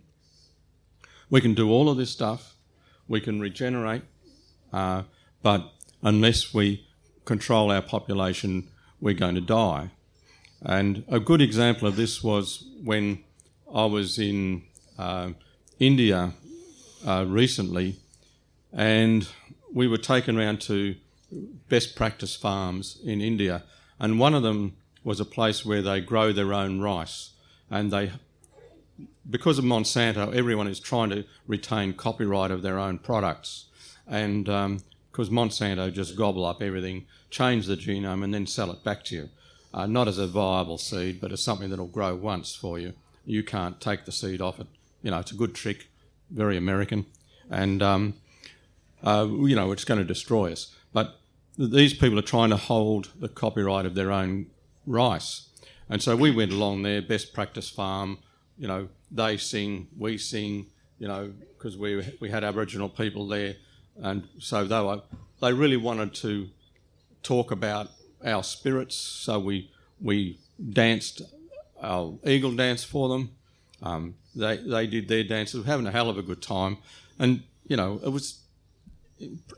we 1.30 1.40
can 1.40 1.54
do 1.54 1.70
all 1.70 1.88
of 1.88 1.96
this 1.96 2.10
stuff, 2.10 2.54
we 3.08 3.20
can 3.20 3.40
regenerate, 3.40 4.02
uh, 4.72 5.02
but 5.42 5.72
unless 6.04 6.54
we 6.54 6.86
control 7.24 7.72
our 7.72 7.82
population, 7.82 8.68
we're 9.00 9.14
going 9.14 9.34
to 9.34 9.40
die. 9.40 9.90
And 10.62 11.04
a 11.08 11.18
good 11.18 11.40
example 11.40 11.88
of 11.88 11.96
this 11.96 12.22
was 12.22 12.64
when 12.82 13.24
I 13.74 13.86
was 13.86 14.18
in 14.18 14.62
uh, 14.98 15.30
India 15.80 16.32
uh, 17.04 17.24
recently, 17.26 17.96
and 18.72 19.26
we 19.72 19.88
were 19.88 19.98
taken 19.98 20.38
around 20.38 20.60
to 20.62 20.94
best 21.68 21.96
practice 21.96 22.36
farms 22.36 23.00
in 23.04 23.20
India, 23.20 23.64
and 23.98 24.20
one 24.20 24.34
of 24.34 24.42
them 24.42 24.76
was 25.02 25.20
a 25.20 25.24
place 25.24 25.64
where 25.64 25.82
they 25.82 26.00
grow 26.00 26.32
their 26.32 26.52
own 26.52 26.80
rice, 26.80 27.30
and 27.70 27.90
they 27.90 28.12
because 29.28 29.58
of 29.58 29.64
Monsanto, 29.64 30.34
everyone 30.34 30.68
is 30.68 30.78
trying 30.78 31.10
to 31.10 31.24
retain 31.46 31.94
copyright 31.94 32.50
of 32.50 32.62
their 32.62 32.78
own 32.78 32.98
products. 32.98 33.66
And 34.06 34.48
um, 34.48 34.80
because 35.14 35.30
Monsanto 35.30 35.92
just 35.92 36.16
gobble 36.16 36.44
up 36.44 36.60
everything, 36.60 37.06
change 37.30 37.66
the 37.66 37.76
genome, 37.76 38.24
and 38.24 38.34
then 38.34 38.48
sell 38.48 38.72
it 38.72 38.82
back 38.82 39.04
to 39.04 39.14
you. 39.14 39.28
Uh, 39.72 39.86
not 39.86 40.08
as 40.08 40.18
a 40.18 40.26
viable 40.26 40.76
seed, 40.76 41.20
but 41.20 41.30
as 41.30 41.40
something 41.40 41.70
that'll 41.70 41.86
grow 41.86 42.16
once 42.16 42.56
for 42.56 42.80
you. 42.80 42.94
You 43.24 43.44
can't 43.44 43.80
take 43.80 44.06
the 44.06 44.12
seed 44.12 44.40
off 44.40 44.58
it. 44.58 44.66
You 45.04 45.12
know, 45.12 45.20
it's 45.20 45.30
a 45.30 45.36
good 45.36 45.54
trick, 45.54 45.86
very 46.30 46.56
American. 46.56 47.06
And, 47.48 47.80
um, 47.80 48.14
uh, 49.04 49.28
you 49.30 49.54
know, 49.54 49.70
it's 49.70 49.84
going 49.84 50.00
to 50.00 50.04
destroy 50.04 50.50
us. 50.50 50.74
But 50.92 51.20
these 51.56 51.94
people 51.94 52.18
are 52.18 52.22
trying 52.22 52.50
to 52.50 52.56
hold 52.56 53.10
the 53.16 53.28
copyright 53.28 53.86
of 53.86 53.94
their 53.94 54.10
own 54.10 54.46
rice. 54.84 55.48
And 55.88 56.02
so 56.02 56.16
we 56.16 56.32
went 56.32 56.50
along 56.50 56.82
there, 56.82 57.00
best 57.00 57.32
practice 57.32 57.70
farm, 57.70 58.18
you 58.58 58.66
know, 58.66 58.88
they 59.12 59.36
sing, 59.36 59.86
we 59.96 60.18
sing, 60.18 60.66
you 60.98 61.06
know, 61.06 61.32
because 61.56 61.78
we, 61.78 62.04
we 62.18 62.30
had 62.30 62.42
Aboriginal 62.42 62.88
people 62.88 63.28
there. 63.28 63.54
And 64.02 64.28
so 64.38 64.64
they, 64.64 64.80
were, 64.80 65.02
they 65.40 65.52
really 65.52 65.76
wanted 65.76 66.14
to 66.14 66.48
talk 67.22 67.50
about 67.50 67.90
our 68.24 68.42
spirits. 68.42 68.96
So 68.96 69.38
we, 69.38 69.70
we 70.00 70.38
danced 70.70 71.22
our 71.82 72.18
eagle 72.24 72.54
dance 72.54 72.84
for 72.84 73.08
them. 73.08 73.30
Um, 73.82 74.14
they, 74.34 74.56
they 74.56 74.86
did 74.86 75.08
their 75.08 75.24
dances, 75.24 75.60
we 75.60 75.66
having 75.66 75.86
a 75.86 75.92
hell 75.92 76.08
of 76.08 76.18
a 76.18 76.22
good 76.22 76.42
time. 76.42 76.78
And, 77.18 77.42
you 77.66 77.76
know, 77.76 78.00
it 78.02 78.08
was 78.08 78.44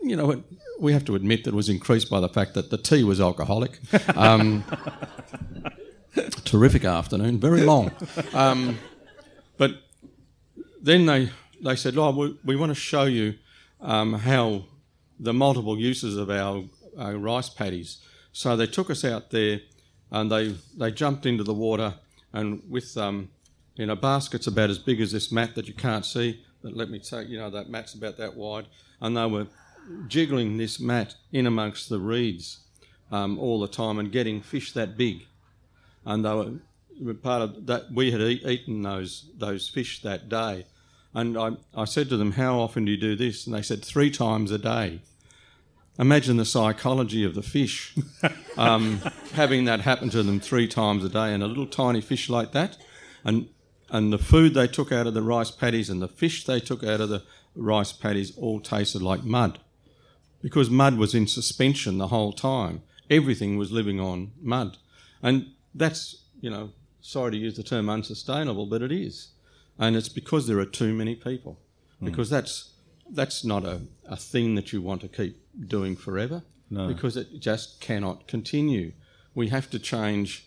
you 0.03 0.17
know, 0.17 0.31
it, 0.31 0.41
we 0.79 0.93
have 0.93 1.05
to 1.07 1.15
admit 1.15 1.45
that 1.45 1.51
it 1.51 1.57
was 1.57 1.69
increased 1.69 2.11
by 2.11 2.21
the 2.21 2.29
fact 2.29 2.55
that 2.55 2.71
the 2.71 2.79
tea 2.79 3.05
was 3.05 3.21
alcoholic. 3.21 3.79
Um, 4.17 4.65
terrific 6.45 6.85
afternoon, 6.85 7.39
very 7.39 7.63
long. 7.63 7.91
Um, 8.33 8.79
but 9.59 9.73
then 10.81 11.07
they 11.07 11.31
they 11.63 11.77
said, 11.77 11.97
"Oh, 11.99 12.11
we, 12.11 12.39
we 12.45 12.57
want 12.57 12.71
to 12.71 12.75
show 12.75 13.05
you 13.05 13.35
um, 13.81 14.15
how 14.15 14.65
the 15.19 15.33
multiple 15.33 15.79
uses 15.79 16.17
of 16.17 16.31
our, 16.31 16.65
our 16.99 17.17
rice 17.17 17.49
paddies." 17.49 17.99
So 18.33 18.57
they 18.57 18.67
took 18.67 18.91
us 18.91 19.05
out 19.05 19.31
there, 19.31 19.61
and 20.11 20.31
they 20.31 20.55
they 20.77 20.91
jumped 20.91 21.27
into 21.27 21.45
the 21.45 21.55
water, 21.55 21.95
and 22.33 22.63
with 22.69 22.97
um, 22.97 23.31
you 23.77 23.87
know 23.87 23.97
baskets 23.97 24.47
about 24.47 24.71
as 24.71 24.79
big 24.79 25.01
as 25.01 25.13
this 25.13 25.33
mat 25.33 25.55
that 25.55 25.69
you 25.69 25.75
can't 25.75 26.05
see. 26.05 26.45
But 26.63 26.75
let 26.75 26.91
me 26.91 26.99
take 26.99 27.29
you 27.29 27.39
know, 27.39 27.51
that 27.51 27.71
mat's 27.71 27.95
about 27.95 28.17
that 28.17 28.37
wide, 28.37 28.67
and 29.01 29.17
they 29.17 29.27
were 29.27 29.47
jiggling 30.09 30.57
this 30.57 30.81
mat 30.81 31.15
in 31.33 31.47
amongst 31.47 31.89
the 31.89 32.01
reeds 32.01 32.59
um, 33.13 33.39
all 33.39 33.61
the 33.61 33.69
time 33.69 33.99
and 33.99 34.11
getting 34.11 34.41
fish 34.41 34.73
that 34.73 34.97
big. 34.97 35.27
And 36.05 36.25
they 36.25 36.59
were 37.01 37.15
part 37.15 37.43
of 37.43 37.67
that. 37.67 37.93
We 37.93 38.11
had 38.11 38.21
eat, 38.21 38.45
eaten 38.45 38.83
those 38.83 39.31
those 39.37 39.69
fish 39.69 40.03
that 40.03 40.29
day, 40.29 40.67
and 41.17 41.37
I, 41.37 41.51
I 41.75 41.85
said 41.85 42.09
to 42.11 42.17
them, 42.17 42.33
"How 42.33 42.61
often 42.61 42.85
do 42.85 42.93
you 42.93 42.97
do 42.97 43.17
this?" 43.17 43.47
And 43.47 43.55
they 43.55 43.63
said, 43.63 43.85
three 43.85 44.11
times 44.11 44.51
a 44.53 44.59
day." 44.59 45.01
Imagine 45.99 46.37
the 46.37 46.45
psychology 46.45 47.25
of 47.25 47.35
the 47.35 47.43
fish 47.43 47.97
um, 48.59 49.01
having 49.33 49.65
that 49.65 49.81
happen 49.81 50.11
to 50.11 50.23
them 50.23 50.39
three 50.39 50.69
times 50.69 51.03
a 51.05 51.09
day, 51.09 51.33
and 51.33 51.43
a 51.43 51.47
little 51.47 51.67
tiny 51.67 52.01
fish 52.01 52.29
like 52.29 52.53
that, 52.53 52.77
and 53.25 53.49
and 53.91 54.13
the 54.13 54.19
food 54.19 54.55
they 54.55 54.69
took 54.69 54.93
out 54.93 55.07
of 55.07 55.15
the 55.15 55.23
rice 55.23 55.51
paddies 55.51 55.91
and 55.91 56.03
the 56.03 56.09
fish 56.09 56.45
they 56.45 56.61
took 56.61 56.85
out 56.85 57.01
of 57.01 57.09
the 57.09 57.23
rice 57.55 57.93
paddies 57.93 58.37
all 58.37 58.61
tasted 58.61 59.01
like 59.01 59.25
mud 59.25 59.59
because 60.43 60.71
mud 60.71 60.97
was 60.97 61.15
in 61.15 61.27
suspension 61.27 61.99
the 61.99 62.09
whole 62.09 62.33
time. 62.33 62.83
Everything 63.11 63.57
was 63.57 63.73
living 63.73 63.99
on 63.99 64.33
mud. 64.41 64.77
And 65.23 65.53
that's, 65.75 66.25
you 66.41 66.51
know, 66.51 66.71
sorry 67.01 67.33
to 67.33 67.37
use 67.37 67.57
the 67.57 67.63
term 67.63 67.89
unsustainable, 67.89 68.67
but 68.67 68.83
it 68.83 68.93
is. 68.93 69.31
And 69.79 69.97
it's 69.97 70.09
because 70.09 70.47
there 70.47 70.59
are 70.59 70.67
too 70.67 70.95
many 70.95 71.15
people. 71.15 71.59
Hmm. 71.99 72.07
Because 72.07 72.31
that's 72.31 72.73
that's 73.09 73.45
not 73.45 73.65
a, 73.65 73.83
a 74.09 74.17
thing 74.17 74.57
that 74.57 74.73
you 74.73 74.83
want 74.83 75.01
to 75.03 75.09
keep 75.09 75.41
doing 75.69 75.97
forever. 75.97 76.43
No. 76.71 76.89
Because 76.89 77.17
it 77.17 77.39
just 77.39 77.81
cannot 77.81 78.27
continue. 78.27 78.93
We 79.35 79.49
have 79.49 79.71
to 79.71 79.79
change 79.79 80.47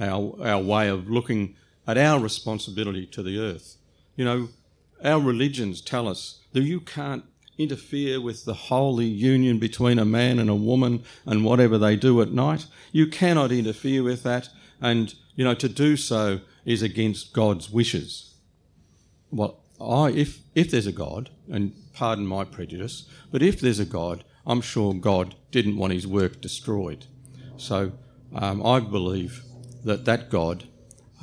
our 0.00 0.34
our 0.42 0.60
way 0.60 0.88
of 0.88 1.08
looking 1.08 1.56
at 1.86 1.98
our 1.98 2.18
responsibility 2.18 3.06
to 3.06 3.22
the 3.22 3.38
earth. 3.38 3.76
You 4.16 4.24
know, 4.24 4.48
our 5.04 5.20
religions 5.20 5.80
tell 5.80 6.08
us 6.08 6.40
that 6.52 6.62
you 6.62 6.80
can't 6.80 7.24
interfere 7.58 8.20
with 8.20 8.44
the 8.44 8.54
holy 8.54 9.06
union 9.06 9.58
between 9.58 9.98
a 9.98 10.04
man 10.04 10.38
and 10.38 10.50
a 10.50 10.54
woman 10.54 11.04
and 11.24 11.44
whatever 11.44 11.78
they 11.78 11.96
do 11.96 12.20
at 12.20 12.32
night. 12.32 12.66
You 12.90 13.06
cannot 13.06 13.52
interfere 13.52 14.02
with 14.02 14.22
that, 14.24 14.48
and 14.80 15.14
you 15.36 15.44
know 15.44 15.54
to 15.54 15.68
do 15.68 15.96
so 15.96 16.40
is 16.64 16.82
against 16.82 17.32
God's 17.32 17.70
wishes. 17.70 18.33
Well, 19.34 19.60
I 19.80 20.10
if 20.10 20.40
if 20.54 20.70
there's 20.70 20.86
a 20.86 20.92
God, 20.92 21.30
and 21.50 21.72
pardon 21.92 22.26
my 22.26 22.44
prejudice, 22.44 23.08
but 23.32 23.42
if 23.42 23.60
there's 23.60 23.80
a 23.80 23.84
God, 23.84 24.24
I'm 24.46 24.60
sure 24.60 24.94
God 24.94 25.34
didn't 25.50 25.76
want 25.76 25.92
His 25.92 26.06
work 26.06 26.40
destroyed. 26.40 27.06
So 27.56 27.92
um, 28.34 28.64
I 28.64 28.80
believe 28.80 29.42
that 29.84 30.04
that 30.04 30.30
God 30.30 30.64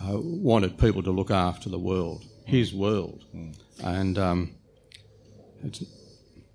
uh, 0.01 0.17
wanted 0.19 0.77
people 0.77 1.03
to 1.03 1.11
look 1.11 1.31
after 1.31 1.69
the 1.69 1.79
world, 1.79 2.25
His 2.45 2.73
world, 2.73 3.23
and 3.81 4.17
um, 4.17 4.55
it's 5.63 5.83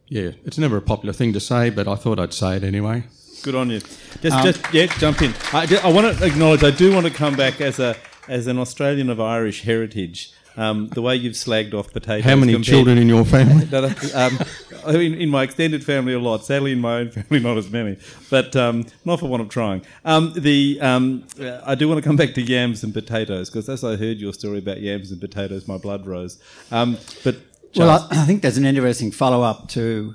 yeah, 0.08 0.32
it's 0.44 0.58
never 0.58 0.76
a 0.76 0.82
popular 0.82 1.12
thing 1.12 1.32
to 1.32 1.40
say, 1.40 1.70
but 1.70 1.88
I 1.88 1.96
thought 1.96 2.18
I'd 2.18 2.34
say 2.34 2.56
it 2.56 2.64
anyway. 2.64 3.04
Good 3.42 3.54
on 3.54 3.70
you. 3.70 3.80
Just, 4.20 4.42
just 4.44 4.74
yeah, 4.74 4.86
jump 4.98 5.22
in. 5.22 5.34
I, 5.52 5.80
I 5.82 5.92
want 5.92 6.18
to 6.18 6.24
acknowledge. 6.24 6.62
I 6.62 6.70
do 6.70 6.92
want 6.92 7.06
to 7.06 7.12
come 7.12 7.34
back 7.34 7.60
as 7.60 7.78
a 7.78 7.96
as 8.28 8.46
an 8.46 8.58
Australian 8.58 9.08
of 9.10 9.20
Irish 9.20 9.62
heritage. 9.62 10.32
Um, 10.58 10.88
the 10.88 11.02
way 11.02 11.16
you've 11.16 11.34
slagged 11.34 11.74
off 11.74 11.92
potatoes. 11.92 12.24
How 12.24 12.34
many 12.34 12.52
compared- 12.54 12.64
children 12.72 12.96
in 12.98 13.08
your 13.08 13.24
family? 13.26 13.66
No, 13.70 13.80
no, 13.82 13.94
um, 14.14 14.38
I 14.86 14.92
mean, 14.92 15.14
in 15.14 15.28
my 15.28 15.42
extended 15.42 15.84
family, 15.84 16.14
a 16.14 16.18
lot. 16.18 16.44
Sadly, 16.46 16.72
in 16.72 16.80
my 16.80 16.98
own 17.00 17.10
family, 17.10 17.40
not 17.40 17.58
as 17.58 17.68
many. 17.68 17.98
But 18.30 18.56
um, 18.56 18.86
not 19.04 19.20
for 19.20 19.26
want 19.28 19.42
of 19.42 19.48
trying. 19.50 19.82
Um, 20.04 20.32
the 20.34 20.78
um, 20.80 21.24
uh, 21.38 21.60
I 21.66 21.74
do 21.74 21.88
want 21.88 22.02
to 22.02 22.08
come 22.08 22.16
back 22.16 22.32
to 22.34 22.40
yams 22.42 22.82
and 22.84 22.94
potatoes 22.94 23.50
because 23.50 23.68
as 23.68 23.84
I 23.84 23.96
heard 23.96 24.16
your 24.18 24.32
story 24.32 24.58
about 24.58 24.80
yams 24.80 25.10
and 25.10 25.20
potatoes, 25.20 25.68
my 25.68 25.76
blood 25.76 26.06
rose. 26.06 26.40
Um, 26.70 26.96
but 27.22 27.36
Well, 27.74 27.90
I, 28.10 28.22
I 28.22 28.24
think 28.24 28.40
there's 28.42 28.56
an 28.56 28.64
interesting 28.64 29.10
follow 29.10 29.42
up 29.42 29.68
to, 29.70 30.14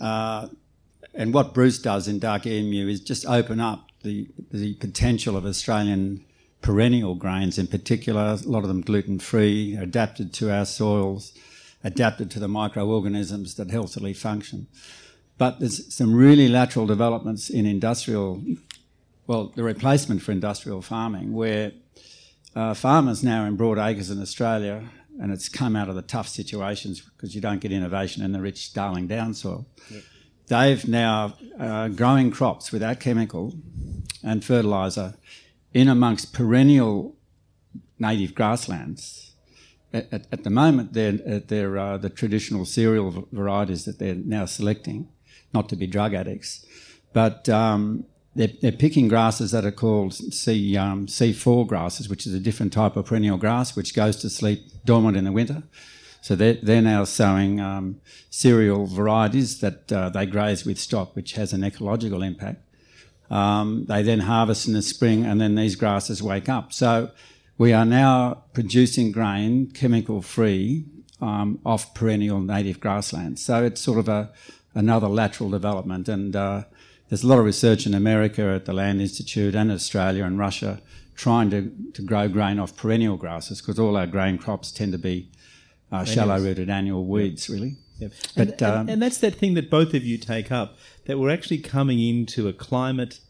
uh, 0.00 0.48
and 1.12 1.34
what 1.34 1.52
Bruce 1.52 1.78
does 1.78 2.08
in 2.08 2.18
Dark 2.20 2.46
Emu 2.46 2.88
is 2.88 3.00
just 3.00 3.26
open 3.26 3.60
up 3.60 3.88
the 4.02 4.28
the 4.50 4.74
potential 4.74 5.36
of 5.36 5.44
Australian 5.44 6.24
perennial 6.60 7.14
grains, 7.14 7.58
in 7.58 7.66
particular, 7.66 8.36
a 8.44 8.48
lot 8.48 8.62
of 8.62 8.68
them 8.68 8.80
gluten 8.80 9.18
free, 9.18 9.76
adapted 9.76 10.32
to 10.34 10.52
our 10.52 10.64
soils, 10.64 11.32
adapted 11.84 12.30
to 12.32 12.40
the 12.40 12.48
microorganisms 12.48 13.54
that 13.54 13.70
healthily 13.70 14.12
function. 14.12 14.66
But 15.38 15.60
there's 15.60 15.94
some 15.94 16.14
really 16.14 16.48
lateral 16.48 16.86
developments 16.86 17.48
in 17.48 17.64
industrial, 17.64 18.42
well, 19.26 19.52
the 19.54 19.62
replacement 19.62 20.22
for 20.22 20.32
industrial 20.32 20.82
farming, 20.82 21.32
where 21.32 21.72
uh, 22.56 22.74
farmers 22.74 23.22
now 23.22 23.44
in 23.44 23.56
broad 23.56 23.78
acres 23.78 24.10
in 24.10 24.20
Australia, 24.20 24.88
and 25.20 25.32
it's 25.32 25.48
come 25.48 25.76
out 25.76 25.88
of 25.88 25.94
the 25.94 26.02
tough 26.02 26.28
situations 26.28 27.00
because 27.00 27.34
you 27.34 27.40
don't 27.40 27.60
get 27.60 27.72
innovation 27.72 28.24
in 28.24 28.32
the 28.32 28.40
rich 28.40 28.72
Darling 28.72 29.06
Down 29.06 29.34
soil. 29.34 29.66
They've 30.48 30.86
now 30.88 31.34
uh, 31.58 31.88
growing 31.88 32.30
crops 32.30 32.72
without 32.72 33.00
chemical 33.00 33.54
and 34.24 34.44
fertiliser 34.44 35.14
in 35.72 35.88
amongst 35.88 36.32
perennial 36.32 37.16
native 37.98 38.34
grasslands. 38.34 39.34
At, 39.92 40.12
at, 40.12 40.26
at 40.30 40.44
the 40.44 40.50
moment, 40.50 40.92
they're, 40.92 41.18
uh, 41.26 41.40
they're 41.46 41.78
uh, 41.78 41.98
the 41.98 42.10
traditional 42.10 42.64
cereal 42.64 43.26
varieties 43.32 43.84
that 43.84 43.98
they're 43.98 44.14
now 44.14 44.44
selecting, 44.44 45.08
not 45.54 45.68
to 45.70 45.76
be 45.76 45.86
drug 45.86 46.14
addicts, 46.14 46.66
but 47.12 47.48
um, 47.48 48.04
they're, 48.34 48.50
they're 48.60 48.72
picking 48.72 49.08
grasses 49.08 49.50
that 49.50 49.64
are 49.64 49.72
called 49.72 50.14
C, 50.14 50.76
um, 50.76 51.06
C4 51.06 51.66
grasses, 51.66 52.08
which 52.08 52.26
is 52.26 52.34
a 52.34 52.40
different 52.40 52.72
type 52.72 52.96
of 52.96 53.06
perennial 53.06 53.38
grass 53.38 53.74
which 53.74 53.94
goes 53.94 54.16
to 54.16 54.30
sleep 54.30 54.70
dormant 54.84 55.16
in 55.16 55.24
the 55.24 55.32
winter. 55.32 55.62
So 56.20 56.36
they're, 56.36 56.58
they're 56.62 56.82
now 56.82 57.04
sowing 57.04 57.60
um, 57.60 58.00
cereal 58.28 58.86
varieties 58.86 59.60
that 59.60 59.90
uh, 59.90 60.10
they 60.10 60.26
graze 60.26 60.64
with 60.64 60.78
stock, 60.78 61.16
which 61.16 61.32
has 61.32 61.52
an 61.52 61.64
ecological 61.64 62.22
impact. 62.22 62.62
Um, 63.30 63.84
they 63.86 64.02
then 64.02 64.20
harvest 64.20 64.66
in 64.66 64.74
the 64.74 64.82
spring, 64.82 65.24
and 65.24 65.40
then 65.40 65.54
these 65.54 65.76
grasses 65.76 66.22
wake 66.22 66.48
up. 66.48 66.72
So 66.72 67.10
we 67.58 67.72
are 67.72 67.84
now 67.84 68.44
producing 68.52 69.12
grain 69.12 69.70
chemical 69.70 70.22
free 70.22 70.84
um, 71.20 71.58
off 71.64 71.94
perennial 71.94 72.40
native 72.40 72.80
grasslands. 72.80 73.44
So 73.44 73.64
it's 73.64 73.80
sort 73.80 73.98
of 73.98 74.08
a 74.08 74.30
another 74.74 75.08
lateral 75.08 75.50
development, 75.50 76.08
and 76.08 76.36
uh, 76.36 76.64
there's 77.08 77.24
a 77.24 77.26
lot 77.26 77.38
of 77.38 77.44
research 77.44 77.86
in 77.86 77.94
America 77.94 78.42
at 78.42 78.64
the 78.64 78.72
Land 78.72 79.00
Institute 79.00 79.54
and 79.54 79.72
Australia 79.72 80.24
and 80.24 80.38
Russia 80.38 80.80
trying 81.16 81.50
to, 81.50 81.72
to 81.94 82.02
grow 82.02 82.28
grain 82.28 82.60
off 82.60 82.76
perennial 82.76 83.16
grasses 83.16 83.60
because 83.60 83.78
all 83.78 83.96
our 83.96 84.06
grain 84.06 84.38
crops 84.38 84.70
tend 84.70 84.92
to 84.92 84.98
be 84.98 85.28
uh, 85.90 86.04
shallow 86.04 86.38
rooted 86.40 86.70
annual 86.70 87.04
weeds, 87.04 87.50
really. 87.50 87.76
Yep. 87.98 88.12
But, 88.36 88.48
and, 88.48 88.62
um, 88.62 88.80
and, 88.80 88.90
and 88.90 89.02
that's 89.02 89.18
that 89.18 89.34
thing 89.34 89.54
that 89.54 89.70
both 89.70 89.94
of 89.94 90.04
you 90.04 90.18
take 90.18 90.52
up 90.52 90.76
that 91.06 91.18
we're 91.18 91.30
actually 91.30 91.58
coming 91.58 92.00
into 92.00 92.48
a 92.48 92.52
climate 92.52 93.20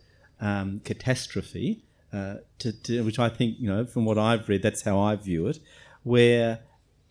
um, 0.40 0.80
catastrophe, 0.84 1.84
uh, 2.12 2.36
to, 2.58 2.72
to, 2.82 3.04
which 3.04 3.18
I 3.18 3.28
think, 3.28 3.56
you 3.58 3.68
know, 3.68 3.84
from 3.84 4.04
what 4.04 4.18
I've 4.18 4.48
read, 4.48 4.62
that's 4.62 4.82
how 4.82 4.98
I 4.98 5.16
view 5.16 5.46
it, 5.46 5.58
where 6.02 6.60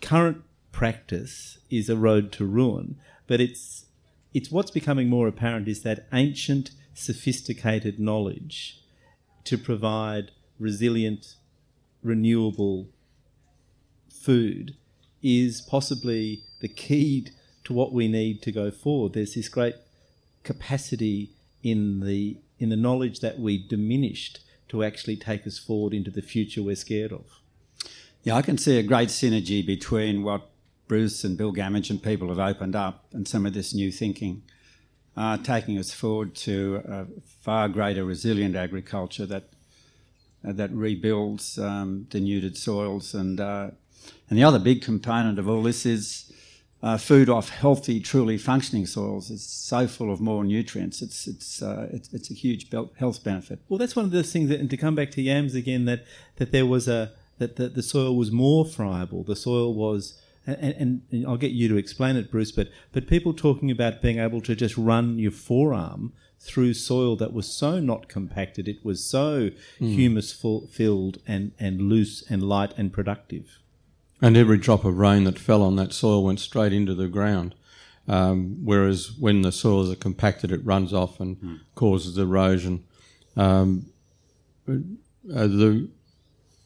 current 0.02 0.44
practice 0.72 1.58
is 1.70 1.90
a 1.90 1.96
road 1.96 2.32
to 2.34 2.46
ruin, 2.46 2.98
but 3.26 3.42
it's 3.42 3.86
it's 4.34 4.52
what's 4.52 4.70
becoming 4.70 5.10
more 5.10 5.28
apparent 5.28 5.68
is 5.68 5.82
that 5.82 6.06
ancient, 6.14 6.72
sophisticated 6.94 8.00
knowledge 8.00 8.82
to 9.46 9.58
provide 9.58 10.32
resilient, 10.60 11.36
renewable 12.04 12.90
food 14.10 14.76
is 15.24 15.62
possibly 15.62 16.44
the 16.62 16.68
key 16.68 17.28
to 17.68 17.74
what 17.74 17.92
we 17.92 18.08
need 18.08 18.42
to 18.42 18.50
go 18.50 18.72
forward. 18.72 19.12
There's 19.12 19.36
this 19.36 19.50
great 19.50 19.76
capacity 20.44 21.32
in 21.62 22.00
the 22.00 22.38
in 22.60 22.70
the 22.70 22.78
knowledge 22.78 23.20
that 23.20 23.40
we 23.40 23.58
diminished 23.58 24.40
to 24.70 24.86
actually 24.86 25.18
take 25.18 25.46
us 25.46 25.60
forward 25.60 25.94
into 25.94 26.10
the 26.10 26.22
future 26.22 26.64
we're 26.64 26.78
scared 26.78 27.12
of. 27.12 27.26
Yeah, 28.24 28.36
I 28.36 28.42
can 28.42 28.58
see 28.58 28.80
a 28.80 28.84
great 28.84 29.10
synergy 29.10 29.66
between 29.66 30.24
what 30.24 30.50
Bruce 30.88 31.26
and 31.26 31.38
Bill 31.38 31.52
Gammage 31.52 31.90
and 31.90 32.02
people 32.02 32.30
have 32.30 32.40
opened 32.40 32.76
up 32.76 33.04
and 33.12 33.28
some 33.28 33.46
of 33.46 33.54
this 33.54 33.74
new 33.74 33.92
thinking, 33.92 34.44
uh, 35.18 35.38
taking 35.38 35.78
us 35.78 35.94
forward 35.94 36.36
to 36.36 36.82
a 36.88 37.06
far 37.42 37.68
greater 37.68 38.06
resilient 38.06 38.56
agriculture 38.56 39.26
that 39.26 39.50
uh, 40.48 40.54
that 40.54 40.72
rebuilds 40.72 41.60
um, 41.60 42.08
denuded 42.10 42.56
soils. 42.56 43.14
And 43.14 43.42
uh, 43.42 43.72
and 44.30 44.40
the 44.40 44.46
other 44.46 44.60
big 44.60 44.82
component 44.82 45.38
of 45.38 45.50
all 45.50 45.64
this 45.64 45.86
is 45.86 46.27
uh, 46.84 46.98
food 46.98 47.30
off 47.30 47.50
healthy, 47.50 48.00
truly 48.00 48.38
functioning 48.38 48.86
soils 48.86 49.32
is 49.32 49.44
so 49.44 49.88
full 49.88 50.12
of 50.12 50.22
more 50.22 50.44
nutrients. 50.44 51.02
It's 51.02 51.28
it's 51.28 51.62
uh, 51.62 51.90
it's, 51.92 52.14
it's, 52.14 52.30
a 52.30 52.34
huge 52.34 52.70
health 52.98 53.24
benefit. 53.24 53.60
Well, 53.68 53.80
that's 53.80 53.96
one 53.96 54.06
of 54.06 54.12
those 54.12 54.32
things. 54.32 54.50
That, 54.50 54.60
and 54.60 54.70
to 54.70 54.78
come 54.78 54.94
back 54.94 55.10
to 55.12 55.22
yams 55.22 55.56
again, 55.56 55.86
that 55.86 56.06
that 56.36 56.52
there 56.52 56.66
was 56.66 56.88
a 56.88 57.12
that 57.40 57.56
the, 57.56 57.70
the 57.70 57.84
soil 57.84 58.16
was 58.16 58.32
more 58.32 58.66
friable. 58.66 59.24
The 59.24 59.36
soil 59.36 59.74
was. 59.74 60.20
And, 60.50 60.76
and, 60.80 61.02
and, 61.12 61.28
I'll 61.28 61.36
get 61.36 61.52
you 61.52 61.68
to 61.68 61.76
explain 61.76 62.16
it, 62.16 62.32
Bruce. 62.32 62.54
But 62.54 62.70
but 62.94 63.06
people 63.06 63.34
talking 63.34 63.70
about 63.70 64.02
being 64.02 64.18
able 64.18 64.40
to 64.42 64.56
just 64.56 64.78
run 64.78 65.20
your 65.20 65.32
forearm 65.32 66.14
through 66.40 66.74
soil 66.74 67.18
that 67.18 67.34
was 67.34 67.48
so 67.48 67.82
not 67.82 68.08
compacted, 68.08 68.70
it 68.70 68.86
was 68.86 69.04
so 69.04 69.50
mm. 69.50 69.94
humus 69.94 70.32
filled 70.32 71.18
and 71.28 71.52
and 71.60 71.82
loose 71.82 72.24
and 72.30 72.44
light 72.44 72.74
and 72.78 72.94
productive. 72.94 73.60
And 74.22 74.36
every 74.36 74.58
drop 74.58 74.84
of 74.84 74.98
rain 74.98 75.26
that 75.26 75.38
fell 75.38 75.62
on 75.62 75.76
that 75.76 75.94
soil 75.94 76.24
went 76.24 76.40
straight 76.40 76.74
into 76.74 76.96
the 76.96 77.08
ground. 77.08 77.54
Um, 78.08 78.60
whereas 78.64 79.12
when 79.20 79.42
the 79.42 79.52
soils 79.52 79.92
are 79.92 79.96
compacted, 79.96 80.52
it 80.52 80.66
runs 80.66 80.94
off 80.94 81.20
and 81.20 81.38
mm. 81.38 81.60
causes 81.76 82.18
erosion. 82.18 82.84
Um, 83.36 83.88
uh, 84.68 85.48
the, 85.48 85.90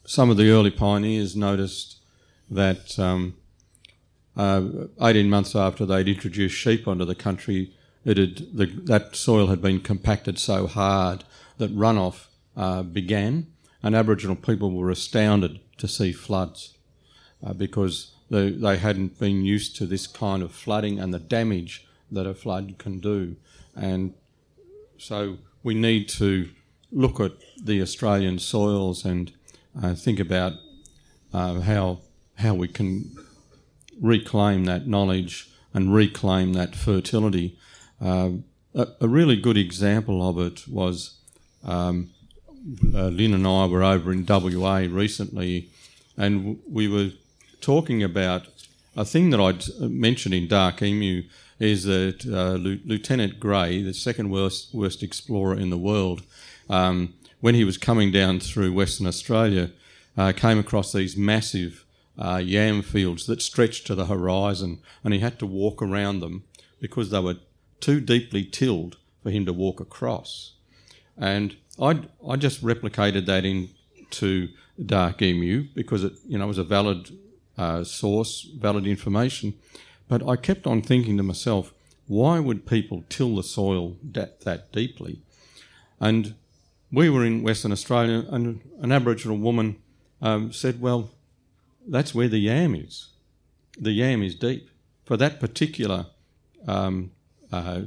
some 0.04 0.30
of 0.30 0.36
the 0.36 0.50
early 0.50 0.70
pioneers 0.70 1.36
noticed 1.36 1.96
that 2.50 2.98
um, 2.98 3.34
uh, 4.36 4.62
18 5.00 5.28
months 5.28 5.54
after 5.54 5.84
they'd 5.84 6.08
introduced 6.08 6.56
sheep 6.56 6.86
onto 6.86 7.04
the 7.04 7.14
country, 7.14 7.74
it 8.04 8.16
had, 8.16 8.36
the, 8.56 8.66
that 8.84 9.16
soil 9.16 9.48
had 9.48 9.60
been 9.60 9.80
compacted 9.80 10.38
so 10.38 10.66
hard 10.66 11.24
that 11.58 11.76
runoff 11.76 12.26
uh, 12.56 12.82
began, 12.82 13.48
and 13.82 13.94
Aboriginal 13.94 14.36
people 14.36 14.72
were 14.72 14.90
astounded 14.90 15.60
to 15.78 15.88
see 15.88 16.12
floods 16.12 16.74
uh, 17.44 17.52
because 17.52 18.12
they, 18.30 18.50
they 18.50 18.78
hadn't 18.78 19.18
been 19.18 19.44
used 19.44 19.76
to 19.76 19.86
this 19.86 20.06
kind 20.06 20.42
of 20.42 20.52
flooding 20.52 20.98
and 20.98 21.12
the 21.12 21.18
damage 21.18 21.86
that 22.10 22.26
a 22.26 22.34
flood 22.34 22.76
can 22.78 23.00
do. 23.00 23.36
And 23.74 24.14
so 24.98 25.38
we 25.62 25.74
need 25.74 26.08
to 26.10 26.48
look 26.90 27.20
at 27.20 27.32
the 27.62 27.80
Australian 27.80 28.38
soils 28.38 29.04
and 29.04 29.32
uh, 29.82 29.94
think 29.94 30.20
about 30.20 30.52
uh, 31.32 31.60
how 31.60 32.00
how 32.36 32.54
we 32.54 32.68
can 32.68 33.10
reclaim 34.00 34.64
that 34.64 34.86
knowledge 34.86 35.48
and 35.72 35.94
reclaim 35.94 36.52
that 36.54 36.74
fertility. 36.74 37.56
Uh, 38.00 38.30
a, 38.74 38.88
a, 39.00 39.08
really 39.08 39.36
good 39.36 39.56
example 39.56 40.26
of 40.28 40.38
it 40.38 40.66
was 40.66 41.18
um, 41.64 42.10
uh, 42.94 43.08
Lynn 43.08 43.34
and 43.34 43.46
I 43.46 43.66
were 43.66 43.82
over 43.82 44.12
in 44.12 44.26
WA 44.26 44.86
recently, 44.90 45.70
and 46.16 46.58
we 46.68 46.88
were 46.88 47.10
talking 47.62 48.02
about 48.02 48.48
a 48.96 49.04
thing 49.04 49.30
that 49.30 49.40
I'd 49.40 49.64
mentioned 49.80 50.34
in 50.34 50.48
Dark 50.48 50.82
Emu 50.82 51.22
is 51.58 51.84
that 51.84 52.26
uh, 52.26 52.54
Lieutenant 52.54 53.40
Grey, 53.40 53.82
the 53.82 53.94
second 53.94 54.30
worst, 54.30 54.74
worst 54.74 55.02
explorer 55.02 55.56
in 55.56 55.70
the 55.70 55.78
world, 55.78 56.22
um, 56.68 57.14
when 57.40 57.54
he 57.54 57.64
was 57.64 57.78
coming 57.78 58.12
down 58.12 58.40
through 58.40 58.72
Western 58.72 59.06
Australia, 59.06 59.70
uh, 60.16 60.32
came 60.32 60.58
across 60.58 60.92
these 60.92 61.16
massive 61.16 61.86
uh, 62.18 62.40
yam 62.44 62.82
fields 62.82 63.26
that 63.26 63.40
stretched 63.40 63.86
to 63.86 63.94
the 63.94 64.06
horizon, 64.06 64.80
and 65.02 65.14
he 65.14 65.20
had 65.20 65.38
to 65.38 65.46
walk 65.46 65.80
around 65.80 66.20
them 66.20 66.44
because 66.80 67.10
they 67.10 67.20
were 67.20 67.36
too 67.80 68.00
deeply 68.00 68.44
tilled 68.44 68.96
for 69.22 69.30
him 69.30 69.46
to 69.46 69.52
walk 69.52 69.80
across. 69.80 70.52
And 71.16 71.56
I 71.80 72.00
I 72.28 72.36
just 72.36 72.62
replicated 72.62 73.26
that 73.26 73.44
into 73.44 74.48
Dark 74.84 75.22
Emu 75.22 75.68
because 75.74 76.04
it 76.04 76.12
you 76.26 76.38
know 76.38 76.46
was 76.46 76.58
a 76.58 76.64
valid 76.64 77.10
uh, 77.56 77.84
source, 77.84 78.42
valid 78.42 78.86
information. 78.86 79.54
But 80.08 80.26
I 80.26 80.36
kept 80.36 80.66
on 80.66 80.82
thinking 80.82 81.16
to 81.16 81.22
myself, 81.22 81.72
why 82.06 82.38
would 82.38 82.66
people 82.66 83.04
till 83.08 83.36
the 83.36 83.42
soil 83.42 83.96
that, 84.02 84.40
that 84.40 84.72
deeply? 84.72 85.22
And 86.00 86.34
we 86.92 87.08
were 87.08 87.24
in 87.24 87.42
Western 87.42 87.72
Australia, 87.72 88.26
and 88.28 88.60
an 88.80 88.92
Aboriginal 88.92 89.38
woman 89.38 89.76
um, 90.20 90.52
said, 90.52 90.80
Well, 90.80 91.10
that's 91.86 92.14
where 92.14 92.28
the 92.28 92.38
yam 92.38 92.74
is. 92.74 93.08
The 93.78 93.92
yam 93.92 94.22
is 94.22 94.34
deep. 94.34 94.68
For 95.04 95.16
that 95.16 95.40
particular 95.40 96.06
um, 96.66 97.12
uh, 97.50 97.82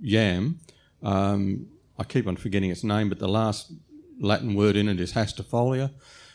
yam, 0.00 0.60
um, 1.02 1.66
I 1.98 2.04
keep 2.04 2.26
on 2.26 2.36
forgetting 2.36 2.70
its 2.70 2.84
name, 2.84 3.08
but 3.08 3.18
the 3.18 3.28
last 3.28 3.72
Latin 4.20 4.54
word 4.54 4.76
in 4.76 4.88
it 4.88 5.00
is 5.00 5.14
hastifolia. 5.14 5.90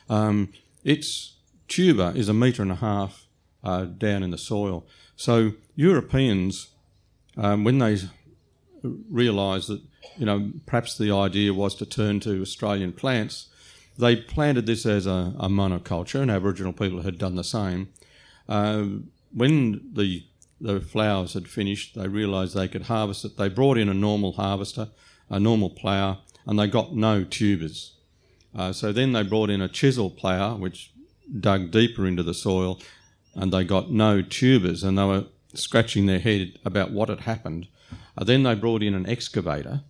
Um, 0.09 0.51
it's 0.83 1.34
tuber 1.67 2.13
is 2.15 2.29
a 2.29 2.33
metre 2.33 2.61
and 2.61 2.71
a 2.71 2.75
half 2.75 3.27
uh, 3.63 3.85
down 3.85 4.23
in 4.23 4.31
the 4.31 4.37
soil. 4.37 4.85
So 5.15 5.53
Europeans, 5.75 6.69
um, 7.37 7.63
when 7.63 7.79
they 7.79 7.97
realised 9.09 9.69
that, 9.69 9.81
you 10.17 10.25
know, 10.25 10.51
perhaps 10.65 10.97
the 10.97 11.11
idea 11.11 11.53
was 11.53 11.75
to 11.75 11.85
turn 11.85 12.19
to 12.21 12.41
Australian 12.41 12.93
plants, 12.93 13.49
they 13.97 14.15
planted 14.15 14.65
this 14.65 14.85
as 14.85 15.07
a, 15.07 15.33
a 15.39 15.47
monoculture, 15.47 16.21
and 16.21 16.29
Aboriginal 16.29 16.73
people 16.73 17.01
had 17.01 17.17
done 17.17 17.35
the 17.35 17.43
same. 17.43 17.89
Uh, 18.47 18.85
when 19.33 19.81
the 19.93 20.25
the 20.61 20.79
flowers 20.79 21.33
had 21.33 21.49
finished, 21.49 21.95
they 21.95 22.07
realised 22.07 22.55
they 22.55 22.67
could 22.67 22.83
harvest 22.83 23.25
it. 23.25 23.35
They 23.37 23.49
brought 23.49 23.77
in 23.77 23.89
a 23.89 23.93
normal 23.93 24.33
harvester, 24.33 24.87
a 25.29 25.39
normal 25.39 25.69
plough, 25.69 26.19
and 26.45 26.57
they 26.57 26.67
got 26.67 26.95
no 26.95 27.25
tubers. 27.25 27.93
Uh, 28.55 28.71
so 28.71 28.93
then 28.93 29.11
they 29.11 29.23
brought 29.23 29.49
in 29.49 29.61
a 29.61 29.67
chisel 29.67 30.09
plough, 30.09 30.55
which 30.55 30.91
dug 31.39 31.71
deeper 31.71 32.05
into 32.05 32.23
the 32.23 32.33
soil 32.33 32.79
and 33.33 33.51
they 33.51 33.63
got 33.63 33.91
no 33.91 34.21
tubers 34.21 34.83
and 34.83 34.97
they 34.97 35.03
were 35.03 35.25
scratching 35.53 36.05
their 36.05 36.19
head 36.19 36.57
about 36.65 36.91
what 36.91 37.09
had 37.09 37.21
happened. 37.21 37.67
Uh, 38.17 38.23
then 38.23 38.43
they 38.43 38.55
brought 38.55 38.83
in 38.83 38.93
an 38.93 39.07
excavator. 39.09 39.81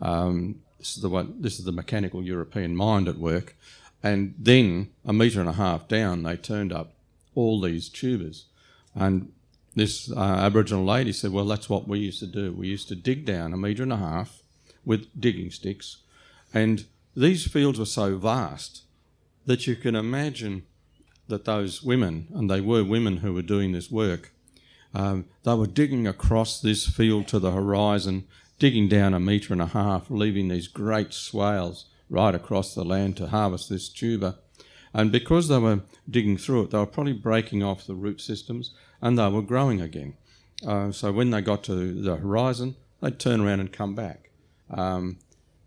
Um, 0.00 0.60
this 0.78 0.96
is 0.96 1.02
the 1.02 1.08
one, 1.08 1.34
this 1.40 1.58
is 1.58 1.64
the 1.64 1.72
mechanical 1.72 2.22
European 2.22 2.76
mind 2.76 3.08
at 3.08 3.18
work. 3.18 3.56
And 4.02 4.34
then 4.38 4.90
a 5.04 5.12
metre 5.12 5.40
and 5.40 5.48
a 5.48 5.54
half 5.54 5.88
down, 5.88 6.22
they 6.22 6.36
turned 6.36 6.72
up 6.72 6.94
all 7.34 7.60
these 7.60 7.88
tubers. 7.88 8.46
And 8.94 9.32
this 9.74 10.10
uh, 10.10 10.20
Aboriginal 10.20 10.84
lady 10.84 11.12
said, 11.12 11.32
Well, 11.32 11.46
that's 11.46 11.68
what 11.68 11.88
we 11.88 11.98
used 11.98 12.20
to 12.20 12.26
do. 12.26 12.52
We 12.52 12.68
used 12.68 12.88
to 12.88 12.96
dig 12.96 13.24
down 13.24 13.52
a 13.52 13.56
metre 13.56 13.82
and 13.82 13.92
a 13.92 13.96
half 13.96 14.42
with 14.84 15.08
digging 15.18 15.50
sticks. 15.50 15.98
And 16.52 16.84
these 17.16 17.46
fields 17.46 17.78
were 17.78 17.86
so 17.86 18.16
vast 18.16 18.82
that 19.46 19.66
you 19.66 19.74
can 19.74 19.94
imagine 19.94 20.64
that 21.28 21.44
those 21.44 21.82
women, 21.82 22.28
and 22.34 22.50
they 22.50 22.60
were 22.60 22.84
women 22.84 23.18
who 23.18 23.32
were 23.32 23.42
doing 23.42 23.72
this 23.72 23.90
work, 23.90 24.32
um, 24.94 25.26
they 25.42 25.54
were 25.54 25.66
digging 25.66 26.06
across 26.06 26.60
this 26.60 26.86
field 26.86 27.26
to 27.28 27.38
the 27.38 27.50
horizon, 27.50 28.24
digging 28.58 28.88
down 28.88 29.14
a 29.14 29.20
metre 29.20 29.52
and 29.52 29.62
a 29.62 29.66
half, 29.66 30.10
leaving 30.10 30.48
these 30.48 30.68
great 30.68 31.12
swales 31.12 31.86
right 32.08 32.34
across 32.34 32.74
the 32.74 32.84
land 32.84 33.16
to 33.16 33.28
harvest 33.28 33.68
this 33.68 33.88
tuber. 33.88 34.36
And 34.92 35.10
because 35.10 35.48
they 35.48 35.58
were 35.58 35.80
digging 36.08 36.36
through 36.36 36.64
it, 36.64 36.70
they 36.70 36.78
were 36.78 36.86
probably 36.86 37.12
breaking 37.12 37.62
off 37.62 37.86
the 37.86 37.94
root 37.94 38.20
systems 38.20 38.72
and 39.02 39.18
they 39.18 39.28
were 39.28 39.42
growing 39.42 39.80
again. 39.80 40.14
Uh, 40.64 40.92
so 40.92 41.10
when 41.10 41.30
they 41.30 41.40
got 41.40 41.64
to 41.64 42.00
the 42.00 42.16
horizon, 42.16 42.76
they'd 43.00 43.18
turn 43.18 43.40
around 43.40 43.60
and 43.60 43.72
come 43.72 43.94
back. 43.94 44.30
Um, 44.70 45.18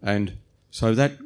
and 0.01 0.37
so 0.71 0.95
that 0.95 1.17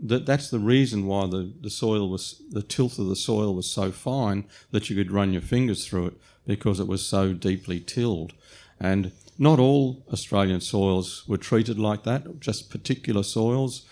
that 0.00 0.26
that's 0.26 0.50
the 0.50 0.58
reason 0.58 1.06
why 1.06 1.26
the, 1.26 1.52
the 1.60 1.70
soil 1.70 2.08
was 2.08 2.42
the 2.50 2.62
tilth 2.62 2.98
of 2.98 3.06
the 3.06 3.16
soil 3.16 3.54
was 3.54 3.70
so 3.70 3.90
fine 3.90 4.44
that 4.70 4.88
you 4.88 4.96
could 4.96 5.10
run 5.10 5.32
your 5.32 5.42
fingers 5.42 5.86
through 5.86 6.06
it 6.06 6.14
because 6.46 6.80
it 6.80 6.86
was 6.86 7.04
so 7.04 7.32
deeply 7.32 7.80
tilled. 7.80 8.32
And 8.80 9.12
not 9.38 9.58
all 9.58 10.04
Australian 10.12 10.60
soils 10.60 11.24
were 11.28 11.36
treated 11.36 11.78
like 11.78 12.04
that, 12.04 12.40
just 12.40 12.70
particular 12.70 13.22
soils, 13.22 13.86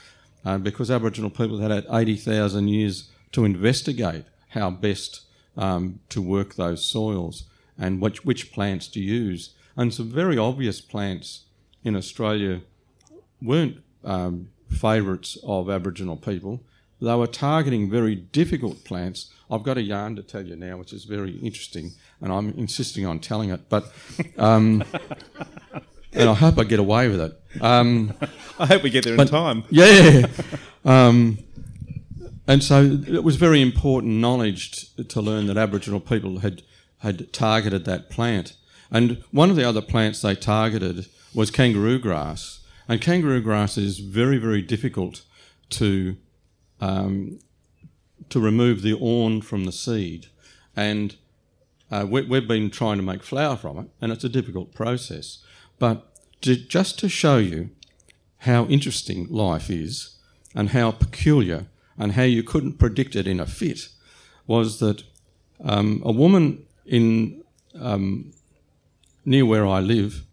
uh, 0.45 0.59
because 0.59 0.91
Aboriginal 0.91 1.31
people 1.31 1.59
had 1.59 1.71
had 1.71 1.87
80,000 1.91 2.69
years 2.69 3.11
to 3.33 3.45
investigate 3.45 4.25
how 4.51 4.71
best 4.71 5.23
um, 5.57 6.01
to 6.09 6.23
work 6.23 6.55
those 6.55 6.85
soils 6.85 7.45
and 7.79 8.01
which, 8.01 8.25
which 8.25 8.53
plants 8.53 8.89
to 8.89 9.01
use. 9.01 9.55
And 9.77 9.93
some 9.93 10.11
very 10.11 10.39
obvious 10.39 10.81
plants 10.81 11.45
in 11.85 11.95
Australia 11.95 12.63
weren't 13.43 13.83
um, 14.05 14.49
favourites 14.71 15.39
of 15.45 15.71
Aboriginal 15.71 16.17
people. 16.17 16.63
They 17.01 17.15
were 17.15 17.27
targeting 17.27 17.91
very 17.91 18.15
difficult 18.15 18.85
plants. 18.85 19.31
I've 19.51 19.63
got 19.63 19.77
a 19.77 19.83
yarn 19.83 20.17
to 20.17 20.23
tell 20.23 20.47
you 20.47 20.57
now, 20.57 20.79
which 20.79 20.93
is 20.93 21.05
very 21.05 21.33
interesting, 21.39 21.93
and 22.21 22.33
I'm 22.33 22.51
insisting 22.57 23.05
on 23.05 23.19
telling 23.19 23.51
it. 23.51 23.69
But, 23.69 23.93
um, 24.39 24.83
and 26.13 26.31
I 26.31 26.35
hope 26.35 26.59
I 26.59 26.65
get 26.65 26.79
away 26.79 27.09
with 27.09 27.21
it. 27.21 27.63
Um, 27.63 28.15
I 28.59 28.67
hope 28.67 28.83
we 28.83 28.91
get 28.91 29.05
there 29.05 29.15
in 29.15 29.27
time. 29.27 29.65
Yeah. 29.71 30.27
Um, 30.85 31.39
and 32.49 32.63
so 32.63 32.83
it 33.09 33.25
was 33.25 33.37
very 33.37 33.61
important 33.61 34.15
knowledge 34.15 34.95
to, 34.95 35.05
to 35.05 35.21
learn 35.21 35.47
that 35.49 35.57
Aboriginal 35.57 36.01
people 36.01 36.39
had 36.39 36.63
had 36.99 37.33
targeted 37.33 37.85
that 37.85 38.09
plant. 38.09 38.57
And 38.91 39.23
one 39.31 39.51
of 39.51 39.57
the 39.57 39.69
other 39.69 39.83
plants 39.83 40.23
they 40.23 40.35
targeted 40.35 41.07
was 41.35 41.51
kangaroo 41.51 41.99
grass. 41.99 42.61
And 42.89 43.01
kangaroo 43.01 43.41
grass 43.41 43.77
is 43.77 43.99
very, 43.99 44.39
very 44.39 44.63
difficult 44.63 45.25
to 45.71 46.17
um, 46.81 47.39
to 48.29 48.41
remove 48.41 48.83
the 48.83 48.95
awn 48.95 49.43
from 49.43 49.65
the 49.65 49.73
seed. 49.73 50.27
And 50.75 51.17
Uh, 51.89 52.05
we, 52.13 52.21
we've 52.23 52.49
been 52.49 52.71
trying 52.71 52.99
to 52.99 53.13
make 53.13 53.23
flour 53.23 53.57
from 53.57 53.79
it, 53.79 53.89
and 54.01 54.13
it's 54.13 54.25
a 54.25 54.29
difficult 54.29 54.75
process. 54.75 55.45
But 55.79 55.97
to, 56.41 56.57
just 56.57 56.99
to 56.99 57.09
show 57.09 57.39
you 57.39 57.69
how 58.39 58.67
interesting 58.69 59.29
life 59.31 59.71
is 59.71 60.19
and 60.55 60.71
how 60.71 60.91
peculiar 60.93 61.67
and 61.97 62.13
how 62.13 62.25
you 62.25 62.43
couldn't 62.43 62.79
predict 62.79 63.15
it 63.15 63.27
in 63.27 63.41
a 63.41 63.47
fit, 63.47 63.89
was 64.47 64.79
that 64.79 65.05
um, 65.61 66.03
a 66.05 66.11
woman 66.11 66.67
in 66.85 67.43
um, 67.81 68.33
near 69.25 69.45
where 69.47 69.67
I 69.79 69.81
live 69.81 70.25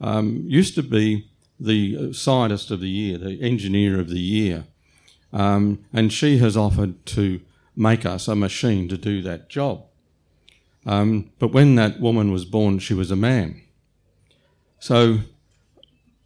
um, 0.00 0.44
used 0.48 0.74
to 0.74 0.82
be 0.82 1.28
the 1.58 2.12
scientist 2.12 2.70
of 2.70 2.80
the 2.80 2.88
year, 2.88 3.18
the 3.18 3.40
engineer 3.40 3.98
of 4.00 4.08
the 4.08 4.20
year, 4.20 4.64
um, 5.32 5.84
and 5.92 6.12
she 6.12 6.38
has 6.38 6.56
offered 6.56 7.04
to 7.06 7.40
make 7.74 8.06
us 8.06 8.28
a 8.28 8.34
machine 8.34 8.88
to 8.88 8.96
do 8.96 9.22
that 9.22 9.48
job. 9.48 9.84
Um, 10.86 11.30
but 11.38 11.52
when 11.52 11.74
that 11.74 12.00
woman 12.00 12.30
was 12.30 12.44
born, 12.44 12.78
she 12.78 12.94
was 12.94 13.10
a 13.10 13.16
man. 13.16 13.60
So 14.78 15.18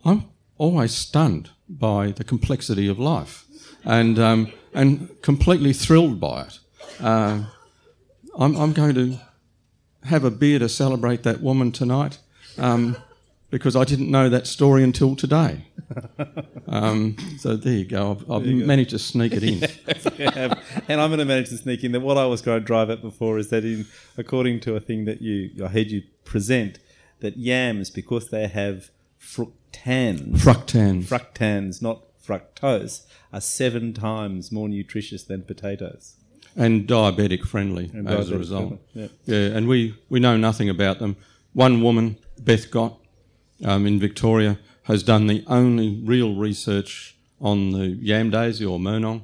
I'm 0.04 0.24
always 0.58 0.94
stunned 0.94 1.50
by 1.68 2.12
the 2.12 2.24
complexity 2.24 2.88
of 2.88 2.98
life 2.98 3.46
and, 3.84 4.18
um, 4.18 4.52
and 4.74 5.20
completely 5.22 5.72
thrilled 5.72 6.20
by 6.20 6.42
it. 6.42 6.58
Uh, 7.00 7.44
I'm, 8.38 8.56
I'm, 8.56 8.72
going 8.72 8.94
to 8.94 9.18
have 10.04 10.24
a 10.24 10.30
beer 10.30 10.58
to 10.58 10.68
celebrate 10.68 11.22
that 11.22 11.40
woman 11.40 11.72
tonight 11.72 12.18
um, 12.58 12.96
because 13.50 13.76
I 13.76 13.84
didn't 13.84 14.10
know 14.10 14.28
that 14.28 14.46
story 14.46 14.82
until 14.82 15.16
today. 15.16 15.66
Um, 16.68 17.16
so 17.40 17.56
there 17.56 17.72
you 17.72 17.84
go. 17.84 18.12
I've, 18.12 18.30
I've 18.30 18.46
you 18.46 18.64
managed 18.64 18.92
go. 18.92 18.98
to 18.98 19.02
sneak 19.02 19.32
it 19.32 19.42
in. 19.42 19.64
and 20.88 21.00
I'm 21.00 21.10
going 21.10 21.18
to 21.18 21.24
manage 21.24 21.48
to 21.48 21.56
sneak 21.56 21.82
in 21.82 21.90
that 21.90 21.98
what 21.98 22.16
I 22.16 22.26
was 22.26 22.42
going 22.42 22.60
to 22.60 22.64
drive 22.64 22.90
at 22.90 23.02
before 23.02 23.38
is 23.38 23.50
that, 23.50 23.64
in 23.64 23.86
according 24.16 24.60
to 24.60 24.76
a 24.76 24.80
thing 24.80 25.04
that 25.06 25.20
you 25.20 25.64
I 25.64 25.66
heard 25.66 25.90
you 25.90 26.04
present, 26.24 26.78
that 27.18 27.36
yams 27.36 27.90
because 27.90 28.28
they 28.28 28.46
have 28.46 28.90
fructans, 29.20 30.38
fructans, 30.40 31.08
fructans, 31.08 31.82
not 31.82 32.04
fructose, 32.24 33.04
are 33.32 33.40
seven 33.40 33.92
times 33.92 34.52
more 34.52 34.68
nutritious 34.68 35.24
than 35.24 35.42
potatoes 35.42 36.14
and 36.56 36.86
diabetic 36.86 37.42
friendly 37.42 37.90
and 37.92 38.08
as 38.08 38.30
diabetic 38.30 38.34
a 38.34 38.38
result. 38.38 38.78
Yeah. 38.94 39.08
yeah, 39.24 39.56
and 39.56 39.68
we, 39.68 39.96
we 40.08 40.20
know 40.20 40.36
nothing 40.36 40.68
about 40.68 40.98
them. 40.98 41.16
One 41.52 41.82
woman, 41.82 42.16
Beth 42.38 42.70
Gott, 42.70 42.99
um, 43.64 43.86
in 43.86 43.98
Victoria, 43.98 44.58
has 44.84 45.02
done 45.02 45.26
the 45.26 45.44
only 45.46 46.00
real 46.04 46.34
research 46.34 47.16
on 47.40 47.72
the 47.72 47.88
yam 47.88 48.30
daisy 48.30 48.64
or 48.64 48.78
murnong. 48.78 49.22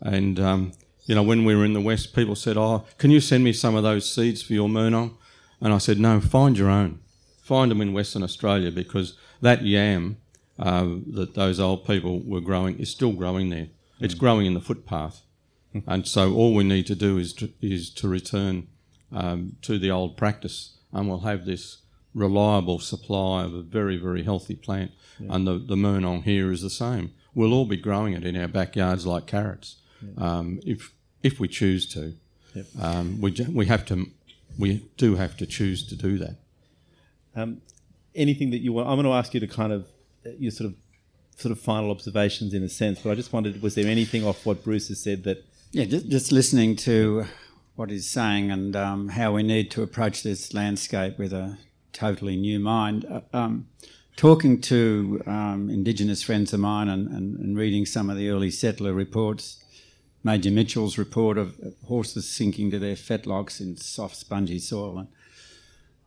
And, 0.00 0.40
um, 0.40 0.72
you 1.04 1.14
know, 1.14 1.22
when 1.22 1.44
we 1.44 1.54
were 1.54 1.64
in 1.64 1.74
the 1.74 1.80
West, 1.80 2.14
people 2.14 2.34
said, 2.34 2.56
Oh, 2.56 2.84
can 2.98 3.10
you 3.10 3.20
send 3.20 3.44
me 3.44 3.52
some 3.52 3.74
of 3.74 3.82
those 3.82 4.10
seeds 4.12 4.42
for 4.42 4.52
your 4.52 4.68
murnong? 4.68 5.16
And 5.60 5.72
I 5.72 5.78
said, 5.78 5.98
No, 5.98 6.20
find 6.20 6.56
your 6.56 6.70
own. 6.70 7.00
Find 7.42 7.70
them 7.70 7.80
in 7.80 7.92
Western 7.92 8.22
Australia 8.22 8.70
because 8.70 9.16
that 9.40 9.64
yam 9.64 10.16
uh, 10.58 10.86
that 11.12 11.34
those 11.34 11.58
old 11.58 11.84
people 11.86 12.20
were 12.20 12.40
growing 12.40 12.78
is 12.78 12.90
still 12.90 13.12
growing 13.12 13.50
there. 13.50 13.68
It's 14.00 14.14
growing 14.14 14.46
in 14.46 14.54
the 14.54 14.60
footpath. 14.60 15.22
and 15.86 16.06
so 16.06 16.34
all 16.34 16.54
we 16.54 16.64
need 16.64 16.86
to 16.86 16.94
do 16.94 17.18
is 17.18 17.32
to, 17.34 17.50
is 17.60 17.90
to 17.90 18.08
return 18.08 18.68
um, 19.12 19.56
to 19.62 19.78
the 19.78 19.90
old 19.90 20.16
practice 20.16 20.78
and 20.92 21.08
we'll 21.08 21.20
have 21.20 21.44
this 21.44 21.81
reliable 22.14 22.78
supply 22.78 23.44
of 23.44 23.54
a 23.54 23.62
very, 23.62 23.96
very 23.96 24.22
healthy 24.22 24.54
plant. 24.54 24.90
Yeah. 25.18 25.34
And 25.34 25.46
the, 25.46 25.58
the 25.58 25.76
Murnong 25.76 26.24
here 26.24 26.50
is 26.52 26.62
the 26.62 26.70
same. 26.70 27.12
We'll 27.34 27.52
all 27.52 27.64
be 27.64 27.76
growing 27.76 28.12
it 28.14 28.24
in 28.24 28.36
our 28.36 28.48
backyards 28.48 29.06
like 29.06 29.26
carrots 29.26 29.76
yeah. 30.02 30.24
um, 30.24 30.60
if, 30.66 30.92
if 31.22 31.40
we 31.40 31.48
choose 31.48 31.86
to. 31.94 32.14
Yep. 32.54 32.66
Um, 32.80 33.20
we, 33.20 33.30
we 33.50 33.66
have 33.66 33.86
to, 33.86 34.06
we 34.58 34.86
do 34.96 35.16
have 35.16 35.36
to 35.38 35.46
choose 35.46 35.86
to 35.88 35.96
do 35.96 36.18
that. 36.18 36.36
Um, 37.34 37.62
anything 38.14 38.50
that 38.50 38.58
you 38.58 38.74
want, 38.74 38.88
I'm 38.88 38.96
going 38.96 39.06
to 39.06 39.12
ask 39.12 39.32
you 39.32 39.40
to 39.40 39.46
kind 39.46 39.72
of, 39.72 39.86
uh, 40.26 40.30
your 40.38 40.50
sort 40.50 40.70
of, 40.70 40.76
sort 41.36 41.52
of 41.52 41.58
final 41.58 41.90
observations 41.90 42.52
in 42.52 42.62
a 42.62 42.68
sense, 42.68 43.00
but 43.00 43.10
I 43.10 43.14
just 43.14 43.32
wondered, 43.32 43.62
was 43.62 43.74
there 43.74 43.86
anything 43.86 44.24
off 44.24 44.44
what 44.44 44.62
Bruce 44.62 44.88
has 44.88 45.02
said 45.02 45.24
that 45.24 45.44
yeah, 45.72 45.86
just, 45.86 46.08
just 46.10 46.30
listening 46.30 46.76
to 46.76 47.24
what 47.74 47.88
he's 47.88 48.08
saying 48.08 48.50
and 48.50 48.76
um, 48.76 49.08
how 49.08 49.32
we 49.32 49.42
need 49.42 49.70
to 49.70 49.82
approach 49.82 50.22
this 50.22 50.52
landscape 50.52 51.18
with 51.18 51.32
a 51.32 51.56
totally 51.92 52.36
new 52.36 52.58
mind. 52.58 53.04
Uh, 53.04 53.20
um, 53.32 53.68
talking 54.16 54.60
to 54.60 55.22
um, 55.26 55.70
Indigenous 55.70 56.22
friends 56.22 56.52
of 56.52 56.60
mine 56.60 56.88
and, 56.88 57.08
and, 57.08 57.38
and, 57.38 57.56
reading 57.56 57.86
some 57.86 58.10
of 58.10 58.16
the 58.16 58.28
early 58.28 58.50
settler 58.50 58.92
reports, 58.92 59.62
Major 60.22 60.50
Mitchell's 60.50 60.98
report 60.98 61.38
of 61.38 61.56
horses 61.86 62.28
sinking 62.28 62.70
to 62.70 62.78
their 62.78 62.94
fetlocks 62.94 63.60
in 63.60 63.76
soft, 63.76 64.16
spongy 64.16 64.58
soil. 64.58 64.98
And, 64.98 65.08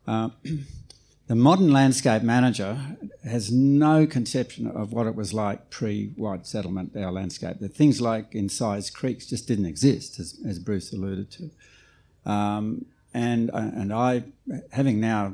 uh, 0.08 0.30
the 1.28 1.36
modern 1.36 1.74
landscape 1.74 2.22
manager 2.22 2.78
has 3.24 3.52
no 3.52 4.06
conception 4.06 4.68
of 4.68 4.94
what 4.94 5.08
it 5.08 5.16
was 5.16 5.34
like 5.34 5.72
pre-white 5.72 6.46
settlement, 6.46 6.96
our 6.96 7.12
landscape. 7.12 7.58
The 7.60 7.68
things 7.68 8.00
like 8.00 8.36
incised 8.36 8.94
creeks 8.94 9.26
just 9.26 9.48
didn't 9.48 9.66
exist, 9.66 10.20
as, 10.20 10.40
as 10.48 10.60
Bruce 10.60 10.94
alluded 10.94 11.32
to. 11.32 12.32
Um, 12.32 12.86
and, 13.14 13.50
uh, 13.52 13.72
and 13.74 13.92
I, 13.92 14.24
having 14.72 15.00
now, 15.00 15.34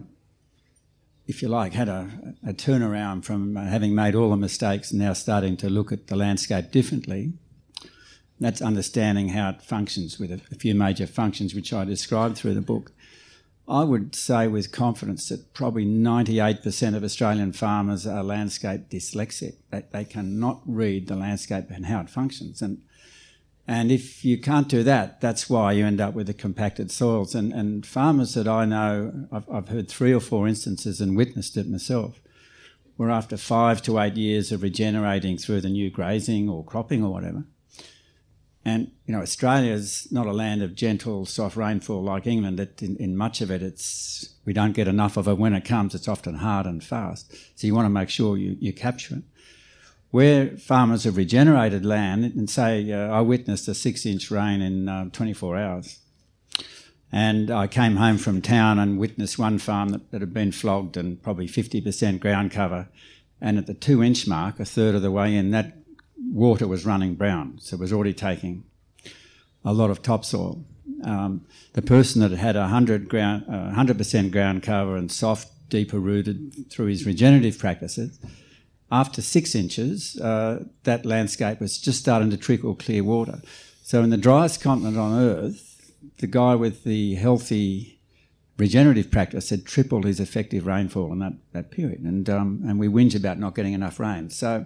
if 1.32 1.42
you 1.42 1.48
like, 1.48 1.74
had 1.74 1.90
a, 1.90 2.36
a 2.46 2.54
turnaround 2.54 3.26
from 3.26 3.58
uh, 3.58 3.64
having 3.66 3.96
made 3.96 4.14
all 4.14 4.30
the 4.30 4.38
mistakes 4.38 4.92
and 4.92 5.00
now 5.00 5.14
starting 5.14 5.58
to 5.58 5.70
look 5.70 5.92
at 5.92 6.08
the 6.08 6.16
landscape 6.16 6.72
differently, 6.72 7.34
that's 8.40 8.62
understanding 8.62 9.30
how 9.30 9.50
it 9.50 9.62
functions 9.62 10.20
with 10.20 10.32
a, 10.32 10.42
a 10.52 10.56
few 10.56 10.76
major 10.76 11.08
functions 11.08 11.56
which 11.56 11.74
I 11.74 11.86
described 11.86 12.38
through 12.38 12.54
the 12.54 12.62
book 12.62 12.92
I 13.72 13.86
would 13.86 14.16
say 14.16 14.48
with 14.48 14.74
confidence 14.74 15.30
that 15.30 15.54
probably 15.54 15.86
98% 15.86 16.96
of 16.96 17.06
Australian 17.06 17.54
farmers 17.54 18.06
are 18.06 18.22
landscape 18.22 18.90
dyslexic. 18.90 19.56
They, 19.70 19.84
they 19.92 20.04
cannot 20.04 20.62
read 20.66 21.08
the 21.08 21.16
landscape 21.16 21.66
and 21.70 21.86
how 21.86 22.02
it 22.02 22.10
functions. 22.10 22.62
And, 22.62 22.82
and 23.68 23.92
if 23.92 24.26
you 24.26 24.38
can't 24.38 24.68
do 24.68 24.84
that, 24.84 25.22
that's 25.22 25.50
why 25.50 25.72
you 25.74 25.86
end 25.86 26.02
up 26.02 26.14
with 26.14 26.28
the 26.28 26.34
compacted 26.34 26.92
soils. 26.92 27.36
And, 27.36 27.54
and 27.54 27.86
farmers 27.86 28.34
that 28.34 28.48
I 28.48 28.66
know, 28.66 29.28
I've, 29.32 29.50
I've 29.50 29.70
heard 29.70 29.88
three 29.88 30.14
or 30.14 30.20
four 30.20 30.48
instances 30.48 31.00
and 31.00 31.16
witnessed 31.16 31.56
it 31.58 31.70
myself, 31.70 32.20
where 32.98 33.10
after 33.10 33.38
five 33.38 33.82
to 33.84 34.00
eight 34.00 34.16
years 34.16 34.52
of 34.52 34.64
regenerating 34.64 35.38
through 35.38 35.62
the 35.62 35.70
new 35.70 35.90
grazing 35.90 36.50
or 36.50 36.66
cropping 36.66 37.04
or 37.04 37.12
whatever, 37.12 37.46
and 38.64 38.92
you 39.08 39.14
know, 39.14 39.22
Australia 39.22 39.72
is 39.72 40.08
not 40.12 40.28
a 40.28 40.32
land 40.32 40.62
of 40.62 40.76
gentle, 40.76 41.26
soft 41.26 41.56
rainfall 41.56 42.04
like 42.04 42.28
England. 42.28 42.60
It, 42.60 42.82
in, 42.82 42.96
in, 42.98 43.18
much 43.18 43.42
of 43.42 43.50
it, 43.50 43.64
it's 43.64 44.36
we 44.46 44.54
don't 44.54 44.74
get 44.74 44.88
enough 44.88 45.18
of 45.18 45.28
it. 45.28 45.38
When 45.38 45.54
it 45.54 45.66
comes, 45.66 45.96
it's 45.96 46.08
often 46.08 46.36
hard 46.36 46.68
and 46.68 46.84
fast. 46.84 47.34
So 47.56 47.66
you 47.66 47.74
want 47.74 47.88
to 47.88 47.90
make 47.90 48.10
sure 48.10 48.38
you, 48.38 48.56
you 48.60 48.72
capture 48.72 49.16
it. 49.16 49.24
Where 50.12 50.58
farmers 50.58 51.06
have 51.06 51.16
regenerated 51.16 51.86
land, 51.86 52.26
and 52.26 52.50
say 52.50 52.92
uh, 52.92 53.10
I 53.10 53.22
witnessed 53.22 53.68
a 53.70 53.74
six-inch 53.74 54.30
rain 54.30 54.62
in 54.62 54.90
uh, 54.90 55.10
24 55.12 55.58
hours, 55.58 56.00
and 57.12 57.50
I 57.50 57.68
came 57.68 57.96
home 57.96 58.18
from 58.18 58.42
town 58.42 58.78
and 58.78 59.00
witnessed 59.00 59.40
one 59.40 59.58
farm 59.58 59.90
that, 59.90 60.12
that 60.12 60.20
had 60.20 60.34
been 60.34 60.52
flogged 60.52 60.98
and 60.98 61.22
probably 61.24 61.48
50% 61.48 62.20
ground 62.20 62.52
cover, 62.52 62.90
and 63.40 63.58
at 63.58 63.68
the 63.68 63.74
two-inch 63.74 64.28
mark, 64.28 64.60
a 64.60 64.66
third 64.66 64.96
of 64.96 65.02
the 65.02 65.12
way 65.12 65.34
in, 65.34 65.52
that 65.52 65.78
water 66.18 66.68
was 66.68 66.86
running 66.86 67.16
brown, 67.16 67.58
so 67.60 67.76
it 67.76 67.80
was 67.80 67.94
already 67.94 68.14
taking 68.14 68.66
a 69.64 69.74
lot 69.74 69.90
of 69.90 70.02
topsoil. 70.02 70.64
Um, 71.04 71.46
the 71.74 71.82
person 71.82 72.22
that 72.22 72.32
had 72.32 72.56
100 72.56 73.08
ground, 73.08 73.46
uh, 73.48 73.74
100% 73.74 74.32
ground 74.32 74.62
cover 74.64 74.98
and 74.98 75.12
soft, 75.12 75.48
deeper 75.70 76.00
rooted 76.00 76.70
through 76.70 76.88
his 76.88 77.06
regenerative 77.06 77.58
practices, 77.58 78.20
after 78.92 79.22
six 79.22 79.56
inches, 79.56 80.20
uh, 80.20 80.66
that 80.84 81.06
landscape 81.06 81.62
was 81.62 81.78
just 81.78 82.00
starting 82.00 82.30
to 82.30 82.38
trickle 82.38 82.76
clear 82.76 83.04
water. 83.04 83.42
So, 83.84 84.04
in 84.04 84.10
the 84.10 84.18
driest 84.18 84.62
continent 84.62 84.98
on 84.98 85.20
Earth, 85.20 85.94
the 86.18 86.28
guy 86.28 86.56
with 86.56 86.84
the 86.84 87.16
healthy 87.16 88.00
regenerative 88.58 89.10
practice 89.10 89.50
had 89.50 89.66
tripled 89.66 90.06
his 90.06 90.20
effective 90.20 90.68
rainfall 90.68 91.12
in 91.14 91.20
that, 91.20 91.34
that 91.54 91.72
period. 91.72 92.02
And, 92.02 92.30
um, 92.30 92.62
and 92.66 92.80
we 92.80 92.88
whinge 92.88 93.16
about 93.16 93.40
not 93.40 93.56
getting 93.56 93.74
enough 93.74 94.00
rain. 94.00 94.30
So, 94.30 94.66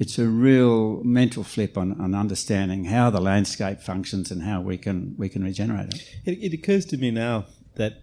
it's 0.00 0.18
a 0.18 0.26
real 0.26 1.02
mental 1.04 1.44
flip 1.44 1.76
on, 1.76 2.00
on 2.00 2.14
understanding 2.14 2.86
how 2.86 3.10
the 3.10 3.20
landscape 3.20 3.80
functions 3.80 4.30
and 4.30 4.42
how 4.42 4.60
we 4.60 4.78
can 4.78 5.14
we 5.18 5.28
can 5.28 5.44
regenerate 5.44 5.94
it. 5.94 6.16
It, 6.24 6.38
it 6.42 6.54
occurs 6.54 6.86
to 6.86 6.96
me 6.96 7.10
now 7.10 7.44
that 7.76 8.02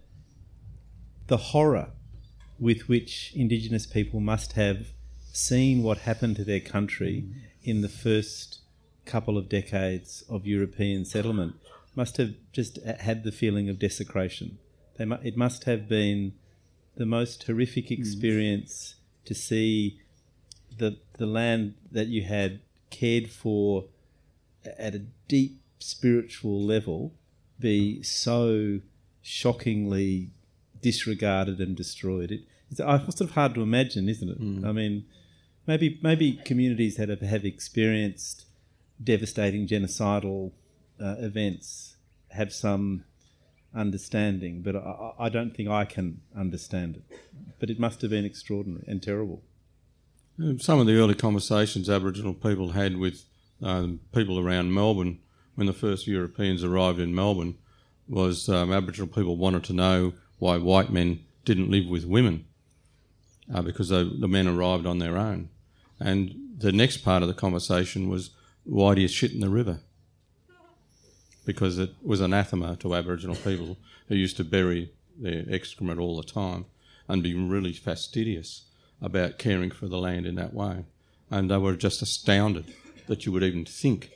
the 1.25 1.37
horror 1.37 1.89
with 2.59 2.87
which 2.87 3.33
Indigenous 3.35 3.85
people 3.85 4.19
must 4.19 4.53
have 4.53 4.87
seen 5.37 5.83
what 5.83 5.99
happened 5.99 6.35
to 6.35 6.43
their 6.43 6.59
country 6.59 7.25
in 7.63 7.81
the 7.81 7.89
first 7.89 8.59
couple 9.05 9.37
of 9.37 9.47
decades 9.47 10.23
of 10.29 10.45
European 10.45 11.05
settlement 11.05 11.55
must 11.95 12.17
have 12.17 12.33
just 12.51 12.77
had 12.83 13.23
the 13.23 13.31
feeling 13.31 13.69
of 13.69 13.79
desecration. 13.79 14.57
They 14.97 15.05
mu- 15.05 15.17
it 15.23 15.37
must 15.37 15.63
have 15.65 15.87
been 15.87 16.33
the 16.95 17.05
most 17.05 17.43
horrific 17.43 17.85
mm. 17.85 17.97
experience 17.97 18.95
mm. 18.95 19.27
to 19.27 19.33
see 19.33 19.99
the 20.77 20.97
the 21.17 21.25
land 21.25 21.75
that 21.91 22.07
you 22.07 22.23
had 22.23 22.59
cared 22.89 23.29
for 23.29 23.85
at 24.77 24.95
a 24.95 25.05
deep 25.27 25.59
spiritual 25.79 26.61
level 26.61 27.13
be 27.59 28.01
so 28.03 28.79
shockingly 29.21 30.29
disregarded 30.81 31.59
and 31.59 31.75
destroyed. 31.75 32.31
It, 32.31 32.41
it's 32.69 32.79
sort 32.79 33.21
of 33.21 33.31
hard 33.31 33.55
to 33.55 33.61
imagine, 33.61 34.09
isn't 34.09 34.29
it? 34.29 34.41
Mm. 34.41 34.65
I 34.65 34.71
mean, 34.71 35.05
maybe 35.67 35.99
maybe 36.01 36.39
communities 36.45 36.95
that 36.95 37.09
have, 37.09 37.21
have 37.21 37.45
experienced 37.45 38.45
devastating 39.03 39.67
genocidal 39.67 40.51
uh, 40.99 41.15
events 41.19 41.97
have 42.29 42.51
some 42.51 43.03
understanding, 43.75 44.61
but 44.61 44.75
I, 44.75 45.11
I 45.19 45.29
don't 45.29 45.55
think 45.55 45.69
I 45.69 45.85
can 45.85 46.21
understand 46.35 46.97
it. 46.97 47.19
But 47.59 47.69
it 47.69 47.79
must 47.79 48.01
have 48.01 48.09
been 48.11 48.25
extraordinary 48.25 48.85
and 48.87 49.01
terrible. 49.03 49.43
Some 50.59 50.79
of 50.79 50.87
the 50.87 50.97
early 50.97 51.15
conversations 51.15 51.89
Aboriginal 51.89 52.33
people 52.33 52.71
had 52.71 52.97
with 52.97 53.23
um, 53.61 53.99
people 54.13 54.39
around 54.39 54.73
Melbourne 54.73 55.19
when 55.55 55.67
the 55.67 55.73
first 55.73 56.05
Europeans 56.05 56.63
arrived 56.63 56.99
in 56.99 57.15
Melbourne 57.15 57.55
was 58.07 58.47
um, 58.47 58.71
Aboriginal 58.71 59.07
people 59.07 59.35
wanted 59.35 59.63
to 59.65 59.73
know 59.73 60.13
why 60.37 60.57
white 60.57 60.91
men 60.91 61.23
didn't 61.45 61.71
live 61.71 61.87
with 61.87 62.05
women 62.05 62.45
uh, 63.53 63.61
because 63.63 63.89
they, 63.89 64.03
the 64.03 64.27
men 64.27 64.47
arrived 64.47 64.85
on 64.85 64.99
their 64.99 65.17
own. 65.17 65.49
And 65.99 66.35
the 66.57 66.71
next 66.71 66.97
part 66.97 67.21
of 67.21 67.27
the 67.27 67.33
conversation 67.33 68.09
was, 68.09 68.31
why 68.63 68.95
do 68.95 69.01
you 69.01 69.07
shit 69.07 69.31
in 69.31 69.39
the 69.39 69.49
river? 69.49 69.79
Because 71.45 71.79
it 71.79 71.91
was 72.03 72.19
anathema 72.19 72.75
to 72.77 72.93
Aboriginal 72.93 73.35
people 73.35 73.77
who 74.07 74.15
used 74.15 74.37
to 74.37 74.43
bury 74.43 74.91
their 75.17 75.45
excrement 75.49 75.99
all 75.99 76.17
the 76.17 76.23
time 76.23 76.65
and 77.07 77.23
be 77.23 77.33
really 77.33 77.73
fastidious 77.73 78.65
about 79.01 79.39
caring 79.39 79.71
for 79.71 79.87
the 79.87 79.97
land 79.97 80.25
in 80.25 80.35
that 80.35 80.53
way. 80.53 80.85
And 81.31 81.49
they 81.49 81.57
were 81.57 81.75
just 81.75 82.01
astounded 82.01 82.73
that 83.07 83.25
you 83.25 83.31
would 83.31 83.43
even 83.43 83.65
think 83.65 84.11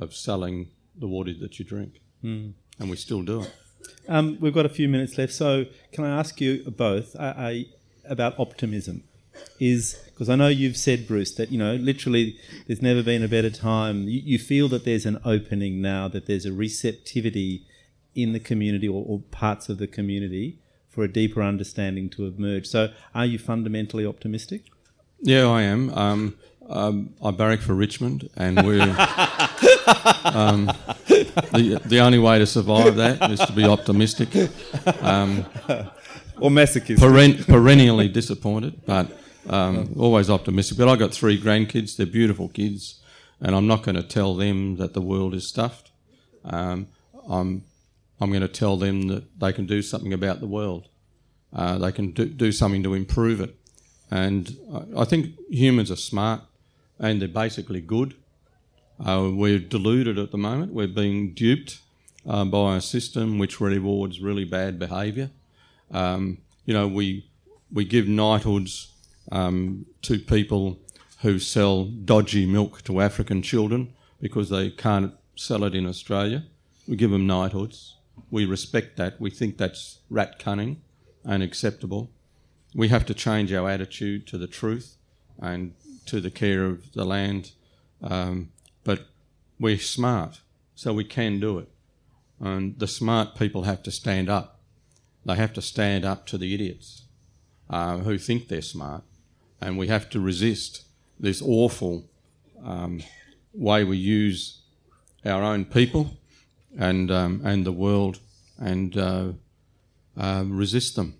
of 0.00 0.14
selling 0.14 0.68
the 0.96 1.06
water 1.06 1.32
that 1.40 1.58
you 1.58 1.64
drink. 1.64 2.00
Mm. 2.24 2.52
And 2.78 2.90
we 2.90 2.96
still 2.96 3.22
do 3.22 3.42
it. 3.42 3.54
Um, 4.08 4.38
we've 4.40 4.54
got 4.54 4.66
a 4.66 4.70
few 4.70 4.88
minutes 4.88 5.18
left, 5.18 5.32
so 5.32 5.66
can 5.92 6.04
I 6.04 6.18
ask 6.18 6.40
you 6.40 6.64
both 6.70 7.14
uh, 7.16 7.34
uh, 7.36 7.54
about 8.08 8.38
optimism? 8.38 9.04
Is 9.58 9.98
because 10.06 10.28
I 10.28 10.36
know 10.36 10.48
you've 10.48 10.76
said, 10.76 11.06
Bruce, 11.06 11.32
that 11.32 11.50
you 11.50 11.58
know 11.58 11.74
literally 11.76 12.36
there's 12.66 12.82
never 12.82 13.02
been 13.02 13.22
a 13.22 13.28
better 13.28 13.50
time. 13.50 14.08
You, 14.08 14.20
you 14.24 14.38
feel 14.38 14.68
that 14.68 14.84
there's 14.84 15.06
an 15.06 15.18
opening 15.24 15.80
now, 15.80 16.08
that 16.08 16.26
there's 16.26 16.46
a 16.46 16.52
receptivity 16.52 17.66
in 18.14 18.32
the 18.32 18.40
community 18.40 18.88
or, 18.88 19.04
or 19.06 19.20
parts 19.30 19.68
of 19.68 19.78
the 19.78 19.86
community 19.86 20.58
for 20.88 21.04
a 21.04 21.08
deeper 21.08 21.42
understanding 21.42 22.10
to 22.10 22.26
emerge. 22.26 22.66
So, 22.66 22.92
are 23.14 23.24
you 23.24 23.38
fundamentally 23.38 24.04
optimistic? 24.04 24.64
Yeah, 25.20 25.46
I 25.46 25.62
am. 25.62 25.90
Um, 25.94 26.36
um, 26.68 27.14
I 27.22 27.30
barrack 27.30 27.60
for 27.60 27.74
Richmond, 27.74 28.28
and 28.36 28.64
we're 28.64 28.82
um, 30.24 30.66
the 31.06 31.80
the 31.84 32.00
only 32.00 32.18
way 32.18 32.38
to 32.38 32.46
survive 32.46 32.96
that 32.96 33.30
is 33.30 33.40
to 33.40 33.52
be 33.52 33.64
optimistic. 33.64 34.50
Um, 35.02 35.46
or 36.40 36.50
masochist. 36.50 36.98
Peren- 36.98 37.46
perennially 37.46 38.08
disappointed, 38.08 38.84
but 38.86 39.18
um, 39.48 39.94
always 39.98 40.30
optimistic. 40.30 40.78
But 40.78 40.88
I 40.88 40.96
got 40.96 41.12
three 41.12 41.40
grandkids; 41.40 41.96
they're 41.96 42.06
beautiful 42.06 42.48
kids, 42.48 43.00
and 43.40 43.54
I'm 43.54 43.66
not 43.66 43.82
going 43.82 43.96
to 43.96 44.02
tell 44.02 44.34
them 44.34 44.76
that 44.76 44.94
the 44.94 45.00
world 45.00 45.34
is 45.34 45.46
stuffed. 45.46 45.90
Um, 46.44 46.88
I'm 47.28 47.64
I'm 48.20 48.30
going 48.30 48.42
to 48.42 48.48
tell 48.48 48.76
them 48.76 49.08
that 49.08 49.40
they 49.40 49.52
can 49.52 49.66
do 49.66 49.82
something 49.82 50.12
about 50.12 50.40
the 50.40 50.46
world. 50.46 50.88
Uh, 51.52 51.78
they 51.78 51.90
can 51.90 52.12
do, 52.12 52.26
do 52.26 52.52
something 52.52 52.82
to 52.82 52.94
improve 52.94 53.40
it. 53.40 53.56
And 54.10 54.56
I 54.96 55.04
think 55.04 55.38
humans 55.48 55.90
are 55.90 55.96
smart 55.96 56.42
and 56.98 57.20
they're 57.20 57.28
basically 57.28 57.80
good. 57.80 58.14
Uh, 58.98 59.30
we're 59.32 59.58
deluded 59.58 60.18
at 60.18 60.30
the 60.32 60.38
moment. 60.38 60.74
We're 60.74 60.88
being 60.88 61.32
duped 61.32 61.78
uh, 62.28 62.44
by 62.44 62.76
a 62.76 62.80
system 62.80 63.38
which 63.38 63.60
rewards 63.60 64.20
really 64.20 64.44
bad 64.44 64.78
behaviour. 64.78 65.30
Um, 65.90 66.38
you 66.64 66.74
know, 66.74 66.88
we 66.88 67.30
we 67.72 67.84
give 67.84 68.08
knighthoods 68.08 68.92
um, 69.30 69.86
to 70.02 70.18
people 70.18 70.78
who 71.22 71.38
sell 71.38 71.84
dodgy 71.84 72.46
milk 72.46 72.82
to 72.84 73.00
African 73.00 73.42
children 73.42 73.92
because 74.20 74.48
they 74.50 74.70
can't 74.70 75.14
sell 75.36 75.64
it 75.64 75.74
in 75.74 75.86
Australia. 75.86 76.44
We 76.88 76.96
give 76.96 77.10
them 77.10 77.26
knighthoods. 77.26 77.96
We 78.30 78.44
respect 78.44 78.96
that. 78.96 79.20
We 79.20 79.30
think 79.30 79.56
that's 79.56 79.98
rat 80.08 80.38
cunning 80.38 80.82
and 81.24 81.42
acceptable. 81.42 82.10
We 82.74 82.88
have 82.88 83.06
to 83.06 83.14
change 83.14 83.52
our 83.52 83.68
attitude 83.68 84.26
to 84.28 84.38
the 84.38 84.46
truth 84.46 84.96
and 85.40 85.74
to 86.06 86.20
the 86.20 86.30
care 86.30 86.64
of 86.64 86.92
the 86.92 87.04
land. 87.04 87.52
Um, 88.02 88.50
but 88.84 89.06
we're 89.58 89.78
smart, 89.78 90.40
so 90.74 90.92
we 90.92 91.04
can 91.04 91.40
do 91.40 91.58
it. 91.58 91.68
And 92.38 92.78
the 92.78 92.86
smart 92.86 93.34
people 93.34 93.64
have 93.64 93.82
to 93.82 93.90
stand 93.90 94.30
up. 94.30 94.59
They 95.24 95.36
have 95.36 95.52
to 95.54 95.62
stand 95.62 96.04
up 96.04 96.26
to 96.26 96.38
the 96.38 96.54
idiots 96.54 97.02
uh, 97.68 97.98
who 97.98 98.18
think 98.18 98.48
they're 98.48 98.62
smart. 98.62 99.02
And 99.60 99.76
we 99.76 99.88
have 99.88 100.08
to 100.10 100.20
resist 100.20 100.84
this 101.18 101.42
awful 101.42 102.04
um, 102.64 103.02
way 103.52 103.84
we 103.84 103.96
use 103.96 104.62
our 105.24 105.42
own 105.42 105.64
people 105.66 106.16
and, 106.78 107.10
um, 107.10 107.42
and 107.44 107.66
the 107.66 107.72
world 107.72 108.20
and 108.58 108.96
uh, 108.96 109.32
uh, 110.16 110.44
resist 110.46 110.96
them. 110.96 111.18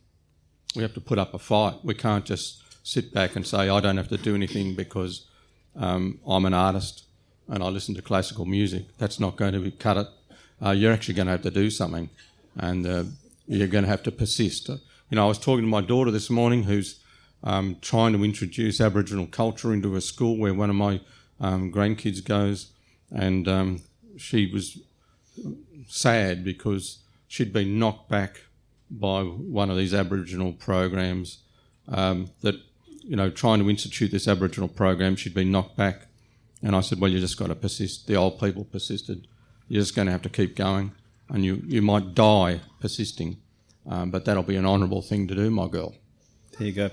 We 0.75 0.83
have 0.83 0.95
to 0.95 1.01
put 1.01 1.19
up 1.19 1.35
a 1.35 1.39
fight. 1.39 1.85
We 1.85 1.95
can't 1.95 2.25
just 2.25 2.63
sit 2.83 3.13
back 3.13 3.37
and 3.37 3.47
say, 3.47 3.69
I 3.69 3.81
don't 3.81 3.97
have 3.97 4.09
to 4.09 4.17
do 4.17 4.35
anything 4.35 4.75
because 4.75 5.27
um, 5.77 6.21
I'm 6.27 6.47
an 6.47 6.55
artist 6.55 7.05
and 7.49 7.63
I 7.63 7.69
listen 7.69 7.95
to 7.97 8.03
classical 8.03 8.47
music. 8.47 8.85
That's 8.99 9.21
not 9.21 9.37
going 9.37 9.53
to 9.53 9.71
cut 9.73 9.97
it. 9.97 10.07
Uh, 10.65 10.71
you're 10.71 10.93
actually 10.93 11.15
going 11.15 11.27
to 11.27 11.33
have 11.33 11.43
to 11.43 11.51
do 11.51 11.71
something 11.71 12.09
and 12.57 12.87
uh, 12.87 13.05
you're 13.59 13.69
going 13.69 13.85
to 13.85 13.91
have 13.91 14.03
to 14.05 14.13
persist. 14.13 14.69
You 14.69 14.79
know, 15.13 15.25
I 15.25 15.29
was 15.29 15.39
talking 15.39 15.65
to 15.65 15.71
my 15.71 15.81
daughter 15.81 16.11
this 16.11 16.31
morning 16.31 16.65
who's 16.65 17.01
um, 17.43 17.77
trying 17.81 18.13
to 18.13 18.25
introduce 18.25 18.81
Aboriginal 18.81 19.27
culture 19.27 19.73
into 19.73 19.97
a 19.97 20.01
school 20.01 20.37
where 20.37 20.55
one 20.55 20.71
of 20.71 20.77
my 20.77 21.01
um, 21.41 21.73
grandkids 21.73 22.25
goes, 22.25 22.71
and 23.11 23.49
um, 23.49 23.83
she 24.17 24.47
was 24.47 24.79
sad 25.89 26.45
because 26.45 26.99
she'd 27.27 27.53
been 27.53 27.79
knocked 27.79 28.09
back 28.09 28.43
by 28.91 29.23
one 29.23 29.71
of 29.71 29.77
these 29.77 29.95
Aboriginal 29.95 30.53
programs 30.53 31.39
um, 31.89 32.31
that, 32.43 32.57
you 33.03 33.17
know, 33.17 33.31
trying 33.31 33.61
to 33.61 33.71
institute 33.71 34.11
this 34.11 34.29
Aboriginal 34.29 34.69
program, 34.69 35.17
she'd 35.17 35.35
been 35.35 35.51
knocked 35.51 35.77
back. 35.77 36.07
And 36.63 36.77
I 36.77 36.81
said, 36.83 37.01
well, 37.01 37.11
you 37.11 37.19
just 37.21 37.39
got 37.39 37.49
to 37.49 37.55
persist. 37.55 38.07
The 38.07 38.17
old 38.17 38.39
people 38.39 38.65
persisted. 38.65 39.27
You're 39.69 39.83
just 39.83 39.97
going 39.97 40.07
to 40.07 40.13
have 40.13 40.23
to 40.23 40.29
keep 40.29 40.57
going, 40.57 40.93
and 41.31 41.45
you, 41.45 41.63
you 41.67 41.83
might 41.83 42.15
die 42.15 42.61
persisting. 42.81 43.39
Um, 43.87 44.11
but 44.11 44.25
that'll 44.25 44.43
be 44.43 44.57
an 44.57 44.67
honourable 44.67 45.03
thing 45.03 45.27
to 45.29 45.35
do, 45.35 45.51
my 45.51 45.67
girl. 45.67 45.95
There 46.59 46.67
you 46.67 46.75
go. 46.75 46.91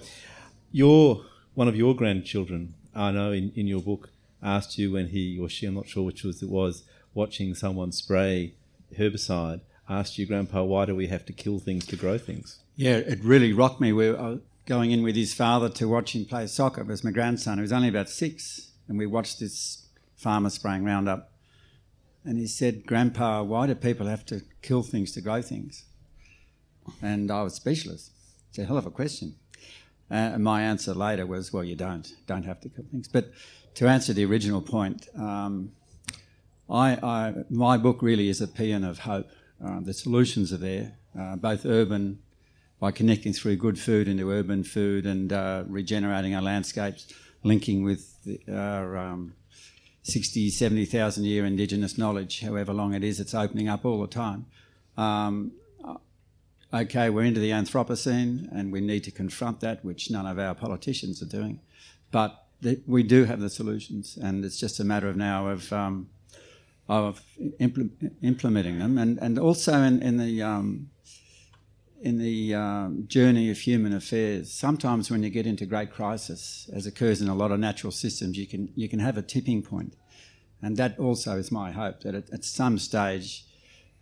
Your 0.72 1.26
one 1.54 1.68
of 1.68 1.76
your 1.76 1.96
grandchildren, 1.96 2.76
I 2.96 3.12
know 3.12 3.32
in, 3.32 3.52
in 3.56 3.68
your 3.68 3.82
book, 3.82 4.12
asked 4.42 4.78
you 4.78 4.92
when 4.92 5.08
he 5.08 5.38
or 5.40 5.50
she, 5.50 5.66
I'm 5.66 5.76
not 5.76 5.88
sure 5.88 6.04
which 6.04 6.24
was 6.24 6.42
it 6.42 6.50
was, 6.50 6.84
watching 7.14 7.56
someone 7.56 7.92
spray 7.92 8.54
herbicide, 8.98 9.62
asked 9.90 10.18
you, 10.18 10.26
Grandpa, 10.26 10.64
why 10.64 10.86
do 10.86 10.96
we 10.96 11.08
have 11.08 11.26
to 11.26 11.34
kill 11.34 11.60
things 11.60 11.86
to 11.88 11.96
grow 11.96 12.18
things? 12.18 12.60
Yeah, 12.76 12.98
it 12.98 13.24
really 13.24 13.54
rocked 13.54 13.82
me. 13.82 13.92
We 13.92 14.12
were 14.12 14.40
going 14.66 14.92
in 14.92 15.02
with 15.02 15.16
his 15.16 15.34
father 15.34 15.70
to 15.70 15.88
watch 15.88 16.16
him 16.16 16.26
play 16.26 16.46
soccer. 16.48 16.82
It 16.82 16.88
was 16.88 17.04
my 17.04 17.12
grandson, 17.12 17.58
who 17.58 17.64
was 17.64 17.74
only 17.74 17.90
about 17.90 18.10
six, 18.10 18.72
and 18.88 18.98
we 18.98 19.08
watched 19.08 19.40
this 19.40 19.88
farmer 20.16 20.50
spraying 20.50 20.84
Roundup. 20.84 21.32
And 22.28 22.38
he 22.38 22.46
said, 22.46 22.86
Grandpa, 22.86 23.42
why 23.42 23.68
do 23.68 23.74
people 23.74 24.08
have 24.08 24.26
to 24.26 24.42
kill 24.62 24.84
things 24.84 25.14
to 25.14 25.22
grow 25.22 25.42
things? 25.42 25.86
And 27.02 27.32
I 27.32 27.42
was 27.42 27.54
speechless. 27.54 28.12
It's 28.50 28.60
a 28.60 28.66
hell 28.66 28.78
of 28.78 28.86
a 28.86 28.92
question. 28.92 29.36
Uh, 30.12 30.36
and 30.36 30.44
my 30.44 30.62
answer 30.62 30.94
later 30.94 31.26
was, 31.26 31.54
well, 31.54 31.64
you 31.64 31.78
don't. 31.78 32.06
Don't 32.26 32.44
have 32.44 32.60
to 32.62 32.70
kill 32.70 32.84
things. 32.92 33.08
But 33.08 33.32
to 33.76 33.88
answer 33.88 34.12
the 34.12 34.26
original 34.26 34.62
point, 34.62 35.08
um, 35.18 35.72
I, 36.70 36.98
I, 37.02 37.34
my 37.50 37.78
book 37.78 38.02
really 38.02 38.28
is 38.28 38.42
a 38.42 38.48
paean 38.48 38.84
of 38.84 39.00
hope. 39.00 39.30
Uh, 39.66 39.80
the 39.80 39.94
solutions 39.94 40.52
are 40.52 40.58
there, 40.58 40.98
uh, 41.18 41.38
both 41.38 41.66
urban, 41.66 42.20
by 42.82 42.92
connecting 42.92 43.32
through 43.32 43.56
good 43.56 43.80
food 43.80 44.10
into 44.10 44.30
urban 44.32 44.66
food 44.66 45.06
and 45.06 45.32
uh, 45.32 45.64
regenerating 45.66 46.36
our 46.36 46.42
landscapes, 46.42 47.08
linking 47.44 47.86
with 47.86 48.22
the, 48.26 48.42
our 48.54 48.98
um, 48.98 49.34
60, 50.08 50.50
70,000 50.50 51.26
year 51.26 51.46
indigenous 51.46 51.98
knowledge, 51.98 52.42
however 52.42 52.74
long 52.74 52.94
it 52.94 53.04
is, 53.04 53.20
it's 53.20 53.34
opening 53.34 53.68
up 53.68 53.86
all 53.86 54.02
the 54.02 54.08
time. 54.08 54.46
Um, 54.98 55.52
okay, 56.74 57.10
we're 57.10 57.24
into 57.24 57.40
the 57.40 57.52
Anthropocene 57.52 58.48
and 58.52 58.72
we 58.72 58.82
need 58.82 59.04
to 59.04 59.12
confront 59.12 59.60
that, 59.62 59.84
which 59.84 60.10
none 60.10 60.26
of 60.26 60.40
our 60.40 60.56
politicians 60.56 61.22
are 61.22 61.28
doing. 61.28 61.60
But 62.12 62.46
th- 62.64 62.80
we 62.88 63.04
do 63.04 63.26
have 63.26 63.40
the 63.40 63.50
solutions, 63.50 64.18
and 64.22 64.44
it's 64.46 64.60
just 64.60 64.80
a 64.80 64.84
matter 64.84 65.08
of 65.08 65.18
now 65.18 65.50
of 65.50 65.72
um, 65.74 66.10
of 66.88 67.22
impl- 67.60 67.92
implementing 68.22 68.80
them, 68.80 68.98
and 68.98 69.18
and 69.20 69.38
also 69.38 69.82
in 69.82 70.02
in 70.02 70.18
the 70.18 70.42
um, 70.42 70.90
in 72.02 72.18
the 72.20 72.54
um, 72.54 73.06
journey 73.08 73.50
of 73.50 73.58
human 73.60 73.94
affairs. 73.94 74.52
Sometimes 74.52 75.10
when 75.10 75.24
you 75.24 75.30
get 75.30 75.48
into 75.48 75.66
great 75.66 75.92
crisis, 75.92 76.70
as 76.74 76.86
occurs 76.86 77.22
in 77.22 77.28
a 77.28 77.36
lot 77.36 77.52
of 77.52 77.60
natural 77.60 77.92
systems, 77.92 78.38
you 78.38 78.48
can 78.48 78.72
you 78.76 78.88
can 78.88 79.00
have 79.00 79.18
a 79.18 79.22
tipping 79.22 79.62
point, 79.62 79.94
and 80.62 80.78
that 80.78 80.98
also 81.00 81.38
is 81.38 81.52
my 81.52 81.72
hope 81.72 82.02
that 82.02 82.16
at, 82.16 82.30
at 82.32 82.44
some 82.44 82.78
stage 82.78 83.46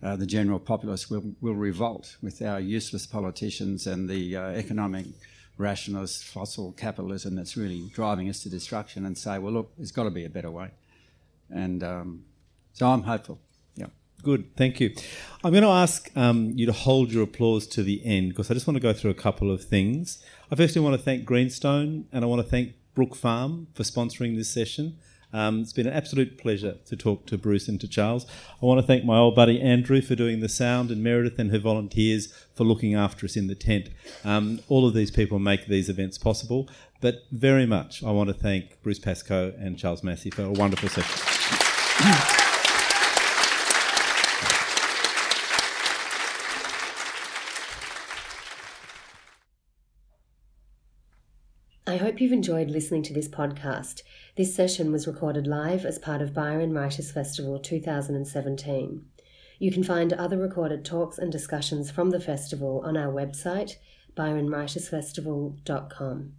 uh, 0.04 0.16
the 0.16 0.26
general 0.26 0.60
populace 0.60 1.10
will, 1.10 1.24
will 1.42 1.56
revolt 1.56 2.18
with 2.22 2.42
our 2.42 2.60
useless 2.60 3.06
politicians 3.06 3.88
and 3.88 4.10
the 4.10 4.36
uh, 4.36 4.50
economic 4.50 5.06
rationalist 5.58 6.26
fossil 6.26 6.74
capitalism 6.74 7.36
that's 7.36 7.56
really 7.56 7.90
driving 7.94 8.30
us 8.30 8.44
to 8.44 8.50
destruction 8.50 9.06
and 9.06 9.18
say, 9.18 9.40
well, 9.40 9.54
look, 9.54 9.72
there's 9.78 9.92
got 9.92 10.04
to 10.04 10.12
be 10.12 10.26
a 10.26 10.30
better 10.30 10.52
way. 10.52 10.70
And 11.50 11.82
um, 11.84 12.26
so 12.74 12.88
I'm 12.88 13.04
hopeful. 13.04 13.40
Good, 14.26 14.56
thank 14.58 14.80
you. 14.80 14.92
I'm 15.44 15.52
going 15.52 15.62
to 15.62 15.70
ask 15.70 16.10
um, 16.18 16.52
you 16.56 16.66
to 16.66 16.72
hold 16.72 17.12
your 17.12 17.26
applause 17.26 17.68
to 17.68 17.84
the 17.84 18.04
end 18.04 18.30
because 18.30 18.50
I 18.50 18.56
just 18.56 18.66
want 18.66 18.76
to 18.76 18.82
go 18.82 18.92
through 18.92 19.12
a 19.12 19.14
couple 19.14 19.52
of 19.52 19.64
things. 19.64 20.18
I 20.52 20.56
firstly 20.56 20.82
want 20.82 20.96
to 20.96 21.02
thank 21.02 21.26
Greenstone 21.26 22.08
and 22.12 22.26
I 22.26 22.28
want 22.28 22.42
to 22.42 22.50
thank 22.50 22.74
Brook 22.96 23.16
Farm 23.16 23.68
for 23.76 23.84
sponsoring 23.84 24.36
this 24.36 24.50
session. 24.50 24.98
Um, 25.32 25.60
it's 25.60 25.74
been 25.74 25.86
an 25.86 25.94
absolute 25.94 26.40
pleasure 26.40 26.78
to 26.88 26.96
talk 26.96 27.28
to 27.28 27.38
Bruce 27.38 27.68
and 27.68 27.80
to 27.82 27.88
Charles. 27.88 28.26
I 28.64 28.66
want 28.66 28.82
to 28.82 28.88
thank 28.88 29.06
my 29.06 29.16
old 29.16 29.36
buddy 29.36 29.62
Andrew 29.62 30.02
for 30.02 30.16
doing 30.16 30.40
the 30.40 30.50
sound 30.50 30.90
and 30.90 31.04
Meredith 31.04 31.38
and 31.38 31.52
her 31.52 31.60
volunteers 31.60 32.34
for 32.56 32.64
looking 32.64 32.96
after 32.96 33.28
us 33.28 33.36
in 33.36 33.46
the 33.46 33.54
tent. 33.54 33.92
Um, 34.24 34.60
all 34.70 34.88
of 34.88 34.96
these 34.96 35.12
people 35.12 35.38
make 35.38 35.68
these 35.68 35.88
events 35.88 36.18
possible, 36.18 36.68
but 37.00 37.26
very 37.32 37.68
much 37.68 38.04
I 38.04 38.10
want 38.10 38.30
to 38.30 38.34
thank 38.34 38.82
Bruce 38.82 38.98
Pascoe 38.98 39.54
and 39.60 39.78
Charles 39.78 40.02
Massy 40.02 40.32
for 40.32 40.42
a 40.42 40.52
wonderful 40.52 40.90
session. 40.90 42.35
I 51.96 51.98
hope 51.98 52.20
you've 52.20 52.34
enjoyed 52.34 52.72
listening 52.72 53.04
to 53.04 53.14
this 53.14 53.30
podcast. 53.30 54.02
This 54.36 54.54
session 54.54 54.92
was 54.92 55.08
recorded 55.08 55.48
live 55.48 55.86
as 55.86 55.98
part 55.98 56.22
of 56.22 56.34
Byron 56.34 56.74
Writers 56.74 57.10
Festival 57.10 57.58
2017. 57.58 59.06
You 59.60 59.72
can 59.72 59.82
find 59.82 60.12
other 60.12 60.38
recorded 60.38 60.84
talks 60.84 61.18
and 61.18 61.32
discussions 61.32 61.90
from 61.90 62.10
the 62.10 62.20
festival 62.20 62.82
on 62.84 62.98
our 62.98 63.14
website, 63.14 63.78
byronwritersfestival.com. 64.14 66.34